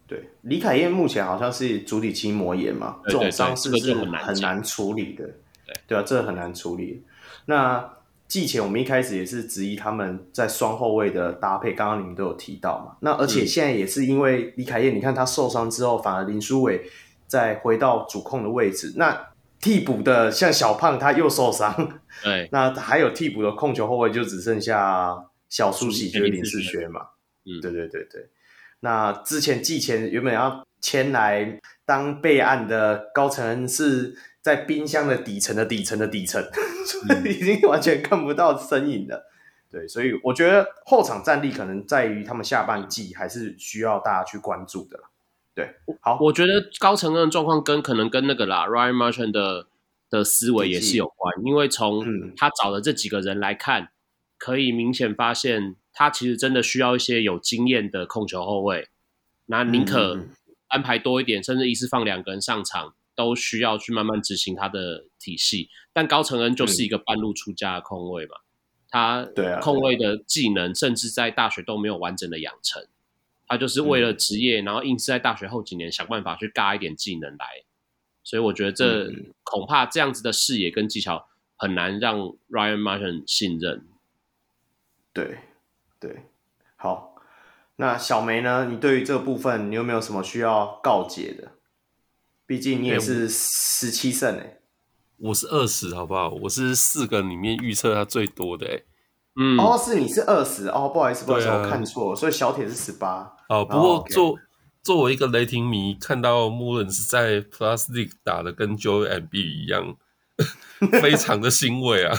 [0.06, 5.26] 对，李凯燕目前好像是足底筋膜炎嘛，这种伤势是很难处理的。
[5.66, 7.02] 对对啊，这个很难处理。
[7.46, 8.01] 那。
[8.32, 12.96] 季前我们一开始也是质疑他们在双后卫的搭配，刚刚你们都有提到嘛。
[13.02, 16.90] 那而且现在也是因为李凯燕，你看他受伤之后，反而林书伟
[17.28, 18.94] 再回到主控的位置。
[18.96, 19.28] 那
[19.60, 25.14] 替补的像小胖他又受伤，对， 那还有替补的控球后卫就只剩下
[25.50, 27.02] 小苏喜就是林世轩嘛。
[27.44, 28.30] 嗯，对对对对。
[28.80, 34.18] 那之前季前原本要签来当备案的高承恩是。
[34.44, 36.44] 在冰箱的底层的底层的底层，
[36.84, 39.30] 所以已经完全看不到身影了。
[39.70, 45.00] 对，所以我觉得后场战力可能在于他们下半季还是需要大家去关注的。
[45.54, 49.68] 对，好，我觉得高承恩的状况跟可能跟那个啦，Ryan Martin 的
[50.10, 52.04] 的思维也是有关，因为从
[52.36, 53.90] 他找的这几个人来看，
[54.40, 58.90] 可以明显发现他其实真的需要一些有经验的控球后卫，
[59.46, 60.20] 那宁可
[60.72, 62.96] 安排多一点，甚至一次放两个人上场。
[63.14, 68.38] 都需要去慢慢执行他的体系，但高承恩就是一个半路出家的控卫嘛，
[68.90, 69.28] 他
[69.62, 72.88] 控卫的技能甚至在大学都没有完整的养成，
[73.48, 77.64] 他就是为了职业，然后硬是在大学后几年想办法去嘎一点技能来，
[78.24, 79.12] 所以我觉得这
[79.44, 81.28] 恐怕这样子的视野跟技巧
[81.58, 82.18] 很难让
[82.50, 83.86] Ryan Martin 信任。
[85.12, 85.38] 对，
[86.00, 86.24] 对，
[86.78, 87.11] 好，
[87.82, 88.68] 那小梅呢？
[88.70, 91.54] 你对于这个部分，你有没有什么需要告解的？
[92.46, 94.60] 毕竟你也是十七胜哎，
[95.18, 96.30] 我是二十，好不好？
[96.44, 98.84] 我是四个里面预测他最多的哎，
[99.36, 103.34] 嗯，哦，是你是二十哦，不好意思，不好意思，我看错了，所以小铁是十八。
[103.50, 104.38] 哦，不过作
[104.84, 109.96] 作为一个雷霆迷，看到穆伦斯在 Plus League 打的跟 Joel Embiid 一样，
[111.02, 112.16] 非常的欣慰啊！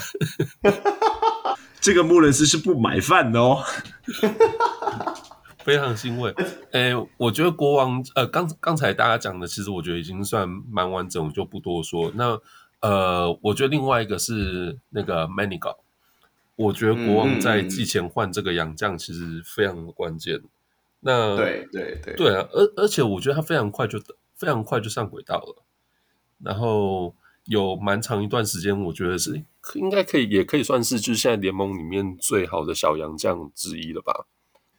[1.80, 3.62] 这个穆伦斯是不买饭的哦。
[5.64, 6.32] 非常欣慰，
[6.72, 12.12] 哎、欸，我觉得国王，呃，刚刚才大家讲的，其实我觉得已经算蛮完整，我就不多说。
[12.14, 12.40] 那，
[12.80, 15.78] 呃，我觉得另外一个是那个 Manigault，
[16.56, 20.42] 我觉得国王在季前换这个洋将其实非常的关键。
[21.00, 24.00] 那，对对对，对啊，而而且我觉得他非常快就
[24.36, 25.62] 非常快就上轨道了，
[26.42, 27.14] 然后
[27.44, 29.42] 有蛮长一段时间，我觉得是
[29.74, 34.26] 应该可以，也可以算是就是现在联盟里面最好的小洋将之一了吧。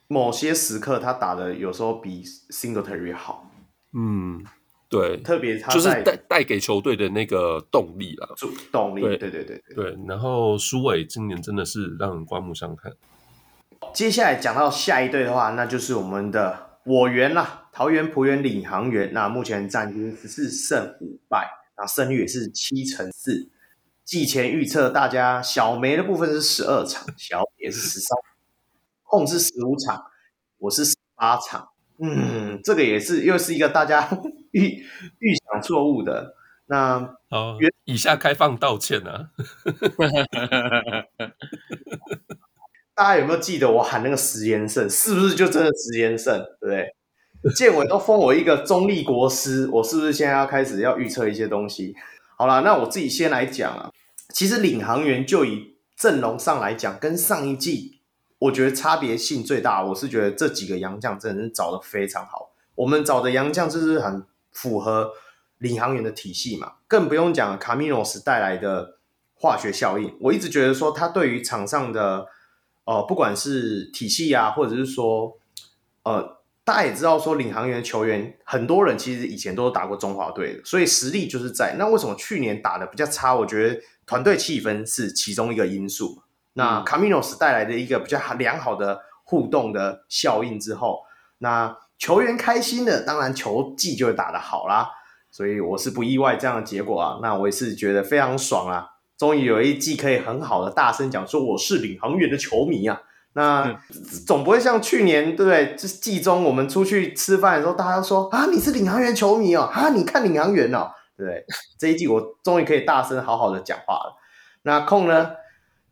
[0.07, 3.49] 某些时刻他打的有时候比 Singletary 好，
[3.93, 4.43] 嗯，
[4.89, 8.27] 对，特别他就是带带给球队的那个动力啦，
[8.71, 9.97] 动力，对对对对对对。
[10.07, 12.91] 然后苏伟今年真的是让人刮目相看。
[13.93, 19.11] 接下来讲到下一队的话，那就是我们的我园啦，桃园璞园领航员。
[19.13, 23.49] 那目前战绩十四胜五败，那胜率也是七成四。
[24.05, 28.17] 季前预测大家小梅的部分是十二场，小也是十三。
[29.13, 30.03] 控是十五场，
[30.57, 31.69] 我是十八场，
[31.99, 34.09] 嗯，这个也是又是一个大家
[34.49, 34.83] 预
[35.19, 36.33] 预想错误的。
[36.65, 39.29] 那哦，以下开放道歉啊！
[42.95, 46.43] 大家有没有记得我喊那个十连胜，是不是就真的十连胜？
[46.59, 46.65] 对不
[47.45, 47.53] 对？
[47.53, 51.95] 建伟都封我一个中立国师，我是不是现在要开始要预测一些东西？
[52.35, 53.91] 好了，那我自己先来讲啊。
[54.33, 57.92] 其实领航员就以阵容上来讲，跟上一季。
[58.43, 62.51] 我觉得差别性最大，我是觉得这几个洋将真的是找的非常好。
[62.75, 65.11] 我们找的洋将就是很符合
[65.59, 68.97] 领航员的体系嘛，更不用讲卡米诺斯带来的
[69.35, 70.13] 化学效应。
[70.19, 72.27] 我一直觉得说他对于场上的
[72.83, 75.37] 呃，不管是体系啊，或者是说
[76.03, 81.77] 呃，大家也知道说领航员球员很多人其实以前都是打过中华队的，所以实力就是在。
[81.79, 83.33] 那为什么去年打得比较差？
[83.33, 86.21] 我觉得团队气氛是其中一个因素。
[86.53, 91.01] 那卡米诺斯带来的一个比较良好的互动的效应之后，
[91.39, 94.89] 那球员开心了，当然球技就会打得好啦。
[95.31, 97.19] 所以我是不意外这样的结果啊。
[97.21, 103.01] 那我也是觉得非常爽啊，终于有一季可以很好的大声讲说我是领航员的球迷啊。
[103.33, 103.79] 那
[104.27, 105.75] 总不会像去年对不对？
[105.75, 111.43] 就是季中我们出去吃饭的时候，大家都说啊，你是领航员球迷哦，啊你看领航员哦，对不对？
[111.79, 114.15] 这一季我终于可以大声好好的讲话了。
[114.61, 115.31] 那空呢？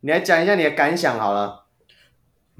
[0.04, 1.68] 你来讲一下你的感想好了。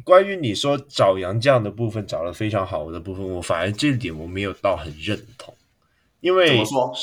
[0.04, 5.56] 关于你说找杨绛的部分找得非常好的部分，我反而这一点我没有到很认同。
[6.20, 6.94] 因为怎么说？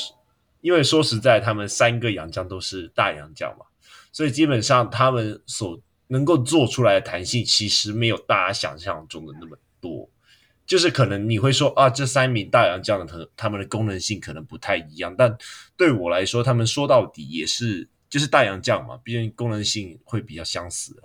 [0.61, 3.65] 因为说实在，他们三个杨绛都是大杨绛嘛，
[4.13, 10.09] 所以基本上他们所能够做出来的弹性，其实没有大家想象中的那么多。
[10.65, 15.37] 就是可能你会说啊，这三名大洋将的他他们的功能性可能不太一样，但
[15.75, 17.89] 对我来说，他们说到底也是。
[18.09, 20.95] 就是大洋将嘛，毕竟功能性会比较相似。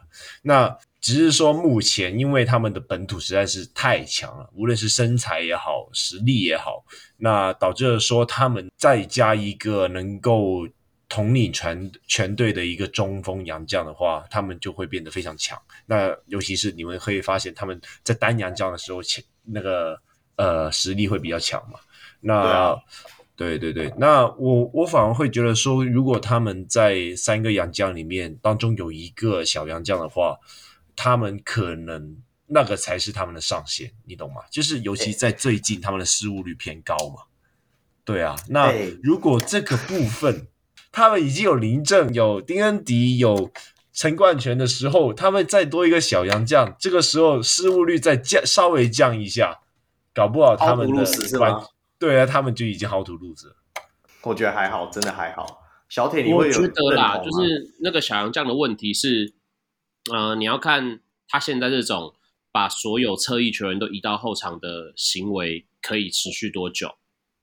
[0.43, 6.82] 那只是说目前，因为他们的本土实在是太强了，无论是身材也好，实力也好，
[7.18, 10.66] 那导致说他们再加一个能够
[11.06, 15.60] 统领全全队的一个中锋洋将的话，他们就会变得非常强。
[15.85, 19.01] 那尤其是你们可以发现，他们在单洋将的时候，
[19.43, 20.01] 那个
[20.36, 21.78] 呃实力会比较强嘛。
[22.20, 22.74] 那
[23.36, 30.39] 对对对，那我我反而会觉得说，如果他们在三个洋将里面当中有一个小洋将的话，
[30.94, 32.16] 他们可能
[32.47, 34.43] 那个才是他们的上限，你懂吗？
[34.52, 37.23] 就是尤其在最近，他们的失误率偏高嘛。
[38.05, 40.47] 对啊，那如果这个部分
[40.93, 43.51] 他们已经有林正、有丁恩迪、有
[43.93, 49.59] 陈冠权的时候，他们再多一个小洋将，这个时候失误率再降稍微降一下，
[50.15, 51.05] 搞不好他们的
[51.99, 53.57] 对啊，他们就已经 how to lose 了。
[54.23, 55.62] 我觉得还好，真的还好。
[55.89, 59.35] 小铁，你会有觉得啦，就是那个小洋将的问题是，
[60.12, 62.15] 呃，你要看他现在这种
[62.51, 66.97] 把所有侧翼球员都移到后场的行为可以持续多久？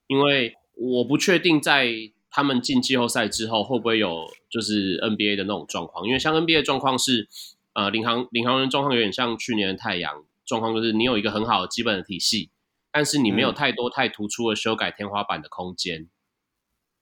[0.08, 1.92] 因为我不确定在
[2.30, 6.06] 他们进季后赛之后会不会有就是 NBA 的那种状况。
[6.06, 7.30] 因为像 NBA 的状况是，
[7.74, 12.50] 呃，领航领航员状况有点像去年的太阳状况，就是你有一个很好的基本的体系。
[12.92, 16.10] 但是你没有太多太突出的修改天花板的空间，嗯、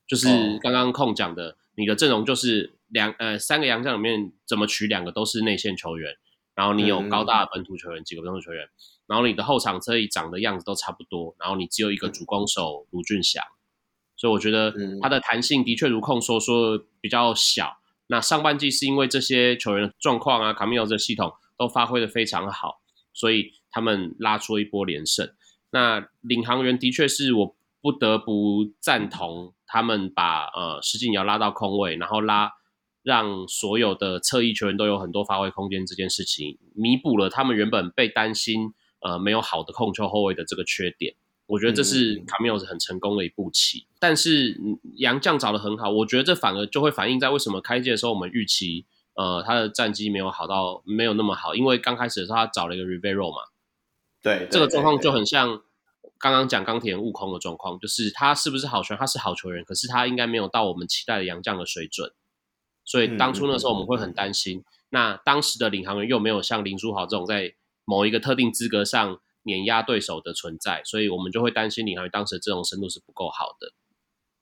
[0.08, 6.16] 就是刚刚控讲的，你的阵容就是两呃三个洋将里面怎么取两个都是内线球员，
[6.56, 8.68] 然后你有高大的本土球员、嗯、几个本土球员，
[9.08, 13.44] 然后你的后场车翼长的样子都差不多，然后你只有一个主攻手卢俊祥，
[14.16, 17.78] 所以我觉得他的弹性的确如控说说比较小。
[18.12, 22.82] 那上半季是因为这些球员的状况啊，卡米诺这系统都发挥的非常好，
[23.14, 25.32] 所以他们拉出了一波连胜。
[25.72, 32.52] 那领航员的确是我不得不赞同他们把呃施晋尧拉到空位，然后拉
[33.04, 41.16] 让所有的侧翼球员都有很多发挥空间这件事情，弥补了他们原本被担心呃没有好的控球后卫的这个缺点。
[41.46, 43.80] 我觉得这是卡米诺斯很成功的一步棋。
[43.80, 44.60] 嗯、但是
[44.98, 48.86] 杨将找的很好，我觉得这反而就会反映在为什么开季的时候我们预期
[49.16, 53.38] 呃他的战绩没有好到没有那么好，因为刚开始的时候他找了一个 Ribeiro 嘛。
[54.22, 55.62] 对，这个状况就很像
[56.20, 59.00] 刚刚讲钢铁人悟空的状况，就是他是不是好球员？
[59.00, 62.12] 他是好球员，可是他应该没有到我们期待的杨将的水准。
[62.84, 64.64] 所以当初那时候我们会很担心。
[64.90, 67.54] 那当时的领航员又没有像林书豪这种在
[67.86, 73.72] 某一个特定资格上碾压对手的存在，所以我们就会担心领航员当时的阵容深度是不够好的。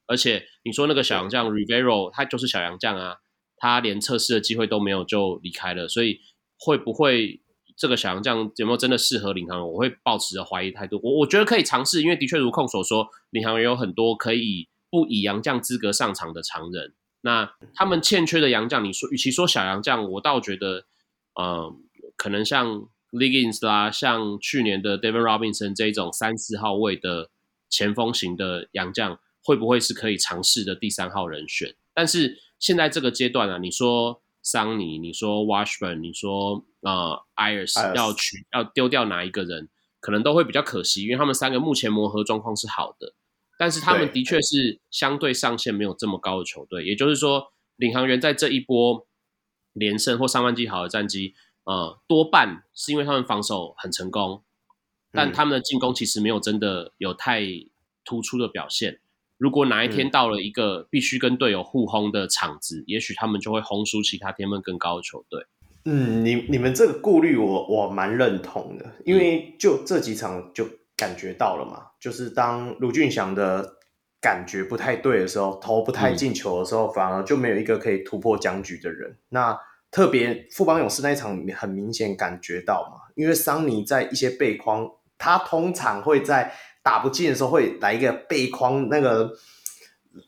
[0.08, 3.18] 而且你说那个小杨将 Rivero，他就是小杨将啊，
[3.58, 6.22] 他连测试的机会都没有就离开了，所以
[6.58, 7.42] 会不会？
[7.78, 9.68] 这个小洋将有没有真的适合领航员？
[9.68, 11.00] 我会抱持着怀疑态度。
[11.04, 16.96] 我我觉得可以尝试，因为的确如控所说，领航员有很多可以不以洋将资格上场的常人。
[17.22, 20.86] 那他们欠缺的洋将，你说与其说小洋将，我倒觉得，
[21.36, 21.72] 呃，
[22.16, 27.30] 可能像 Liggins 啦，像去年的 David Robinson 这一种三四号位的
[27.70, 31.76] 前锋型的洋将，会不会是可以尝试的第三号人选？
[31.94, 34.22] 但是现在这个阶段啊，你说。
[34.44, 39.68] 桑尼，你说 Washburn，你说呃，Ayers 要取要丢掉哪一个人，
[40.00, 43.14] 可能都会比较可惜，因为他们三个目前磨合状况是好的，
[43.60, 49.06] 但是他们的确是相对上限没有这么高的球队，也就是说，领航员在这一波
[49.74, 51.36] 连胜或上半季好的战绩，
[51.66, 54.46] 呃，多半是因为他们防守很成功，
[55.12, 57.42] 但他们的进攻其实没有真的有太
[58.06, 59.02] 突出的表现。
[59.38, 65.46] 如果哪一天到了一个必须跟队友互轰的场子，嗯、也许他们就会轰输其他天分更高的球队。
[65.90, 73.78] 嗯，你你们这个顾虑我我蛮认同的，因为就这几场就感觉到了嘛，就是当卢俊祥的
[74.20, 79.18] 感觉不太对的时候，投不太进球的时候，嗯、反而就没有一个可以突破僵局的人。
[79.30, 79.58] 那
[79.90, 86.54] 特别富邦勇士那一场很明显感觉到嘛，因为桑尼在一些背框，他通常会在。
[86.84, 89.30] 打不进的时候会来一个背框，那个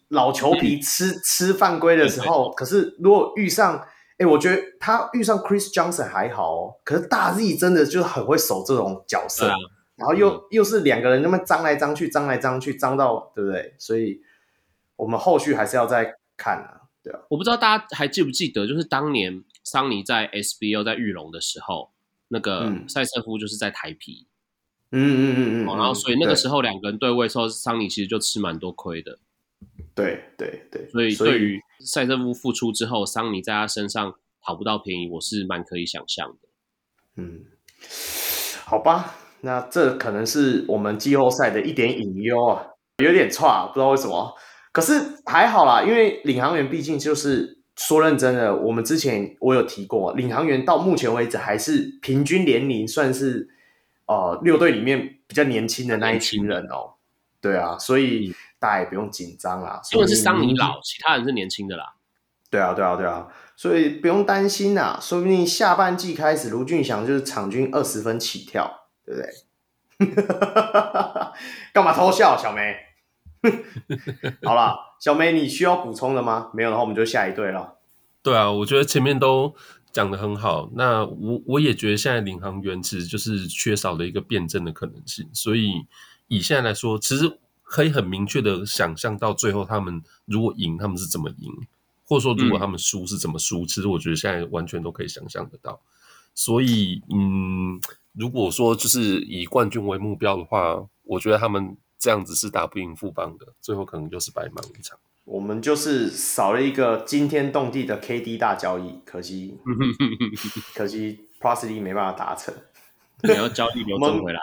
[0.10, 2.52] 老球皮吃吃犯规的时候。
[2.58, 3.82] 可是如果遇上，
[4.20, 6.76] 哎、欸，我觉得他遇上 Chris Johnson 还好哦。
[6.84, 9.56] 可是大 Z 真的就是很会守这种角色，啊、
[9.96, 13.74] 然后又、嗯、又是两个人那么张来张去，张来张去，张到对不对？
[13.78, 14.22] 所以
[14.98, 17.20] 我们后续还是要再看啊，对啊。
[17.30, 21.92] 我不知道大家还记不记得，就是当年桑尼在 SBO 在玉龙的时候，
[22.28, 24.28] 那个塞瑟夫就是在台皮。
[24.92, 29.20] 嗯嗯嗯嗯，然后所以那个时候两个人对位的时候，桑尼其实就吃蛮多亏的。
[29.94, 34.14] 对对对，所以对于赛瑟夫复出之后，桑尼在他身上
[34.46, 36.50] 讨不到便宜，我是蛮可以想象的。
[37.16, 37.46] 嗯，
[38.66, 42.66] 好吧，那这可能是我们季后赛的一点隐忧啊，
[43.04, 44.34] 有点差，不知道为什么。
[44.72, 53.50] 可是还好啦，因为领航员毕竟就是说认真的，我们之前我有提过，领航员到目前为止还是平均年龄算是。
[54.10, 56.96] 呃，六队里面比较年轻的那一群人哦，
[57.40, 59.82] 对啊，所以大家也不用紧张啦。
[59.94, 61.94] 因为是桑尼老，其他人是年轻的啦。
[62.50, 65.00] 对啊，对啊，对啊，所以不用担心啦。
[65.02, 69.30] 说不定下半季开始，卢俊祥就是场均二十分起跳，对不对？
[71.74, 72.76] 干嘛偷笑，小梅？
[74.44, 76.50] 好啦，小梅，你需要补充的吗？
[76.54, 77.78] 没有的话，我们就下一队了。
[78.22, 79.56] 对啊，我觉得前面都。
[79.92, 85.84] 讲得很好，那我我也觉得现在领航员其实就是缺少了一个辩证的可能性，所以
[86.28, 87.40] 以现在来说，其实
[87.70, 91.54] 可以很明确的想象到最后他们如果赢，他们是怎么赢，
[92.04, 95.80] 或者说如果他们输是怎么输，嗯、其实我觉得现在完全都可以想象得到。
[96.34, 97.80] 所以，嗯，
[98.14, 104.98] 如果说就是以冠军为目标的话，我觉得他们这样子是打不赢富邦的，最后可能就是白忙一场。
[105.26, 109.60] 我们就是少了一个惊天动地的 KD 大交易，可惜，
[110.74, 112.52] 可惜 Prosody 没办法达成。
[113.22, 114.40] 你要交易刘铮回来，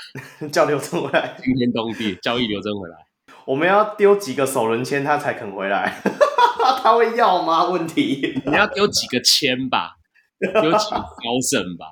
[0.52, 2.96] 叫刘真回来，惊天动地交易刘真回来。
[3.44, 6.00] 我们要丢几个首轮签他才肯回来？
[6.82, 7.64] 他会要吗？
[7.68, 9.94] 问题你要丢几个签吧，
[10.38, 11.86] 丢几个高审吧。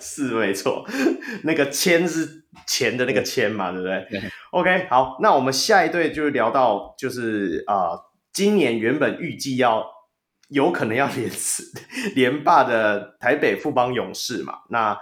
[0.00, 0.86] 是没错，
[1.44, 4.22] 那个签是钱的那个签嘛，对不对，对
[4.52, 9.84] ？OK，好，那我们下一队就是聊到，就是啊、呃，今年原本预计要
[10.48, 11.30] 有可能要连
[12.14, 14.96] 连霸的台北富邦勇士嘛，那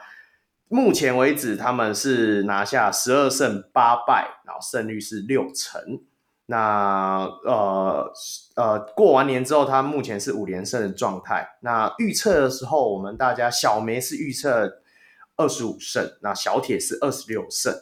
[0.74, 5.80] 目前为止他们是拿下十二胜八败，然后胜率是六成。
[6.46, 8.12] 那呃
[8.56, 11.58] 呃，过完年之后，他目前是五连胜的状态。
[11.60, 14.80] 那预测的时候，我们大家小梅是预测
[15.36, 17.72] 二十五胜，那小铁是二十六胜，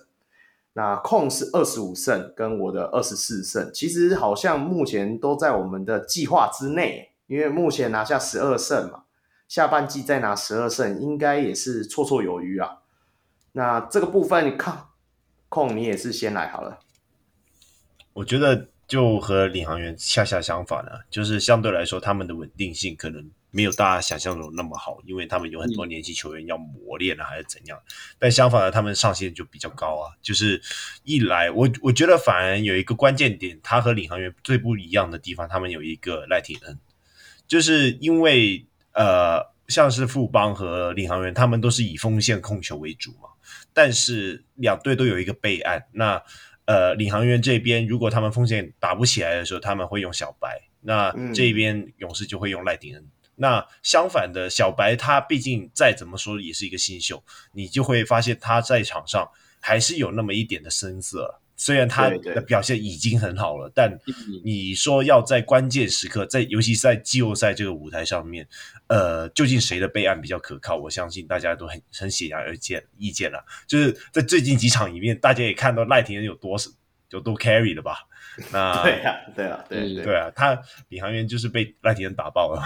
[0.74, 7.12] 那控是二十五胜，跟我的二十四胜，其实好像目前都在我们的计划之内。
[7.26, 9.04] 因为目前拿下十二胜嘛，
[9.48, 12.80] 下半季再拿十二胜，应该也是绰绰有余啊。
[13.52, 14.86] 那这个部分，你看
[15.48, 16.80] 控你也是先来好了。
[18.14, 27.78] 我觉得就和领航员恰恰相反了，就是相对来说他们的稳定性可能没有大家想象中那么好，因为他们有很多年轻球员要磨练啊，还是怎样。
[28.18, 30.16] 但相反的，他们上限就比较高啊。
[30.22, 30.60] 就是
[31.04, 36.78] 一来，我我觉得反而有一个关键点，他和领航员最不一样的地方，他们有一个赖廷恩，
[37.46, 43.28] 就是因为呃，像是富邦和领航员，他们都是以锋线控球为主嘛。
[43.72, 46.22] 但是两队都有一个备案，那
[46.64, 53.02] 呃，领航员这边如果他们锋线打不起来的时候，他们会用小白，那这边勇士就会用赖迪恩。
[53.02, 59.26] 嗯那相反的，小白他毕竟再怎么说也是一个新秀，你就会发现他在场上
[59.58, 61.40] 还是有那么一点的生涩。
[61.56, 64.00] 虽然他的表现已经很好了，对对，但
[64.44, 68.48] 你说要在关键时刻，在尤其是在季后赛这个舞台上面，
[68.88, 70.76] 呃，究竟谁的备案比较可靠？
[70.76, 73.44] 我相信大家都很很显而易见意见了。
[73.66, 76.56] 就是在最近几场里面，大家也看到赖廷恩有多
[77.10, 78.08] 有多 carry 了吧？
[78.50, 80.58] 那 对啊，对啊，对对，对啊，他
[80.88, 82.62] 领航员就是被赖廷恩打爆了。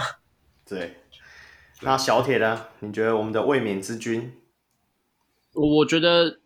[0.65, 0.95] 对，
[1.81, 2.67] 那小铁呢？
[2.79, 4.33] 你觉得我们的卫冕之君？
[5.53, 6.39] 我我觉得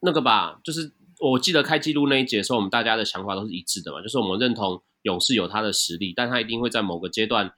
[0.00, 7.52] 那个吧，就是我记得开记录那一节的时候，我们大家的想法都是一致的嘛，就是我们认同勇士有他的实力，但他一定会在某个阶段，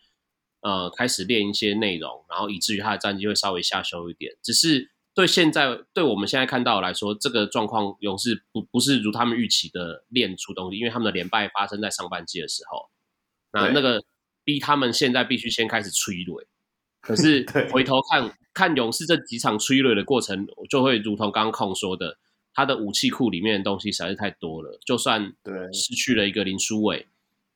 [0.61, 4.35] 呃，开始练一些内容，然后以至于他的战绩会稍微下修一点。
[4.43, 12.89] 只是对现在，对我们现在看到来说，这个状况勇士不不是如他们预期的练出东西，因为他们的连败发生在上半季的时候，
[13.53, 14.03] 那那个。
[14.43, 16.47] 逼他们现在必须先开始催泪，
[17.03, 22.17] 可是 回头看看勇士这几场催泪的过程，就会如同刚刚控说的，
[22.55, 24.79] 他的武器库里面的东西实在是太多了。
[24.85, 25.35] 就算
[25.73, 27.07] 失去了一个林书伟，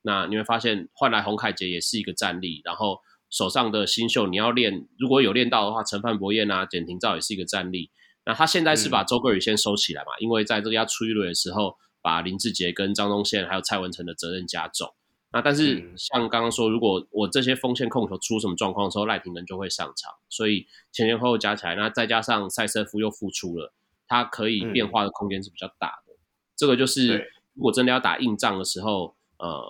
[0.01, 2.61] 那你会发现换来洪凯杰也是一个战力。
[2.63, 2.99] 然后
[3.29, 7.89] 手上的新秀你要练，如果有练到的话，陈范博彦啊、简廷照也是一个战力。
[8.25, 10.13] 那他现在是把周桂宇先收起来嘛？
[10.19, 14.93] 嗯、因为在这个要出一轮的时候，把林志杰跟张东宪还有蔡文成的责任加重。
[15.31, 23.73] 那但是像刚刚说，如果我这些锋线控球出什么状况的时候，赖廷恩就会上场，所以前前后后加起来，那再加上塞瑟夫又复出了，
[24.07, 26.13] 他可以变化的空间是比较大的。
[26.13, 26.17] 嗯、
[26.55, 29.63] 这个就是如果真的要打硬仗的时候，呃，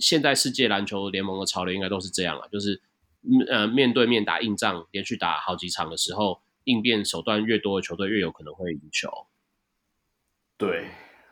[0.00, 2.80] 现在世界篮球联盟的潮流应该都是这样啊，就是
[3.48, 9.26] 呃面对面打硬仗，连续打好几场的时候，应变手段越多的球队越有可能会赢球。
[10.56, 10.88] 对。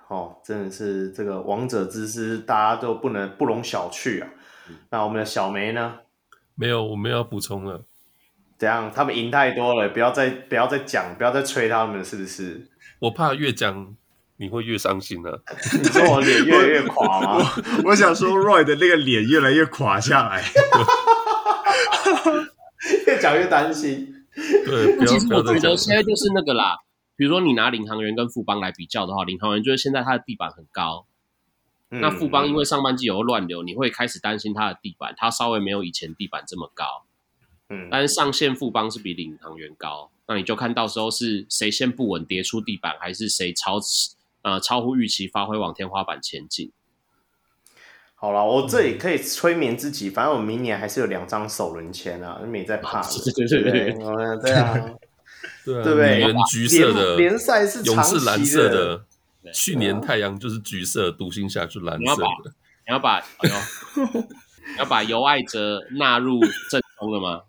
[0.09, 4.29] 哦，真的是这个王者之师，大家都不能不容小觑啊。
[4.69, 6.01] 嗯、那我们的小梅呢？
[6.55, 7.87] 没有，我没有要补充了。
[8.63, 8.93] 怎样？
[8.95, 12.69] 他们赢太多了，不要再不要再讲，不要再催他们了，是不是？
[13.01, 13.97] 我怕越讲
[14.37, 15.43] 你会越伤心了。
[15.83, 17.45] 你说我脸越来越垮吗？
[17.83, 20.45] 我， 我想说，Roy 的那个脸越来越垮下来，
[23.09, 24.15] 越讲越担心。
[24.65, 26.79] 对，不要其实我觉得现在就是那个啦。
[27.17, 31.07] 比如说，你拿领航员跟富邦来比较的话，领航员就是现在他的地板很高，
[31.91, 36.85] 嗯、那富邦因为上半季有乱流，你会开始担心他的地板，他稍微没有以前地板这么高。
[37.73, 43.81] 嗯，但是上限富邦是比领航员高，那你就看到时候是谁先不稳跌出地板，还是谁超
[44.43, 46.71] 呃超乎预期发挥往天花板前进。
[48.15, 53.09] 好了，我这里可以催眠自己，反正我明年还是有两张首轮签啊，没在怕的。
[53.35, 53.93] 对对对对，
[54.43, 54.95] 对啊。
[55.65, 56.19] 对啊，对不对？
[56.19, 59.05] 联橘色的联赛是勇士蓝色的，
[59.53, 62.25] 去年太阳就是橘色，独行侠是蓝色的。
[62.85, 64.19] 你要把你要把，
[64.73, 66.41] 你要把尤爱哲纳入
[66.71, 67.43] 正中了吗？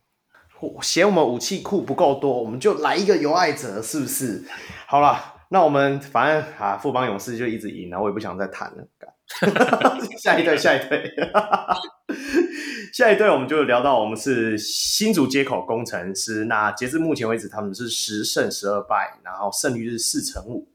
[0.82, 4.44] 嫌我们武器库不够多，我们就来一个尤爱哲，是不是？
[4.88, 8.88] 好了，那我们反正啊，富邦勇士就一直赢，然后我也不想再谈了。
[10.20, 11.14] 下一队， 下一队。
[12.94, 16.46] 下一队我们就聊到，我们是新竹接口工程师。
[16.46, 20.68] 那截至目前为止，他们是十胜十二败，然后胜率是四成五。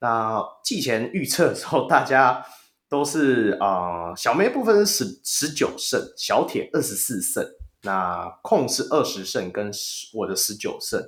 [0.00, 2.44] 那季前预测的时候，大家
[2.88, 7.46] 都是啊、呃，小梅部分是十十九胜，小铁二十四胜，
[7.82, 9.70] 那控是二十胜，跟
[10.14, 11.00] 我的十九胜。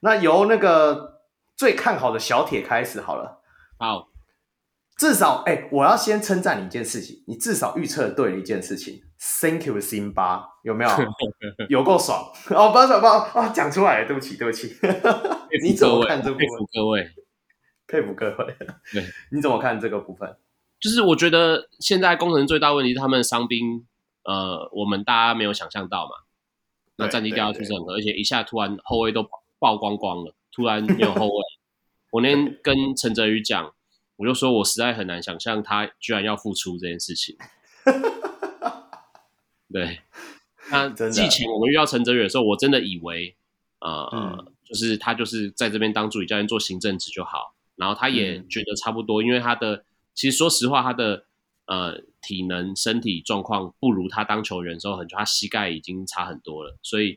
[0.00, 1.20] 那由那个
[1.56, 3.42] 最看好的小铁开始好了。
[3.78, 4.08] 好，
[4.96, 9.02] 至少哎、欸，我要先称赞你一件事情，你至少预测对了一件事情。
[9.40, 10.90] Thank you，辛巴，有没有？
[11.68, 12.70] 有够爽哦！
[12.70, 13.48] 不爽不爽啊！
[13.52, 14.74] 讲出来，对不起，对不起。
[15.62, 16.46] 你怎么看这部分？
[16.46, 17.10] 佩服各位，
[17.86, 18.56] 佩服各位。
[18.92, 20.34] 对， 你怎么看这个部分？
[20.80, 23.86] 就是我觉得现在工程最大问题是他们的伤兵，
[24.30, 26.12] 呃，我们大家没有想象到嘛。
[26.94, 29.28] 那战绩掉下去是很多，而且一下突然后卫都
[29.58, 31.42] 爆光光了，突然没有后卫。
[32.12, 33.74] 我那天跟陈哲宇讲，
[34.16, 37.36] 我就说我实在很难想象他居然要复出这件事情。
[39.72, 40.00] 对，
[40.70, 43.34] 那季前我们遇到陈哲宇的时候，我真的以为，
[43.80, 49.84] 呃，嗯、就是他就是在这边当助理教练做行政职就好，然后他也觉得差不多，嗯、因为他的
[50.14, 51.24] 其实说实话，他的
[51.70, 57.16] 呃体能身体状况不如他当球员的时候，很他膝盖已经差很多了，所以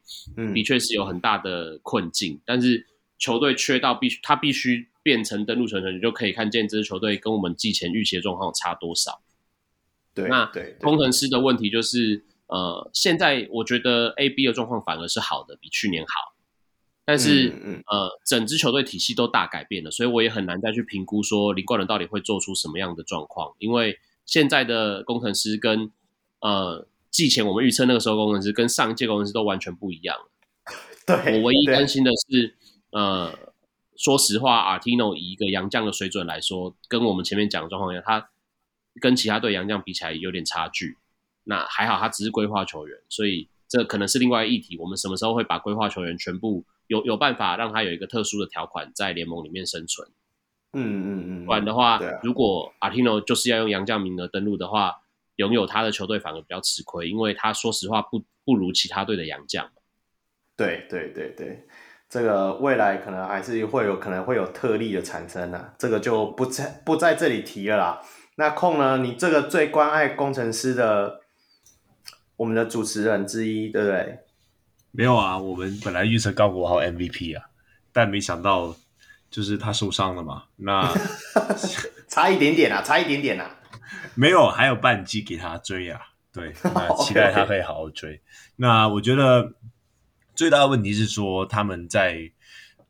[0.54, 2.36] 的确是有很大的困境。
[2.36, 2.86] 嗯、但是
[3.18, 9.22] 球队缺到必须他必须变成登陆球员，你就可以看见这支球队跟我们季前预期的状况差多少。
[10.14, 10.46] 对，那
[10.80, 16.36] 工程师的问题就是，呃，现在我觉得 A B 的状况反而是好的，比去年好。
[17.06, 23.54] 但是，嗯嗯呃，整支球队体系都大改变了，所以我也很难再去评估说林冠伦到底会做出什么样的状况。
[23.58, 25.92] 因为现在的工程师跟
[26.40, 30.18] 呃季前我们预测那个时候工程师跟上一届工程师都完全不一样。
[31.06, 32.56] 对，我唯一担心的是，
[32.92, 33.38] 呃，
[33.98, 38.30] 说实话，Artino 以一个洋将的水准来说，跟我们前面讲的状况一样，他
[39.02, 40.98] 跟其他队洋将比起来有点差距。
[41.44, 44.78] 那还好，他只是规划球员，所以这可能是另外一议题。
[44.78, 46.66] 我们什么时候会把规划球员全部？
[46.88, 50.06] 有有办法让他有一个特殊的条款在联盟里面生存，
[50.74, 54.92] 嗯嗯嗯，不然的话，啊、如果阿提诺就是要用洋将名额登陆的话，
[55.38, 59.70] 拥有他的球队反而比较吃亏，因为他说实话不不如其他队的洋将。
[60.56, 61.66] 对对对对，
[62.10, 68.02] 这个未来可能还是会有可能会有特例的产生呢、啊，这个就不在不在这里提了啦。
[68.36, 68.98] 那空呢？
[68.98, 71.22] 你这个最关爱工程师的
[72.36, 74.20] 我们的主持人之一，对不对？
[74.92, 77.46] 没有啊，我们本来预测高国豪 MVP 啊，
[77.92, 78.76] 但没想到
[79.34, 80.44] 就是他受伤了嘛。
[80.58, 80.94] 那
[82.08, 83.50] 差一点点啊，差一点点啊。
[84.14, 86.00] 没有，还有半季给他追啊。
[86.32, 88.12] 对，那 期待他可以好好追。
[88.12, 88.20] okay, okay.
[88.58, 89.54] 那我觉得
[90.36, 92.32] 最大的问题是说，他们在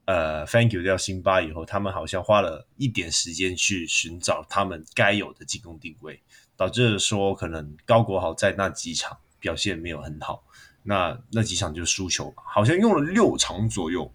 [0.03, 6.21] 呃 Thank you 掉辛巴以后，他们好像花了一点时间去寻找他们该有的进攻定位，
[6.57, 10.43] 导致说可能高国豪在那几场表现没有很好。
[10.83, 14.13] 那那几场就输球嘛，好像用了六场左右，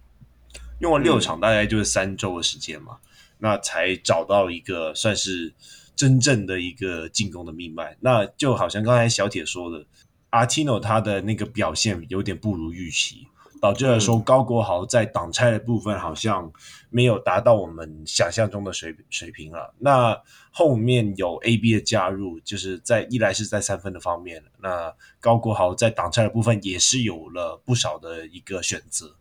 [0.81, 5.53] 用了六场，大概就是三周的时间嘛，嗯、那才找到一个算是
[5.97, 7.97] 真正的一个进攻的命脉。
[8.01, 9.85] 那就好像刚才小铁说的，
[10.31, 13.27] 阿提诺他的那个表现有点不如预期。
[13.61, 16.49] 导致了说高国豪在挡拆的部分好像
[16.91, 19.75] 没有达到我们想象中的水水平了。
[19.81, 20.17] 那
[20.53, 29.17] 后面有 AB 的加入，就是在一来是在三分的方面，那高国豪在挡拆的部分也是有了不少的一个选择。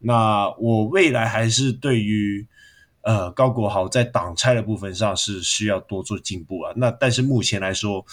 [0.00, 2.46] 那我未来还是对于
[3.02, 6.72] 呃高国豪在挡拆的部分上是需要多做进步啊。
[6.76, 8.04] 那但是目前来说，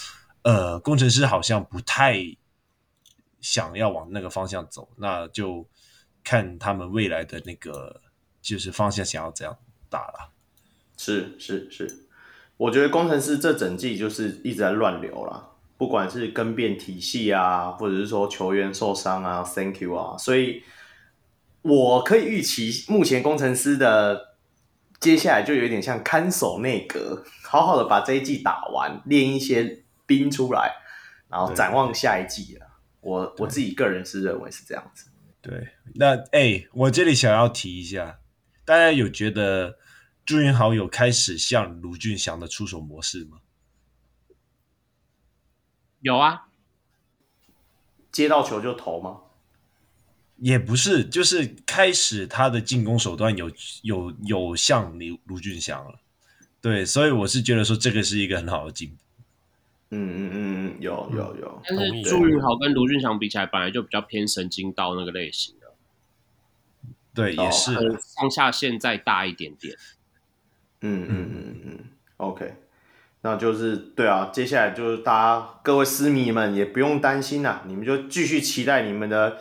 [0.43, 2.37] 呃工程师好像不太。
[3.39, 5.65] 想要往那个方向走，那就
[6.23, 8.01] 看他们未来的那个
[8.41, 9.55] 就是方向想要怎样
[9.89, 10.33] 打了。
[10.97, 12.07] 是是是，
[12.57, 20.63] 我觉得工程师这整季就是一直在乱流啦，不管是更变体系啊，或者是说球员受伤啊，Thank you 啊，所以
[21.61, 24.35] 我可以预期目前工程师的
[24.99, 30.73] 接下来就有点像看守内阁， 好好的把这一季打完，练一些兵出来，
[31.29, 32.67] 然后展望下一季了。
[33.01, 35.09] 我我自己个人是认为是这样子。
[35.41, 38.19] 对，那哎、欸，我这里想要提一下，
[38.65, 39.77] 大家有觉得
[40.25, 43.37] 朱云豪有开始像卢俊祥的出手模式吗？
[45.99, 46.47] 有啊，
[48.11, 49.21] 接到球就投吗？
[50.39, 53.51] 也不是，就是开始他的进攻手段有
[53.81, 55.99] 有有像卢卢俊祥了。
[56.61, 58.95] 对，所以我是觉得说这个是一个很好的进步。
[59.89, 65.67] 嗯嗯嗯嗯，有有有，但是朱云豪跟卢俊祥比起来，本来就比较偏神经刀那个类型的。
[67.13, 69.75] 对，也是上下限再大一点点。
[70.81, 71.79] 嗯嗯嗯嗯
[72.17, 72.53] ，OK，
[73.21, 79.37] 那就是对啊，接下来就是大家各位私迷们也不用担心啦，你们就继续期待你们的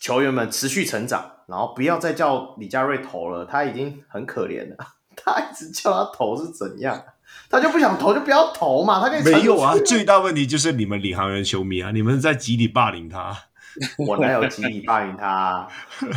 [0.00, 4.76] 球员们持续成长，然后不要再叫李佳瑞投了，他已经很可怜了，
[5.16, 7.02] 他一直叫他投是怎样？
[7.50, 9.00] 他就不想投，就不要投嘛。
[9.00, 13.36] 他可以没有啊，最大问题就是你们领航员球迷啊，你们在极力霸凌他。
[13.98, 15.68] 我哪有极力霸凌他啊？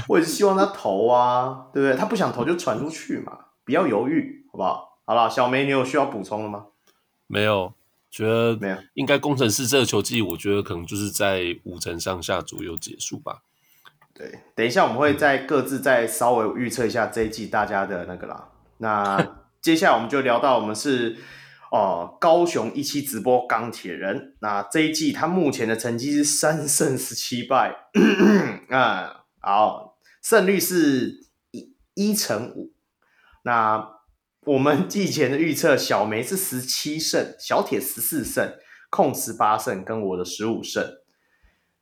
[0.07, 1.97] 我也是希望他投啊，对不对？
[1.97, 4.99] 他不想投就传出去嘛，不要犹豫，好不好？
[5.05, 6.67] 好了，小梅，你有需要补充的吗？
[7.27, 7.73] 没有，
[8.09, 8.77] 觉得没有。
[8.93, 13.41] 应该工程师这个球季，我觉得可能就是在五成上下左右结束吧。
[14.19, 18.49] 对，等一下我们会再各自再稍微预测一下这一季大家的那个啦。
[18.77, 19.35] 那。
[19.61, 21.17] 接下来我们就聊到我们是
[21.69, 27.75] 哦、呃、高雄一期直播钢铁人，那这一季他目前的成绩是三胜十七败，
[28.71, 32.71] 啊、嗯，好，胜率是一一乘五。
[33.43, 33.85] 那
[34.45, 38.53] 我们季前的预测，小梅是十七胜，小铁十四胜，
[38.89, 40.81] 控十八胜，跟我的十五胜。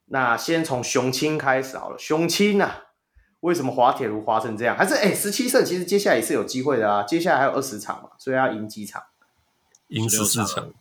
[0.07, 2.83] 那先从雄青开始好了，雄青啊。
[3.41, 4.75] 为什么滑铁卢滑成这样？
[4.75, 7.03] 还是哎，十七胜，其实接下来也是有机会的啊。
[7.03, 9.03] 接下来还有二十场嘛，所以要赢几场？
[9.89, 10.73] 赢十四场。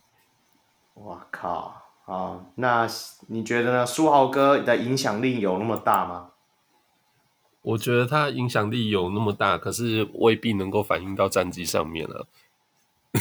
[0.95, 1.83] 我靠！
[2.03, 2.87] 好，那
[3.27, 3.85] 你觉得呢？
[3.85, 6.31] 书豪哥的影响力有那么大吗？
[7.61, 12.25] 我觉得他影响力有那么大，可是未必能够反映到战绩上面了。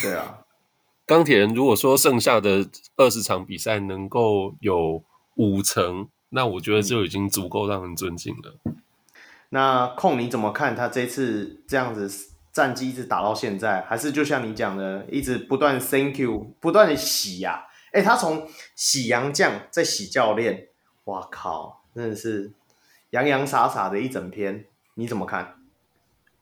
[0.00, 0.38] 对啊，
[1.04, 2.66] 钢铁人如果说剩下的
[2.96, 5.04] 二十场比赛能够有
[5.36, 8.58] 五成，那我觉得就已经足够让人尊敬了。
[8.64, 8.76] 嗯、
[9.50, 12.10] 那控你怎么看他这次这样子
[12.52, 17.62] 战绩一直打到现在，还是就像你讲的，一直不断 thank you，不断的洗呀、啊？
[17.92, 20.68] 哎，他从洗洋将再洗教练，
[21.04, 22.52] 哇靠，真的是
[23.10, 24.64] 洋洋洒洒的一整篇，
[24.94, 25.54] 你怎么看？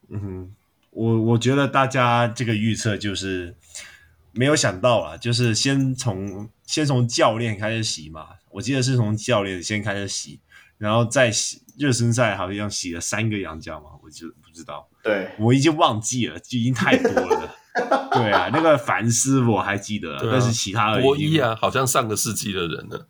[0.09, 0.55] 嗯哼，
[0.91, 3.55] 我我觉得大家这个预测就是
[4.33, 10.39] 没有想到啊，就是先从先从教练开始洗嘛，我记得是从教练先开始洗，
[10.77, 17.53] 然后再洗热身赛好像洗了三个洋将嘛，我就不知道，对，我已经忘记了，就已经太多了。
[18.13, 23.05] 对啊，那个凡斯我还记得，啊、但是其他的国一啊，好像上个世纪的人了。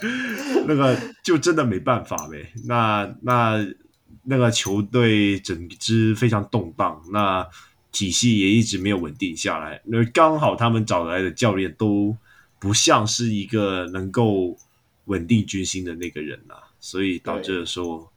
[0.66, 2.52] 那个就真的没办法呗。
[2.64, 3.66] 那那
[4.22, 7.46] 那个球队整支非常动荡，那
[7.92, 9.82] 体系也一直没有稳定下来。
[9.84, 12.16] 那刚好他们找来的教练都
[12.66, 14.56] 不像是一个能够
[15.04, 18.10] 稳定军心的那个人啊，所以导致了说。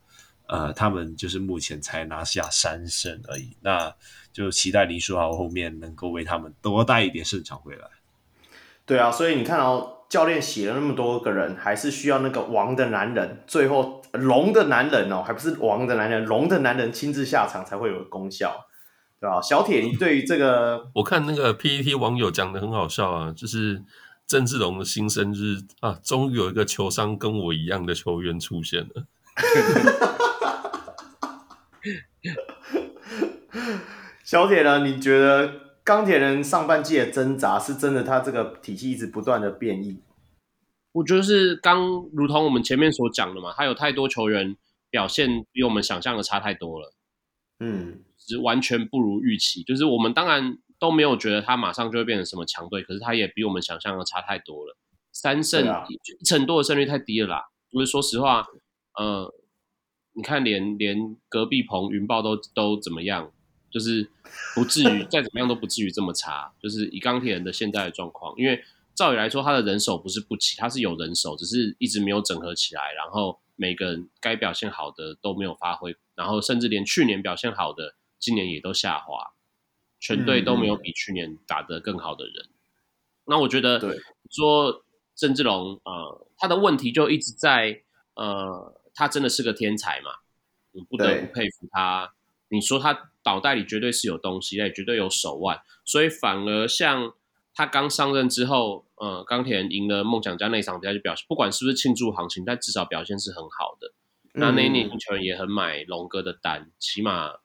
[0.52, 3.94] 呃，他们就是目前才拿下三胜而已，那
[4.34, 7.84] 就期待林书豪后面能够为他们多带一点胜场回来。
[8.84, 18.66] 对啊，所以你看哦，教练洗了那么多个人，还是需要那个王的男人，最后龙的男人哦，还不是王的男人，龙的男人亲自下场才会有功效，
[19.22, 19.40] 对吧？
[19.40, 23.84] 小铁，你对于这个，我看那个 PPT 网友讲的很好笑啊，就是
[24.30, 29.08] 郑志龙的新生日啊，终于有一个球商跟我一样的球员出现了。
[34.24, 34.86] 小铁呢？
[34.86, 38.04] 你觉得钢铁人上半季的挣扎是真的？
[38.04, 40.00] 他这个体系一直不断的变异。
[40.92, 44.56] 我觉得是刚如同我们前面所讲的嘛，他有太多球员
[44.92, 46.94] 表现比我们想象的差太多了。
[47.60, 49.64] 嗯，是完全不如预期。
[49.64, 54.78] 就是我们当然都没有觉得他马上就会变成什么强队，可是他也比我们想象的差太多了。
[55.12, 57.44] 三胜、啊、一成多的胜率太低了啦。
[57.72, 58.48] 就是说实话，
[58.96, 59.34] 呃。
[60.14, 63.32] 你看连，连连隔壁棚云豹都都怎么样？
[63.72, 64.10] 就是
[64.54, 66.52] 不至于 再怎么样都不至于这么差。
[66.60, 68.62] 就是以钢铁人的现在的状况，因为
[68.96, 72.92] 照理来说，他的人手不是不齐，他是有人手，只是一直没有整合起来。
[72.98, 79.32] 然后每个人该表现好的都没有发挥，然后甚至连去年表现好的，今年也都下滑，
[80.00, 82.46] 全队都没有比去年打得更好的人。
[82.46, 82.54] 嗯、
[83.26, 83.98] 那我觉得，对
[84.30, 84.84] 说
[85.16, 87.82] 郑志龙，呃，他的问题就一直在
[88.16, 88.76] 呃。
[88.92, 90.12] 他真的是个天才嘛？
[90.72, 92.12] 你不得不佩服他。
[92.50, 95.62] 你说他脑袋里绝对是有东西，也绝对有手腕。
[95.86, 97.14] 所以反而像
[97.54, 103.94] 他刚上任之后，呃，钢铁人赢了梦想家那场比赛就表现，不管是不是庆祝行情，但至少表现是很好的。
[104.34, 107.36] 嗯、那那一年球员也很买龙哥的单，起码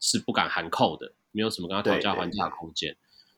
[0.00, 2.96] 是不敢喊扣的，没有什么跟他讨价还价的空间。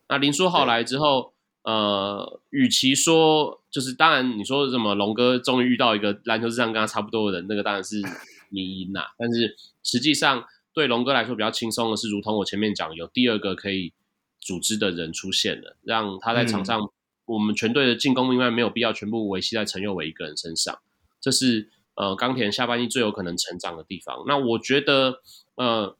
[0.08, 1.32] 那林书豪来之后。
[1.64, 8.02] 呃，与其说就是，当然你说什么龙哥终于遇到一个篮球智商跟他差不多的人，那个当然是
[8.50, 9.00] 迷因呐。
[9.16, 10.44] 但是实际上
[10.74, 13.94] 对龙哥来说比较轻松的是，如同我前面讲，有第二个可以
[14.38, 16.90] 组织的人出现了，让他在场上，嗯、
[17.24, 20.78] 我们全队的进攻应该没有必要全部维系在陈佑伟一个人身上。
[21.18, 24.22] 这是呃钢铁人下半季最有可能成长的地方。
[24.26, 25.22] 那我觉得
[25.54, 25.96] 呃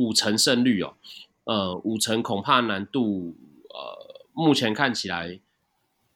[0.00, 0.94] 五成胜率哦，
[1.44, 3.36] 呃五成恐怕难度
[3.68, 4.08] 呃。
[4.32, 5.38] 目前看起来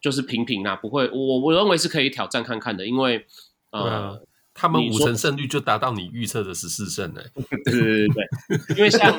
[0.01, 3.27] 就是平平啊，不会，我我认为是可以挑战看看的，因为
[3.71, 4.19] 呃，啊、
[4.55, 7.21] 他们五成胜率就达到你预测的十四胜呢。
[7.67, 9.13] 对对对对，因为像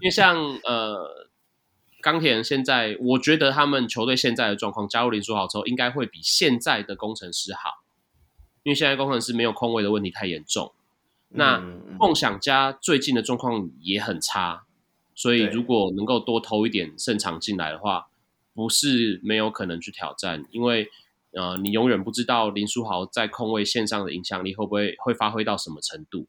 [0.00, 1.28] 因为像呃，
[2.00, 7.84] 钢铁人现在，我觉得他们球队现在的状况，加入林书豪之后，应该会比现在的工程师好，
[8.64, 10.72] 因为现在工程师没有空位的问题太严重，
[11.30, 11.58] 那
[11.98, 14.64] 梦想家最近的状况也很差，
[15.14, 18.06] 所以如果能够多投一点胜场进来的话。
[18.52, 20.90] 不是没有可能去挑战，因为
[21.32, 26.26] 呃，你永远不知道林书豪在控卫线上的影响力会不会会发挥到什么程度。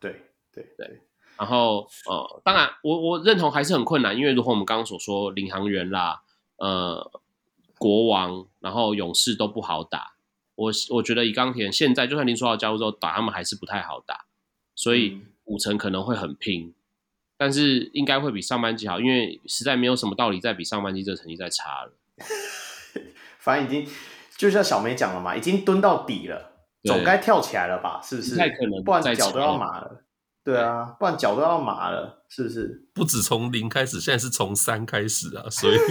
[0.00, 1.00] 对对对，
[1.38, 6.22] 然后呃，当然我我认同还是很困难，因为如果我们刚刚所说，领航员啦，
[6.56, 7.10] 呃，
[7.78, 10.16] 国王，然后勇士都不好打。
[10.58, 14.24] 我我觉得以钢铁现在，就算林书豪加入之后打他们还是不太好打，
[14.74, 16.74] 所以五成可能会很拼。
[17.36, 21.92] 但是应该会比上半季好，因为实在没有什么道理再比上半季这个成绩再差了。
[23.38, 23.88] 反正已经
[24.36, 26.50] 就像小梅讲了嘛，已经蹲到底了，
[26.82, 28.00] 总该跳起来了吧？
[28.02, 28.32] 是不是？
[28.32, 30.02] 不太可能，不然脚都要麻了。
[30.42, 32.88] 对啊，不然脚都要麻了，是不是？
[32.92, 35.76] 不止从零开始，现在是从三开始啊，所以。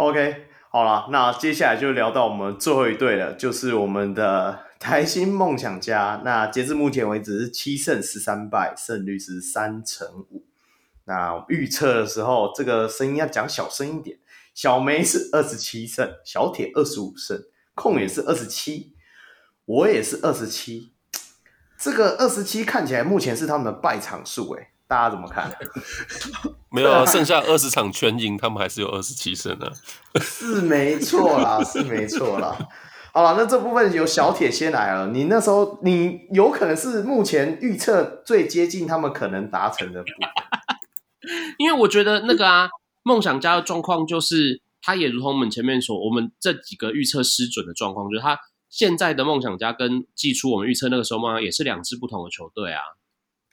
[0.00, 6.22] OK，好了，那接下来就聊到我们最后一队了，就是我们的台新梦想家。
[6.24, 10.46] 那截至目前为止是七胜十三败，胜率是三成五。
[11.04, 14.18] 那预测的时候，这个声音要讲小声一点。
[14.54, 17.38] 小梅是二十七胜，小铁二十五胜，
[17.74, 18.94] 控也是二十七，
[19.66, 20.94] 我也是二十七。
[21.78, 25.48] 这个二十七看起来目前是他们的败场数，诶大家怎么看？
[26.68, 29.70] 没有啊，剩下二十场全赢，他们还是有二十七胜呢。
[30.20, 32.58] 是没错啦， 是没错啦。
[33.12, 35.06] 好了，那这部分由小铁先来了。
[35.12, 40.28] 你那时候，你有可能是目前预测最接近他们可能达成的部分。
[41.58, 42.68] 因为我觉得那个啊，
[43.04, 48.36] 梦想家的状况就是，他也如同我们前面说，我们这几个预测失准的状况，就是他
[48.68, 52.80] 现在的梦想家跟季初我们预测那个时候嘛，也是两支不同的球队啊。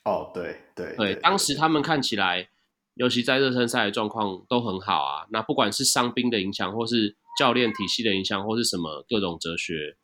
[0.07, 2.47] 哦，对对对，对，当时他们看起来，
[2.93, 5.27] 尤其在热身赛的状况都很好啊。
[5.31, 9.97] 那不管是伤兵的影响，或是教练体系的影响，或是什么各种哲学，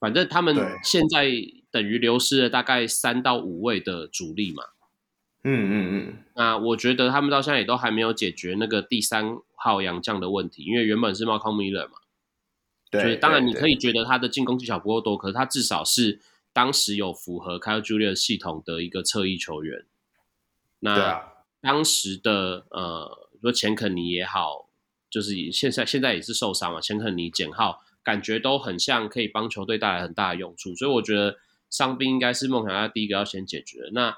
[0.00, 1.30] 反正他们现在
[1.70, 4.64] 等于流失了大概三到五位的主力嘛。
[5.44, 6.24] 嗯嗯嗯。
[6.34, 11.98] 那我觉得他们到现在也都还没有解决那个第三号洋将的问题，因为原本是 Malcolm Miller 嘛。
[12.90, 13.02] 对。
[13.02, 16.18] 所以当然你可以觉得他的进攻技巧不够多，可是他至少是。
[16.52, 19.86] 当时有符合 Kyle Julius 系统的一个侧翼球员，
[20.80, 24.68] 那当时的呃，说钱肯尼也好，
[25.08, 31.38] 就是现在现在也是受伤了，钱肯尼、简浩感觉都很像可以帮球队带来很大的用处，所以我觉得
[31.70, 33.90] 伤兵应该是梦想家第一个要先解决的。
[33.92, 34.16] 那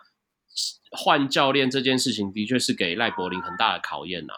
[0.90, 4.34] 换教练这件事情的确是给赖柏林很大的考验啊，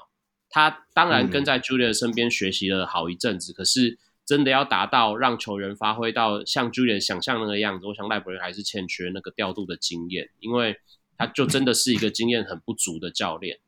[0.51, 3.99] 他当然跟在 Julius 身边学习了好一阵子，嗯、可是。
[4.25, 10.79] 真的要达到让球员发挥到像 Julian 想象那个样子，我想赖伯伦还是欠缺那个调度的经验，因为
[11.17, 13.59] 他就真的是一个经验很不足的教练。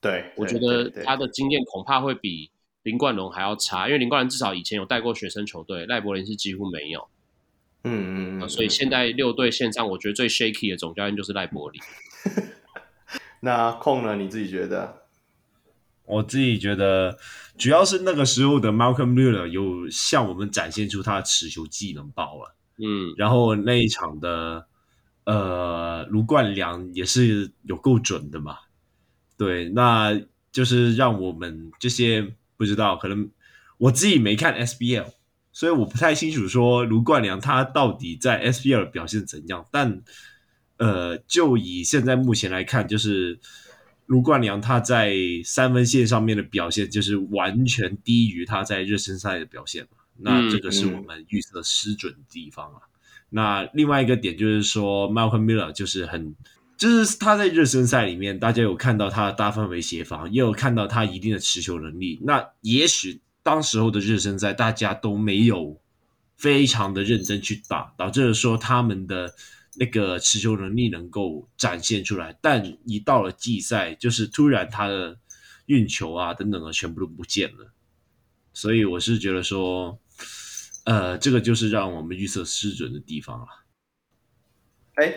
[0.00, 2.50] 对，我觉得他的经验恐怕会比
[2.82, 7.08] 林冠龙还要差，因为林冠龙至少以前有带过学生球队，赖伯伦是几乎没有。
[7.84, 8.48] 嗯嗯嗯、呃。
[8.48, 11.80] 所以现在六队线上，我觉得最 shaky 的总教练就是赖伯林。
[13.40, 14.14] 那控呢？
[14.16, 15.05] 你自己觉得？
[16.06, 17.18] 我自己觉得，
[17.58, 24.66] 主要是那个时候的 Malcolm Muller 有向我们展现出他的持球技能爆了，嗯，然后那一场的
[25.24, 28.56] 呃卢冠良也是有够准的嘛，
[29.36, 30.20] 对，那
[30.52, 33.28] 就是让我们这些不知道，可能
[33.78, 35.12] 我自己没看 SBL，
[35.52, 40.02] 所以我不太清楚说卢冠良他到底在 SBL 表现怎样，但
[40.76, 43.40] 呃，就以现在目前来看，就是。
[44.06, 45.14] 卢冠良他在
[45.44, 49.98] 三分线上面的表现，就是完全低于他在热身赛的表现嘛。
[50.18, 52.78] 那这个是我们预测失准的地方啊。
[52.78, 52.90] 嗯嗯、
[53.30, 56.34] 那另外一个点就是说，Malcolm Miller 就是很，
[56.76, 62.20] 就是他在热身赛里面，大家有看到他的大范围协防，也有看到他一定的持球能力。
[62.22, 65.80] 那也许当时候的热身赛，大家都没有
[66.36, 69.34] 非常的认真去打，导致说他们的。
[69.78, 75.18] 那个持球能力能够展现出来，但一到了季赛，就是突然他的
[75.66, 77.72] 运球啊等等的全部都不见了，
[78.54, 79.98] 所以我是觉得说，
[80.84, 83.46] 呃，这个就是让我们预测失准的地方了。
[84.94, 85.12] 哎，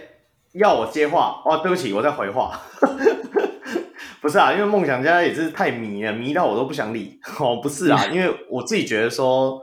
[0.52, 1.60] 要我接话哦？
[1.64, 2.60] 对不起，我在回话。
[4.20, 7.22] 不是啊，因为梦想家也是太迷了，迷到我都不想理。
[7.40, 9.62] 哦，不是啊， 因为我自己觉得说，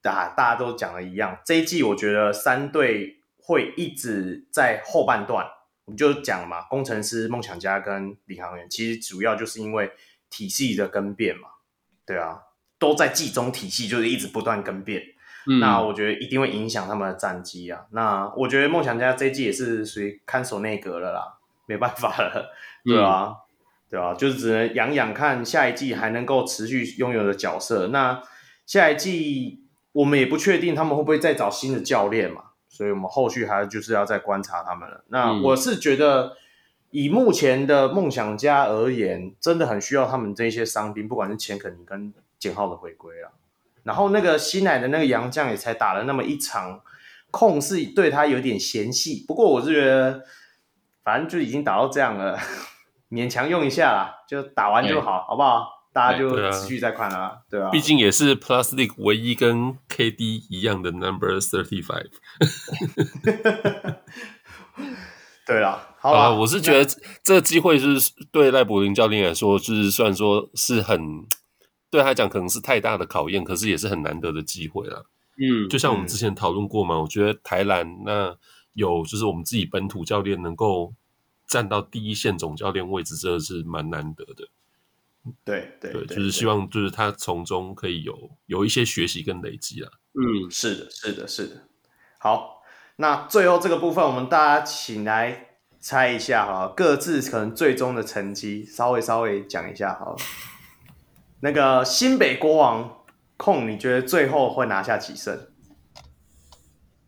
[0.00, 3.15] 大大家都讲的一样，这一季我觉得三队。
[3.46, 5.46] 会一直在后半段，
[5.84, 9.92] 我们就讲嘛，工程师、梦想家跟领航员，其实主要就是因为
[10.28, 11.48] 体系的更变嘛，
[12.04, 12.40] 对啊，
[12.80, 15.00] 都在季中体系就是一直不断更变，
[15.46, 17.86] 嗯，那我觉得一定会影响他们的战绩啊。
[17.92, 22.52] 那我觉得梦想家这一季也是属于看守内阁了啦，没办法了，
[22.84, 23.36] 对啊，嗯、
[23.88, 27.86] 对啊，就是只能养养看下一季还能够持续拥有的角色。
[27.86, 28.20] 那
[28.66, 32.42] 下一季我们也不确定他们会不会再找新的教练嘛。
[32.76, 35.02] 所以我们后续还就是要再观察他们了。
[35.08, 36.36] 那我是觉得，
[36.90, 43.32] 以目前的梦想家而言，真的很需要他们这些伤兵，不管是钱肯尼跟简浩的回归了。
[43.84, 46.82] 然后那个新来的那个杨将也才打了那么一场，
[47.30, 49.24] 控是对他有点嫌隙。
[49.26, 50.24] 不过我是觉得，
[51.02, 52.38] 反正就已经打到这样了，
[53.08, 55.75] 勉强用一下啦，就打完就好，好不好？
[55.96, 62.10] 大家就持续在看啊，对啊，毕竟也是 Plus League 唯一跟 KD 一样的 Number Thirty Five。
[65.46, 66.84] 对啊，好啦，我是觉得
[67.24, 71.24] 这个机会是对赖柏林教练来说，就是虽然说是很
[71.90, 75.06] 对他讲可能是太大的考验，可是也是很难得的机会了。
[75.38, 78.36] 嗯，就像我们之前讨论过嘛，我觉得台篮那
[78.74, 80.92] 有就是我们自己本土教练能够
[81.48, 84.46] 站到第一线总教练位置，这是蛮难得的。
[85.44, 88.14] 对对对，就是希望就是他从中可以有
[88.46, 89.90] 有一些学习跟累积啊。
[90.14, 91.68] 嗯，是的，是的，是的。
[92.18, 92.62] 好，
[92.96, 100.16] 那最后这个部分，我们大家请来猜一下哈，各自可能最终的成绩，稍微稍微讲一下好了。
[101.40, 103.04] 那个新北国王
[103.36, 105.48] 控，你觉得最后会拿下几胜？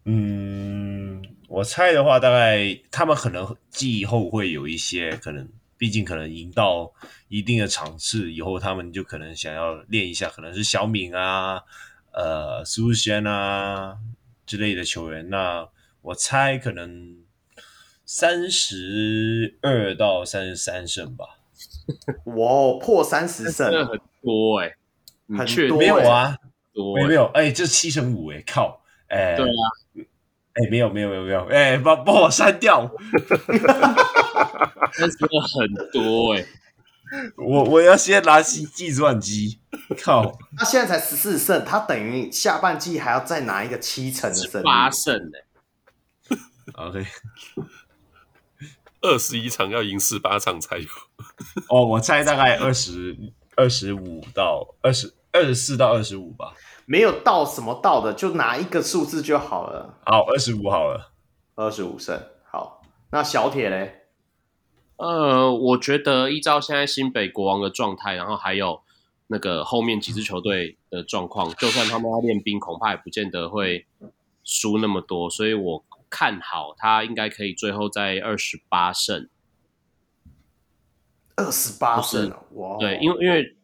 [0.05, 5.49] 嗯，我猜的话，大概他们可能季后会有一些可能。
[5.79, 6.93] 毕竟可能赢到
[7.29, 11.63] 一定的场次以后，他们就可能想要练一下，可能是小敏啊、
[12.13, 13.97] 呃苏轩啊
[14.45, 15.31] 之类的球员。
[15.31, 15.69] 那
[16.03, 17.17] 我猜可能
[18.05, 21.39] 三十二到三十三胜吧。
[22.25, 24.77] 哇，破三十胜，很多哎、欸，
[25.39, 26.37] 很多、欸、没有啊，
[26.75, 28.83] 多、欸、没有哎，这七成五哎，靠。
[29.09, 29.63] 哎，对啊，
[30.55, 31.47] 哎没有没有没有没有。
[31.47, 32.91] 哎，把把我删掉。
[34.99, 35.17] 但是
[35.59, 36.49] 很多哎、欸，
[37.37, 39.61] 我我要先拿起计算机，
[40.03, 40.37] 靠！
[40.57, 45.45] 他现在才十四胜，他等于下半季还要再拿一个七成的胜，八胜哎、欸。
[46.75, 47.07] OK，
[49.01, 50.87] 二十一场要赢十八场才有。
[51.71, 53.17] 哦，我猜大概二十
[53.57, 56.53] 二十五到二十二十四到二十五吧，
[56.85, 59.99] 没有到什么到的，就拿一个数字就好了。
[60.05, 61.13] 好，二十五好了，
[61.55, 62.23] 二十五胜。
[62.45, 63.98] 好，那小铁嘞？
[64.99, 68.83] 呃，我觉得依照现在新北国王的状态，然后还有
[69.29, 73.87] 那个后面几支球队的状况，就算他们要练兵，恐怕也不见得会
[74.43, 79.29] 输那么多，所以我看好他应该可以最后在二十八胜。
[81.37, 82.77] 二十八胜，哇！
[82.81, 83.57] 对，因为因为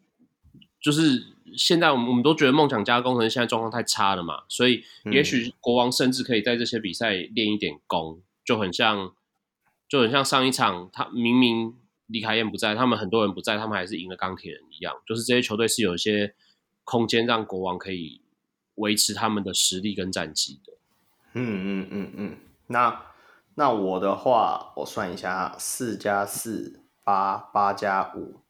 [0.79, 1.21] 就是
[1.57, 9.11] 现在我们我们都觉得梦想家工程现在状况太差了嘛，所以也许国王甚至可以在这些比赛练一点功，就很像。
[9.87, 11.75] 就很像上一场，他明明
[12.07, 14.95] 李凯燕不在，他们很多人不在，他们还是赢了钢铁人一样。
[15.05, 16.35] 就是这些球队是有一些
[16.83, 18.21] 空间让国王可以
[18.75, 20.73] 维持他们的实力跟战绩的。
[21.33, 22.37] 嗯嗯嗯嗯，
[22.67, 23.05] 那
[23.55, 28.41] 那我的话，我算一下，四加四八，八加五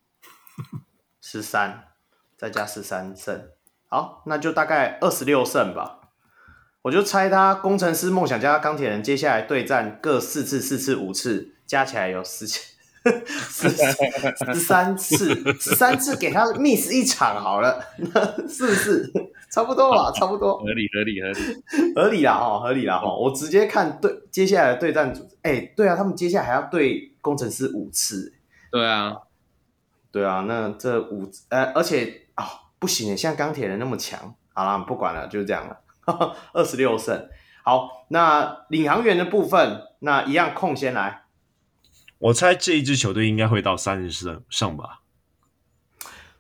[1.21, 1.89] 十三，
[2.37, 3.49] 再加十三胜，
[3.87, 6.05] 好，那就大概二十六胜吧。
[6.85, 12.59] 我就猜他工程师、梦想家、钢铁人接下来对战各四次、四次、五次，加起来有十十
[13.73, 17.83] 十三次，十三次给他 miss 一场好了，
[18.47, 19.11] 是不是
[19.49, 20.11] 差不多吧？
[20.11, 23.11] 差不多，合理合理合理合理啦哈，合理啦哈。
[23.17, 28.31] 我直接看对接下来的对战组，哎、欸，对啊，他们接下来还要对工程师五次，
[28.69, 29.15] 对啊，
[30.11, 32.47] 对啊，那这五呃，而且啊、哦，
[32.77, 35.79] 不行，像钢铁人那么强，好啦，不管了，就是这样了。
[36.53, 37.27] 二十六胜，
[37.64, 41.23] 好，那领航员的部分，那一样空先来。
[42.18, 45.02] 我猜这一支球队应该会到三十胜胜吧。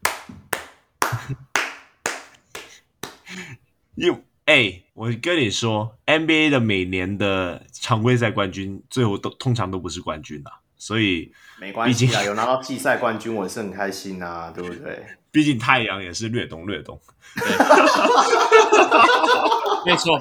[3.95, 15.03] 又哎，我跟你说，NBA 的每年的常规赛冠军，最后都通常都不是冠军啊，所以没关系啊，有拿到季赛冠军，我也是很开心啊，对不对？
[15.35, 16.97] 毕竟太阳也是略懂略懂。
[19.85, 20.17] 没错，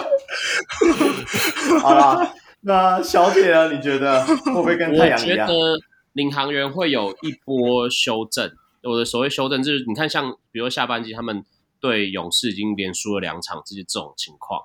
[1.80, 3.70] 好了，那小铁啊？
[3.70, 5.46] 你觉得会不会跟太阳一样？
[5.46, 5.78] 我觉得
[6.14, 8.50] 领航员会有一波修正。
[8.82, 11.44] 我的所谓修正，就是你看，像比如下半季他们
[11.78, 14.62] 对勇士已经连输了两场，这些这种情况，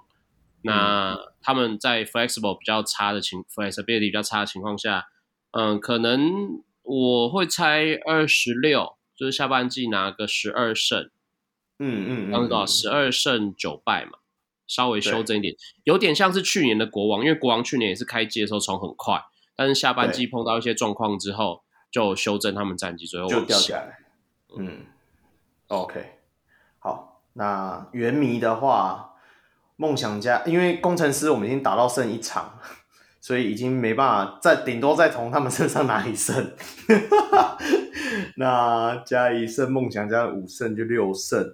[0.64, 5.06] 那他们在 flexible 比较差的情，flexibility 比较差的情况下，
[5.52, 11.10] 嗯，可能我会猜二十六，就是下半季拿个十二胜，
[11.80, 12.66] 嗯嗯，刚刚多少？
[12.66, 14.20] 十二胜九败嘛。
[14.66, 19.20] 稍微修正一点，有点像是去年的国王，因为国王去年也是开季的时候冲很快，
[19.56, 23.98] 但是下半季碰到一些状况之后，就修正他们战绩，最后就掉下来。
[24.56, 24.86] 嗯
[25.70, 26.20] ，OK，
[26.78, 29.16] 好，那原迷的话，
[29.76, 32.60] 梦想家，因为工程师我们已经打到剩一场，
[33.30, 36.52] 所以已经没办法再顶多再从他们身上拿一胜。
[38.38, 41.48] 那加一胜，梦想家五胜就六胜。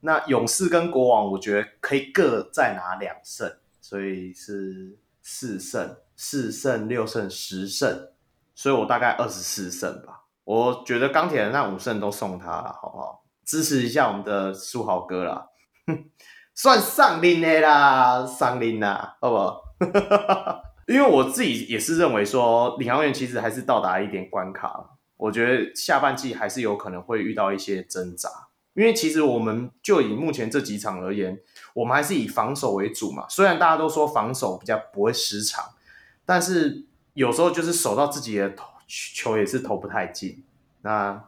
[0.00, 8.08] 那勇士跟国王，我觉得可以各再拿两胜，所以是四胜、四胜、六胜、十胜，
[8.54, 10.24] 所以我大概二十四胜吧。
[10.44, 13.24] 我觉得钢铁人那五胜都送他了，好不好？
[13.46, 15.46] 支持一下我们的书豪哥啦，
[16.54, 19.62] 算上林的啦，上林啦，好不好？
[20.86, 28.28] 因为我自己也是认为说，领航员其实还是到达一点关卡，我觉得下半季还是有可能会遇到一些挣扎。
[28.74, 31.38] 因为其实我们就以目前这几场而言，
[31.74, 33.24] 我们还是以防守为主嘛。
[33.28, 35.64] 虽然大家都说防守比较不会失常，
[36.26, 40.42] 但是有时候就是守到自己的头球也是投不太进。
[40.82, 41.24] 那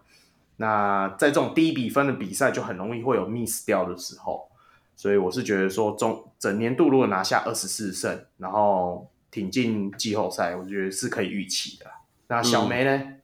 [0.57, 4.49] 那在这种低比分的比赛，就很容易会有 miss 掉的时候。
[4.97, 11.85] 所以我是觉得说，中整年度如果拿下二十四胜，然后挺进季后赛，我觉得是可以预期的。
[12.29, 13.17] 那小梅呢？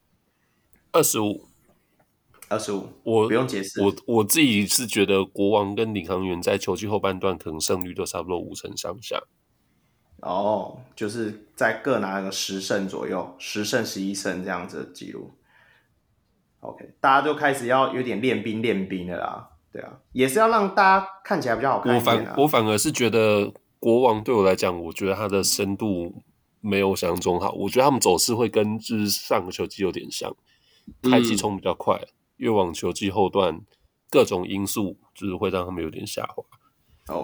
[0.92, 1.48] 二十五，
[2.50, 3.80] 二十五，我不用解释。
[3.80, 9.18] 我我自己是觉得国王跟领航员在球季后半段可能胜率都差不多五成上下。
[10.20, 15.32] 哦，就是在各拿个十胜左右，十胜十一胜这样子的记录。
[16.60, 19.48] OK，大家就开始要有点练兵练兵的啦。
[19.72, 21.94] 对啊，也是要让大家看起来比较好看。
[21.94, 23.50] 我反我反而是觉得
[23.82, 26.22] 国王对我来讲，我觉得他的深度
[26.60, 27.50] 没有想象中好。
[27.50, 30.32] 我觉得他们走势会跟就是上个球季有点像，
[31.02, 32.00] 开季冲比较快，
[32.36, 33.60] 越往球季后段
[34.08, 36.44] 各种因素就是会让他们有点下滑。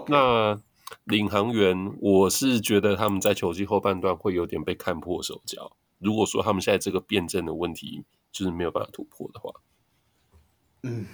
[0.08, 0.60] 那
[1.04, 5.76] 领航员，我是觉得他们在球季后半段会有点被看破手脚。
[6.00, 9.52] 如果说他们现在这个辩证的问题就是没有办法突破的话，
[10.82, 11.06] 嗯。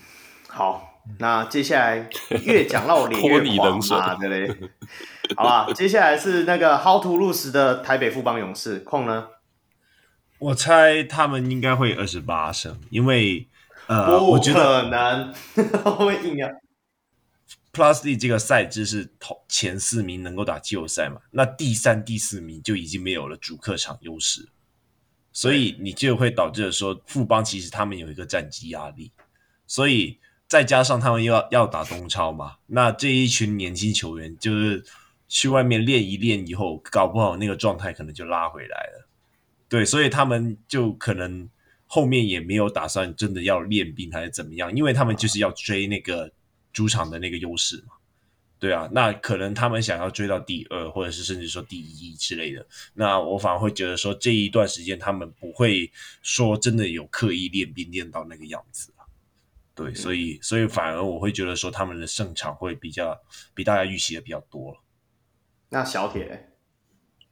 [0.55, 2.09] 好，那接下来
[2.44, 4.70] 越讲到我脸越 黄嘛，对不对？
[5.36, 9.26] 好吧，接下来是那个 How to lose 的台北富邦勇士控呢？
[10.39, 13.48] 我猜他们应该会二十八胜，因为
[13.89, 15.35] 呃，不可能，
[15.98, 16.48] 我硬要。
[17.72, 21.20] Plus D 这个赛制是头前四名能够打季后赛嘛？
[21.32, 24.48] 那第三、第四名就已经没有了主客场优势，
[25.32, 29.10] 所以你就会导致说富邦其实他们有一个战绩压力，
[29.66, 30.20] 所以。
[30.46, 34.84] 再加上他们又要要打东超嘛，那这一群年轻球员就是
[35.26, 39.08] 去外面练一练以后，搞不好那个状态可能就拉回来了。
[39.68, 41.48] 对，所以他们就可能
[41.86, 46.30] 后面也没有打算真的要练兵还是怎么样，因为他们就是要追那个
[46.72, 47.94] 主场的那个优势嘛。
[48.60, 52.64] 对啊，那可能他们想要追到第二，或者是甚至说第一之类的。
[52.94, 55.90] 那我反而会觉得说这一段时间他们不会
[56.22, 58.93] 说真的有刻意练兵练到那个样子。
[59.74, 63.20] 对，所以所以反而我会觉得说他们的胜场会比较
[63.55, 64.76] 比大家预期的比较多。
[65.70, 66.52] 那小铁，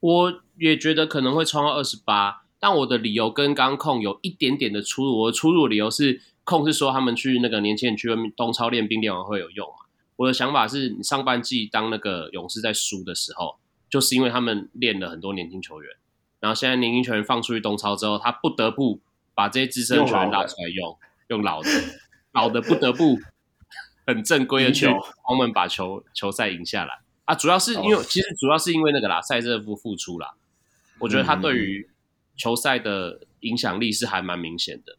[0.01, 5.21] 我也觉得可能会冲到二十八，但我的理由跟刚控有一点点的出入。
[5.21, 9.85] 我的出入理由是控是说他们去那个年轻人去东超练兵练完会有用嘛？
[10.17, 13.57] 我的想法是你上半季当那个勇士在输的时候，
[13.89, 15.89] 就是因为他们练了很多年轻球员，
[16.41, 18.99] 然后现在年轻球员放出去东超之后，他不得不
[19.33, 20.97] 把这些资深球员拉出来用，
[21.29, 21.69] 用老的。
[22.33, 23.19] 老的不得不
[24.05, 27.33] 很正规的去帮我们把球球赛赢下来啊！
[27.33, 30.33] 主要是因为其实主要是因为那个啦，赛热夫复出啦，
[30.99, 31.89] 我觉得他对于
[32.35, 34.97] 球赛的影响力是还蛮明显的。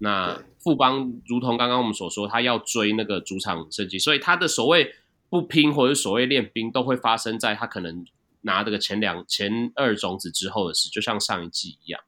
[0.00, 4.94] 那富邦如同刚刚我们所说，他要追那个主场胜绩，所以他的所谓
[5.28, 8.04] 不拼或者所谓练兵，都会发生在他可能
[8.42, 12.00] 拿这个前两前二种子之后的事，就像上一季一样。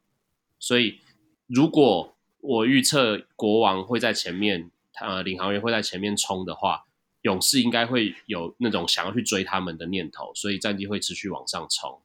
[0.59, 1.01] 所以
[1.47, 2.12] 如果
[2.43, 4.69] 我预测国王会在前面，
[5.01, 6.85] 呃，领航员会在前面冲的话，
[7.23, 12.01] 勇士应该会有那种想要去追他们的念头，所以战绩会持续往上冲。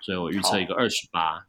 [0.00, 1.48] 所以我预测一个二十八，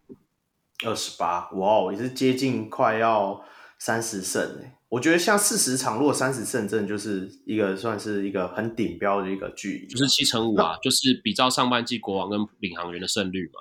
[0.84, 3.46] 二十八，哇，也是接近快要
[3.78, 4.72] 三十胜诶。
[4.90, 13.60] 我觉得像四十场，如果三十胜，真的就是一个算是一个很顶标的一个距离，就是七成五啊，就是比照上半季国王跟领航员的胜率嘛。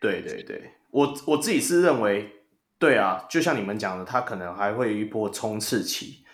[0.00, 2.40] 对对对，我我自己是认为。
[2.78, 6.24] 对啊，就像你们讲的，他可能还会一波冲刺期。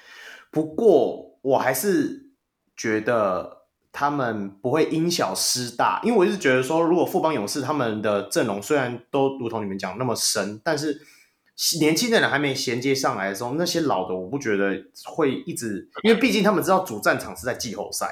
[0.51, 2.31] 不过，我还是
[2.77, 11.01] 觉得他们不会因小失大，因为我一直觉得说，如果富邦勇士他们的阵容虽然都如同你们讲那么深，但是
[11.79, 18.07] 年轻的人还没衔接上来的时候，那些老的我不觉得会一直，因为毕竟他们知道主战场是在季后赛。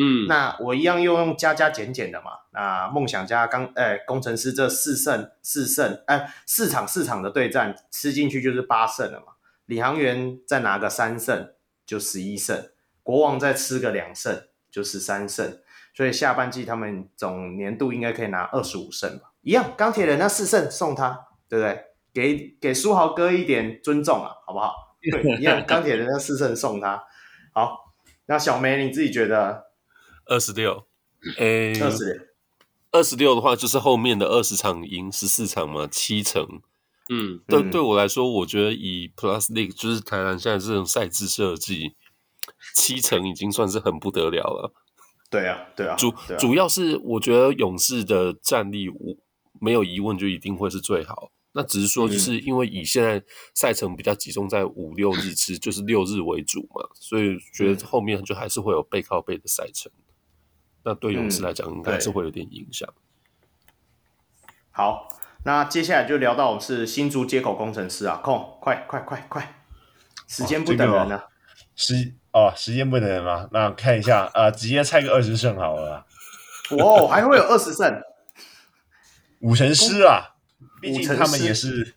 [0.00, 2.32] 嗯，那我一样又用加加减减的嘛。
[2.52, 9.26] 那梦想家刚哎，工程师这四胜四胜哎，四场四场的对战吃进去就是八胜了嘛。
[9.66, 11.52] 领航员再拿个三胜
[11.86, 12.68] 就十一胜，
[13.02, 15.58] 国王再吃个两胜就十三胜。
[15.96, 19.32] 所以下半季他们总年度应该可以拿二十五胜吧。
[19.42, 21.84] 一样，钢铁人那四胜送他，对不对？
[22.14, 24.72] 给给书豪哥一点尊重啊，好不好？
[25.02, 27.02] 对，一样，钢铁人那四胜送他。
[27.52, 27.92] 好，
[28.26, 29.64] 那小梅你自己觉得？
[30.26, 30.86] 二十六，
[31.38, 32.22] 诶，二十六，
[32.92, 36.62] 二十六的话就是后面的二十场赢十四场嘛，七成。
[37.10, 41.94] 嗯，对，对我来说，我觉得以 Plus League 就是台南现在这种赛制设计，
[42.74, 44.72] 七成已经算是很不得了了。
[45.30, 49.16] 对啊，对啊，主啊主要是我觉得勇士的战力，我
[49.60, 51.30] 没有疑问就一定会是最好。
[51.52, 53.22] 那只是说，就是因为以现在
[53.54, 59.92] 赛程比较集中在五六日次，就是六日为主嘛，所以觉得后面就还是会有背靠背的赛程。
[60.84, 62.86] 那对勇士来讲，应该是会有点影响。
[64.70, 65.08] 好，
[65.44, 69.64] 那接下来就聊到我们是新竹接口工程师啊，空，快快快快，
[70.26, 71.30] 时间不等人了。
[71.74, 73.48] 时哦，时间不等人吗？
[73.50, 76.04] 那看一下啊、呃，直接猜个二十胜好了。
[76.72, 78.02] 哇，还会有二十胜？
[79.40, 80.34] 五成师啊，
[80.82, 81.94] 毕竟他们也是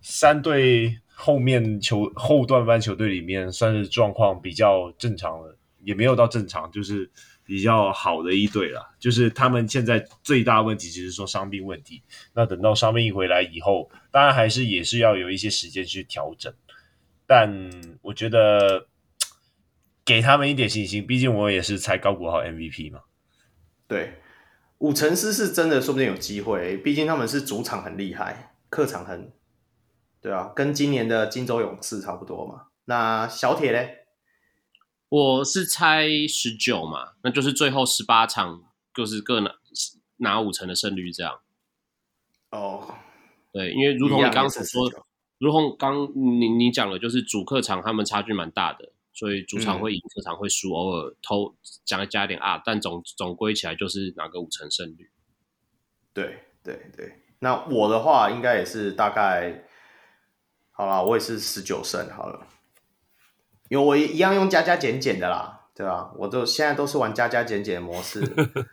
[0.00, 7.10] 三队后面球后段班球队里面算是状况比较正常的，也没有到正常，就是。
[7.44, 12.02] 比较好的一队了，就是他们现在最大问题就是说伤病问题。
[12.34, 16.52] 那等到伤病一回来以后，当然还是也是要有一些时间去调整。
[17.26, 17.70] 但
[18.02, 18.86] 我觉得
[20.04, 23.00] 给他们一点信心，毕竟我也是猜高国豪 MVP 嘛。
[23.88, 24.20] 对，
[24.78, 26.76] 五成狮是真的，说不定有机会。
[26.76, 29.32] 毕竟他们是主场很厉害，客场很，
[30.20, 32.66] 对啊，跟今年的金州勇士差不多嘛。
[32.84, 34.01] 那小铁嘞？
[35.12, 38.64] 我是猜十九嘛，那就是最后十八场
[38.94, 39.54] 就是各拿
[40.16, 41.38] 拿五成的胜率这样。
[42.48, 42.94] 哦，
[43.52, 45.06] 对，因为如同你刚刚所说，
[45.36, 55.10] 如同刚你你讲的，就是主客场他们差距蛮大的，所以主场会赢，客场会输，偶尔偷加加点啊，但总总归起来就是拿个五成胜率。
[56.14, 59.64] 对对对，那我的话应该也是大概，
[60.70, 62.46] 好啦，我也是十九胜好了。
[63.72, 66.10] 因为我一样用加加减减的啦，对吧、啊？
[66.18, 68.20] 我都现在都是玩加加减减的模式，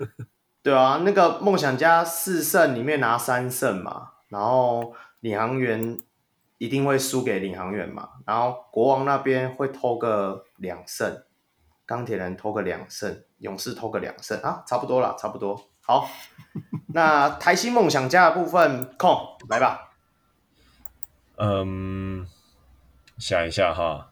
[0.61, 5.97] 对啊，那个梦想家四胜里面拿三胜嘛，然后领航员
[6.57, 11.23] 一定会输给领航员嘛，然后国王那边会偷个两胜，
[11.85, 15.57] 钢铁人偷个两胜，勇士偷个两胜啊，差不多了，差不多。
[15.79, 16.09] 好，
[16.93, 19.17] 那台新梦想家的部分空
[19.47, 19.93] 来吧。
[21.37, 22.27] 嗯，
[23.17, 24.08] 想一下哈。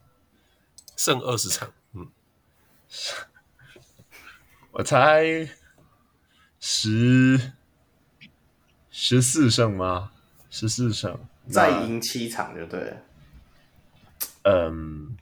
[0.98, 2.10] 胜二十场，嗯，
[4.72, 5.48] 我猜
[6.60, 7.54] 十
[8.92, 10.12] 十四胜吗？
[10.50, 11.18] 十四胜，
[11.50, 12.98] 再赢七场就对了。
[14.44, 15.16] 嗯，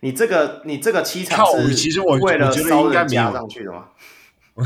[0.00, 3.88] 你这个你这个七场是，其实我为了我觉得应该加上去的吗？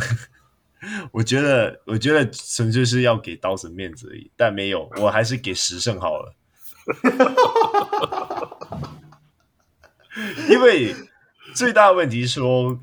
[1.13, 6.35] 我觉得我觉得纯粹是要给刀神面子而已，但没有，我还是给十胜好了。
[10.49, 10.95] 因为
[11.55, 12.81] 最大的问题是说，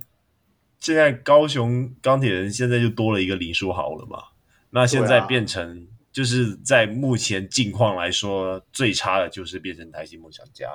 [0.79, 4.19] 现在高雄钢铁人现在就多了一个林书豪了嘛？
[4.69, 10.69] 那现在变成就是在目前境况来说，最差的就是变成台新梦想家。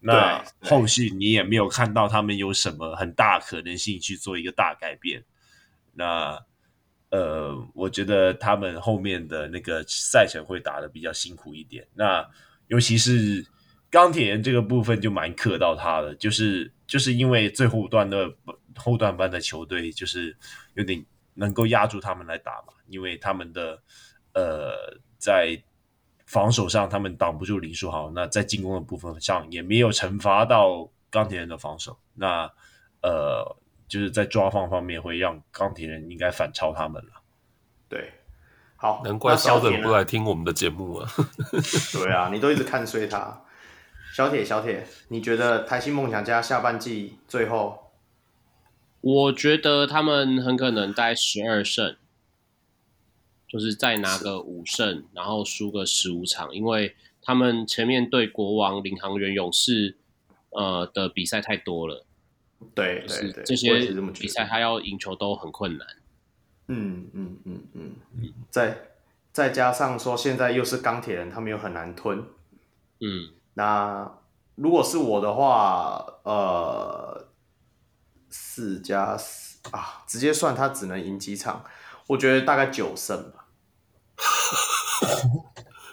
[0.00, 5.22] 那后续你也没有看到他们有什么很大可能性去做一个大改变。
[5.92, 6.38] 那
[7.10, 11.86] 呃，我觉得他们后面的那个赛程会打得比较辛苦一点。
[11.94, 12.26] 那
[12.68, 13.46] 尤其是。
[13.90, 18.32] 钢铁人这个部分就蛮克到他的，就是就是因为最后段的
[18.76, 20.36] 后段班的球队，就是
[20.74, 21.04] 有点
[21.34, 23.82] 能够压住他们来打嘛，因为他们的
[24.32, 24.72] 呃
[25.18, 25.60] 在
[26.24, 32.48] 防守上他们挡不住林书豪，那在进攻的部分上也没有惩罚到钢铁人的防守，那
[33.02, 33.56] 呃
[33.88, 37.10] 就是在抓放方面会让钢铁人应该反超他们了。
[37.88, 38.12] 对，
[38.76, 41.10] 好，难怪肖等不来听我们的节目啊。
[41.92, 43.42] 对啊，你都一直看衰他。
[44.20, 47.90] 小铁，小铁，你觉得台新梦想家下半季最后？
[49.00, 51.96] 我觉得他们很可能带十二胜，
[53.48, 59.96] 就是再拿个五胜，然后输个十五场，因为他们前面对国王、领航员、勇士，
[60.50, 62.04] 呃的比赛太多了。
[62.74, 65.86] 对，对，对，这些比赛他要赢球都很困难。
[66.66, 68.76] 嗯嗯嗯嗯嗯，再
[69.32, 72.22] 再加上说现在又是钢铁人，他们又很难吞。
[73.00, 73.39] 嗯。
[73.54, 74.18] 那
[74.54, 77.28] 如果是我的话，呃，
[78.28, 81.64] 四加四啊，直接算他只能赢几场，
[82.08, 83.46] 我觉得大概九胜吧。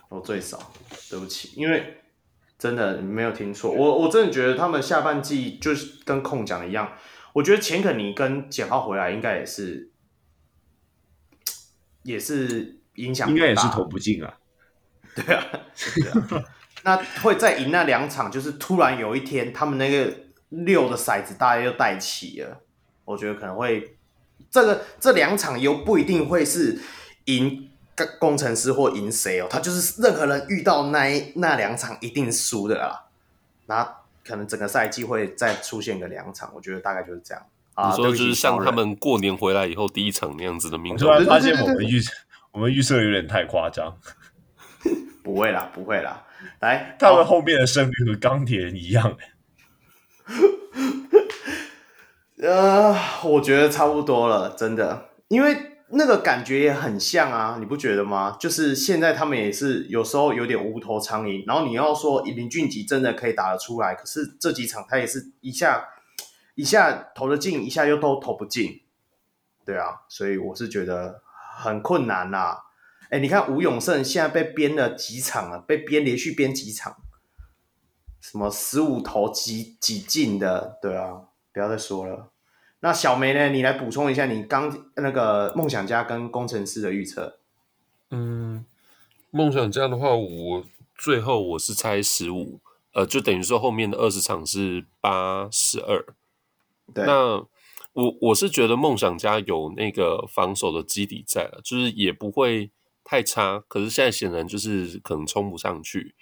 [0.10, 0.72] 我最少，
[1.10, 2.02] 对不起，因为
[2.58, 6.94] 真的没有听错，我我真的觉得他们下半季就是跟控讲的一样，
[7.34, 9.92] 我觉得钱肯尼跟简浩回来应该也是，
[12.04, 14.38] 也是影响，应该也是投不进啊。
[15.16, 15.44] 对啊，
[15.96, 16.44] 对啊。
[16.88, 20.10] 那会再赢那两场，就是突然有一天，他们那个
[20.48, 22.62] 六的骰子大家又带齐了。
[23.04, 23.98] 我觉得可能会
[24.50, 26.80] 这个这两场又不一定会是
[27.26, 27.70] 赢
[28.20, 33.08] 工程师或赢谁哦，他就是任何人遇到那一那两场一定输的啦。
[33.66, 33.84] 那
[34.26, 37.44] 可能整个赛季会再出现个两场，我觉得大概就是这样。
[37.74, 42.00] 啊你说就是像他们过年回来以后第一场那样子的命中，突然发现我们预
[42.54, 43.98] 我们预测有点太夸张。
[45.22, 46.24] 不会啦，不会啦。
[46.60, 49.18] 来，他们后面的胜率和钢铁人一样。
[52.42, 58.36] 呃，我觉得差不多了，真的，因为那个感觉也很像啊，你不觉得吗？
[58.40, 65.86] 就是现在他们也是有时候有点无头苍蝇，然后你要说林俊杰真的可以打得出来，可是这几场他也是一下
[66.56, 68.82] 一下投得进，一下又都投不进，
[69.66, 71.22] 对啊，所以我是觉得
[71.58, 72.60] 很困难啦、啊。
[73.10, 76.98] 哎，你看吴永胜现在被编了几场了，被编连续编几场，
[78.20, 81.22] 什么十五投几几进的，对啊。
[81.54, 82.30] 不要再说了。
[82.82, 83.50] 那小梅呢？
[83.50, 87.40] 你来补充一下，你刚那个梦想家跟工程师的预测。
[88.12, 88.64] 嗯，
[89.32, 90.64] 梦想家的话，我
[90.96, 92.60] 最后我是猜十五，
[92.94, 96.06] 呃，就等于说后面的二十场是八十二。
[96.94, 97.04] 对。
[97.08, 97.44] 那
[97.94, 102.70] 我我是觉得梦想家有那个防守的基底在了，就是也不会
[103.10, 103.64] 太差。
[103.70, 106.14] 可是现在显然就是可能冲不上去。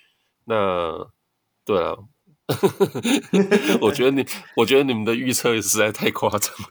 [0.45, 1.09] 那
[1.65, 1.95] 对啊。
[3.81, 4.23] 我觉得你，
[4.55, 6.67] 我觉得你们的预测实在太夸张了。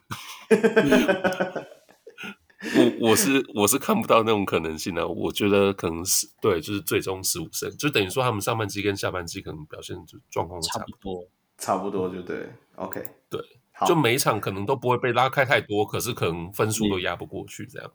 [2.77, 5.05] 我我是我是看不到那种可能性的。
[5.05, 11.27] 我觉得可能是对，就是最终十五胜，就等于说他们上半季跟下半季可能表现就状况差不多，
[11.57, 12.49] 差不多就对。
[12.75, 13.41] OK，对，
[13.85, 17.91] 就每一场可能都不会被拉开太多，可是可能分数都压不过去这样。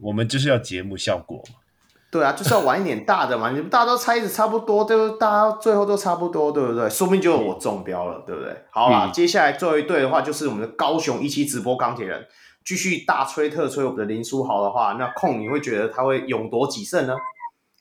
[0.00, 1.56] 我们就是要节目效果嘛。
[2.10, 3.48] 对啊，就是要玩一点大的嘛！
[3.52, 5.18] 你们大家都猜的差不多，对不对？
[5.18, 6.90] 大家最后都差不多，对不对？
[6.90, 8.54] 说不定就我中标了，对不对？
[8.70, 12.26] 好啦，嗯、接下来最后一队的话，就是我们的高雄一期直播钢铁人，
[12.66, 17.14] 继续大吹特吹我们的林书豪的话，那控你会觉得他会勇夺几胜呢？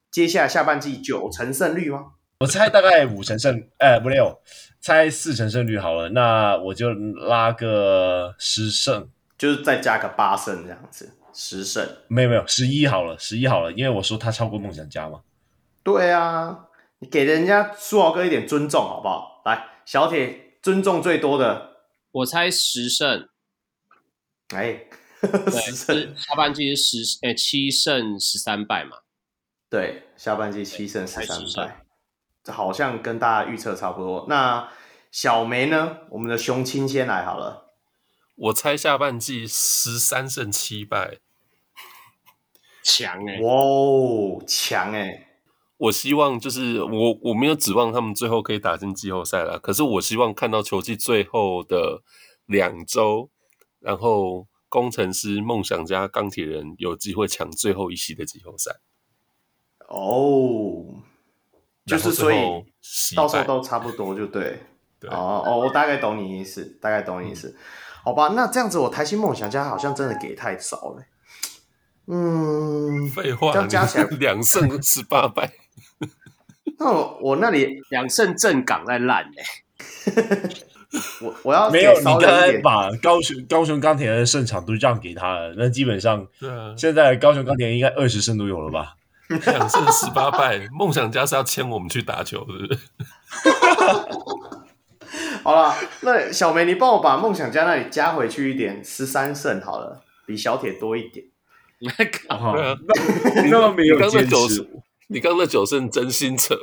[0.09, 2.05] 接下来下半季九成胜率吗？
[2.39, 4.39] 我猜大概五成胜，哎，不六，
[4.79, 11.17] 猜四成胜率好了，那我就拉个十胜，就是再加个八胜这样子。
[11.33, 15.21] 十胜没有没有十一好了，十一好了，因为我说他超过梦想家嘛。
[15.83, 16.67] 对啊，
[16.99, 19.41] 你给人家苏豪哥一点尊重好不好？
[19.45, 21.77] 来，小铁尊重最多的，
[22.11, 23.27] 我猜十胜。
[24.53, 24.85] 哎，
[25.51, 28.97] 十胜，下半季是十哎七胜十三败嘛？
[29.69, 31.85] 对，下半季七胜十三败，
[32.43, 34.25] 这好像跟大家预测差不多。
[34.27, 34.69] 那
[35.09, 35.97] 小梅呢？
[36.09, 37.70] 我们的雄青先来好了。
[38.41, 41.19] 我猜下半季十三胜七败，
[42.83, 43.41] 强哎、欸！
[43.43, 45.27] 哇哦，强哎、欸！
[45.77, 52.01] 我希望就是我我没有指望他们最后可以打进季后赛了，可是我希望看到球季最后的
[52.47, 53.29] 两周，
[53.79, 58.79] 然后工程师、梦想家、钢铁人有机会抢最后一席的季后赛。
[59.87, 61.03] 哦，
[61.85, 62.65] 就是所以
[63.15, 64.63] 到时候都差不多就对。
[64.99, 67.49] 对哦哦，我大概懂你意思，大概懂你意思。
[67.49, 67.55] 嗯
[68.03, 71.03] 好吧，那这样子我台新梦想家好像真的给太少了。
[72.07, 75.53] 嗯，废话，这样加起来两胜十八败。
[76.79, 79.43] 那我我那里两胜正港在烂 哎。
[81.21, 86.27] 我我要没有，你刚才把高雄高雄钢铁的胜场都让给他了，那基本上，
[86.77, 88.95] 现在高雄钢铁应该二十胜都有了吧？
[89.29, 92.79] 两胜十八败，梦想家是要签我们去打球，是不是？
[95.43, 101.25] 好了，那小梅，你帮我把梦想家那里加回去一点，十三胜好了，比小铁多一点。
[101.81, 101.89] 你
[103.49, 104.69] 那么没有坚持，
[105.07, 106.55] 你刚那九胜真心扯。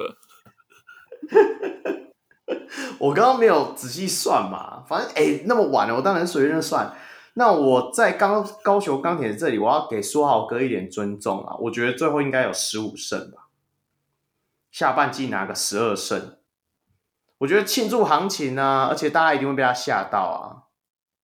[2.98, 6.96] 我刚刚没有仔细算嘛，反正哎、欸，那么晚了，我当然随便算。
[7.34, 13.48] 那我在刚高雄钢铁这里，我要给苏豪哥一点尊重啊，我觉得最后应该有十五胜吧，
[14.70, 16.37] 下半季拿个十二胜。
[17.38, 20.66] 我觉得庆祝行情啊，而且大家一定会被他吓到啊！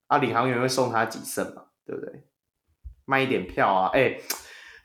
[0.07, 2.29] 啊，领航员会送他几胜嘛，对不对？
[3.05, 3.91] 卖一点票啊！
[3.93, 4.21] 哎，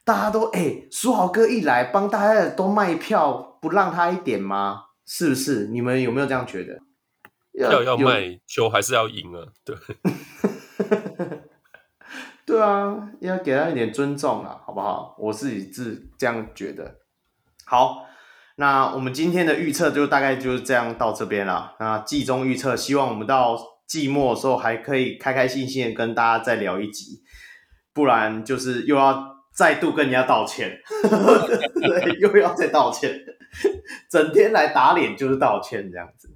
[0.04, 4.86] 大家都哎，书豪哥一来，帮大家都卖票，不让他一点吗？
[5.06, 5.68] 是不是？
[5.68, 6.80] 你们有没有这样觉得？
[7.54, 9.46] 票要卖，球还是要赢啊！
[9.64, 9.76] 对，
[12.44, 15.16] 对啊，要给他一点尊重啊，好不好？
[15.20, 16.96] 我自己是这样觉得。
[17.66, 18.09] 好。
[18.60, 21.78] 那我们今天的预测就大概就是这样到这边了。
[21.80, 23.58] 那季中预测，希望我们到
[23.88, 27.24] 季末的时候还可以开开心心的跟大家再聊一集，
[27.94, 30.78] 不然就是又要再度跟人家道歉，
[31.80, 33.18] 对，又要再道歉，
[34.12, 36.30] 整天来打脸就是道歉这样子。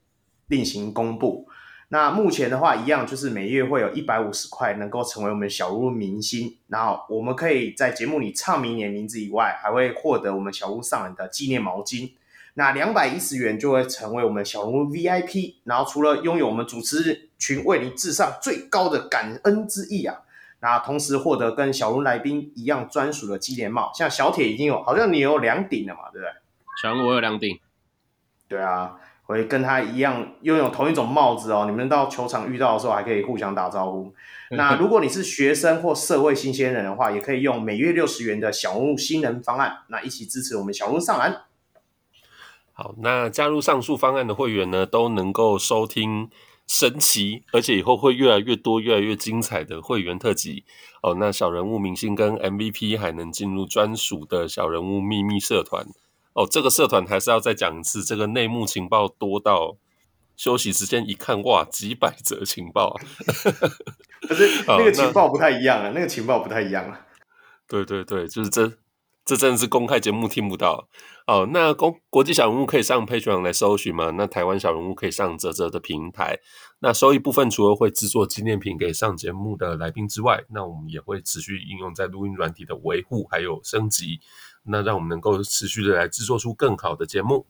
[0.47, 1.49] 另行公布。
[1.89, 12.11] 那目前的话，一样就是每月会有一百五十块能够成为我们小人物明星，然后我们可以在节目里唱明年名字以外，还会获得我们小屋上人的纪念毛巾。
[12.55, 20.23] 那两百一十元就会成为我们小屋 VIP，然后除了拥有我们主持群为你致上最高的感恩之意啊。
[20.59, 26.31] 那同时获得跟小人物来宾一样专属的纪念帽，像小铁已经有，好像你有两顶了嘛，对不对？
[26.81, 27.59] 小屋我有两顶，
[28.47, 31.67] 对啊，会跟他一样拥有同一种帽子哦。
[31.69, 34.11] 你们到球场遇到的时候还可以互相打招呼。
[34.49, 41.43] 那如果你是学生或社会新鲜人的话，也可以用每月六十元的小人物新人方案，那一起支持我们小人物上篮。
[42.73, 46.31] 好，那加入上述方案的会员呢，都能够收听。
[46.69, 50.65] 神奇，而且以后会越来越多、越来越精彩的会员特辑
[51.01, 51.15] 哦。
[51.17, 55.85] 那小人物明星跟 MVP 还能进入专属的小人物秘密社团
[56.37, 56.47] 哦。
[56.49, 59.75] 这个社团还是要再讲一次，这个内幕情报多到
[60.37, 62.95] 休息时间一看，哇，几百则情报啊！
[64.29, 67.01] 可是 那个情报不太一样啊，那个情报不太一样啊。
[67.67, 68.77] 对对对，就是这。
[69.27, 70.87] 这真的是公开节目听不到
[71.25, 71.49] 哦。
[71.51, 74.11] 那公国际小人物可以上 Patreon 来搜寻吗？
[74.11, 76.39] 那台湾小人物可以上泽泽的平台。
[76.79, 84.21] 那收益部分除了会制作纪念品给上节目的来宾之外，那我们也会持续应用在录音软体的维护还有升级，
[84.67, 87.45] 那让我们能够持续的来制作出更好的节目。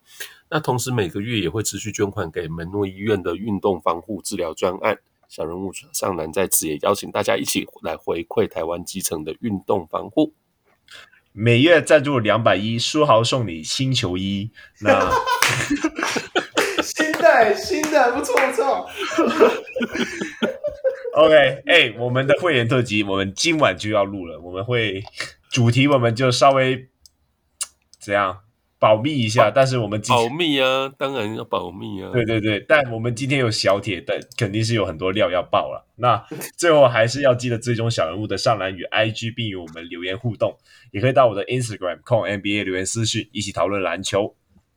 [0.49, 4.99] 那同时每个月也会持续捐款给门诺医院的运动防护治疗专案。
[5.27, 10.33] 小人物上南在此也邀请大家一起来回馈台湾基层的运动防护。
[11.33, 14.49] 每月赞助两百一，书豪送你新球衣。
[14.79, 15.11] 那
[16.81, 18.89] 新的新的不错不错。
[21.13, 24.39] OK，哎、欸，我们的会员特辑，我们今晚就要录了。
[24.39, 25.03] 我们会
[25.51, 26.87] 主题，我们就稍微
[28.07, 28.39] 怎样？
[28.79, 32.09] 保密一下，但是我们保密啊，当然要保密啊。
[32.13, 35.85] 对对对，但我们今天有小铁，但肯定是有很多料要爆了。
[35.95, 40.55] 那最后还是要记得追踪小人物的上篮与 IG，并与我们留言互动，
[40.91, 44.33] 也可以到我的 Instagram Kong NBA 留言私讯，一起讨论篮球。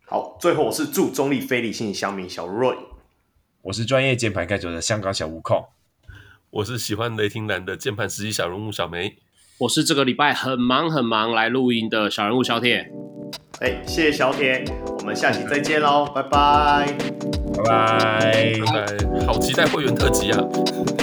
[0.06, 2.78] 好，最后我是祝中立非理性乡民小 Roy，
[3.62, 5.66] 我是专业键盘盖球的香港小吴 Kong，
[6.48, 9.18] 我是喜欢雷霆蓝的键盘实习小人物小梅，
[9.60, 12.90] 我是这个礼拜很忙很忙来录音的小人物小铁。
[13.60, 14.64] 哎，谢谢小铁，
[14.98, 16.96] 我们下期再见喽，拜拜，
[17.58, 20.38] 拜拜，拜拜，好期待会员特辑啊，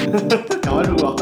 [0.64, 1.14] 赶快录啊！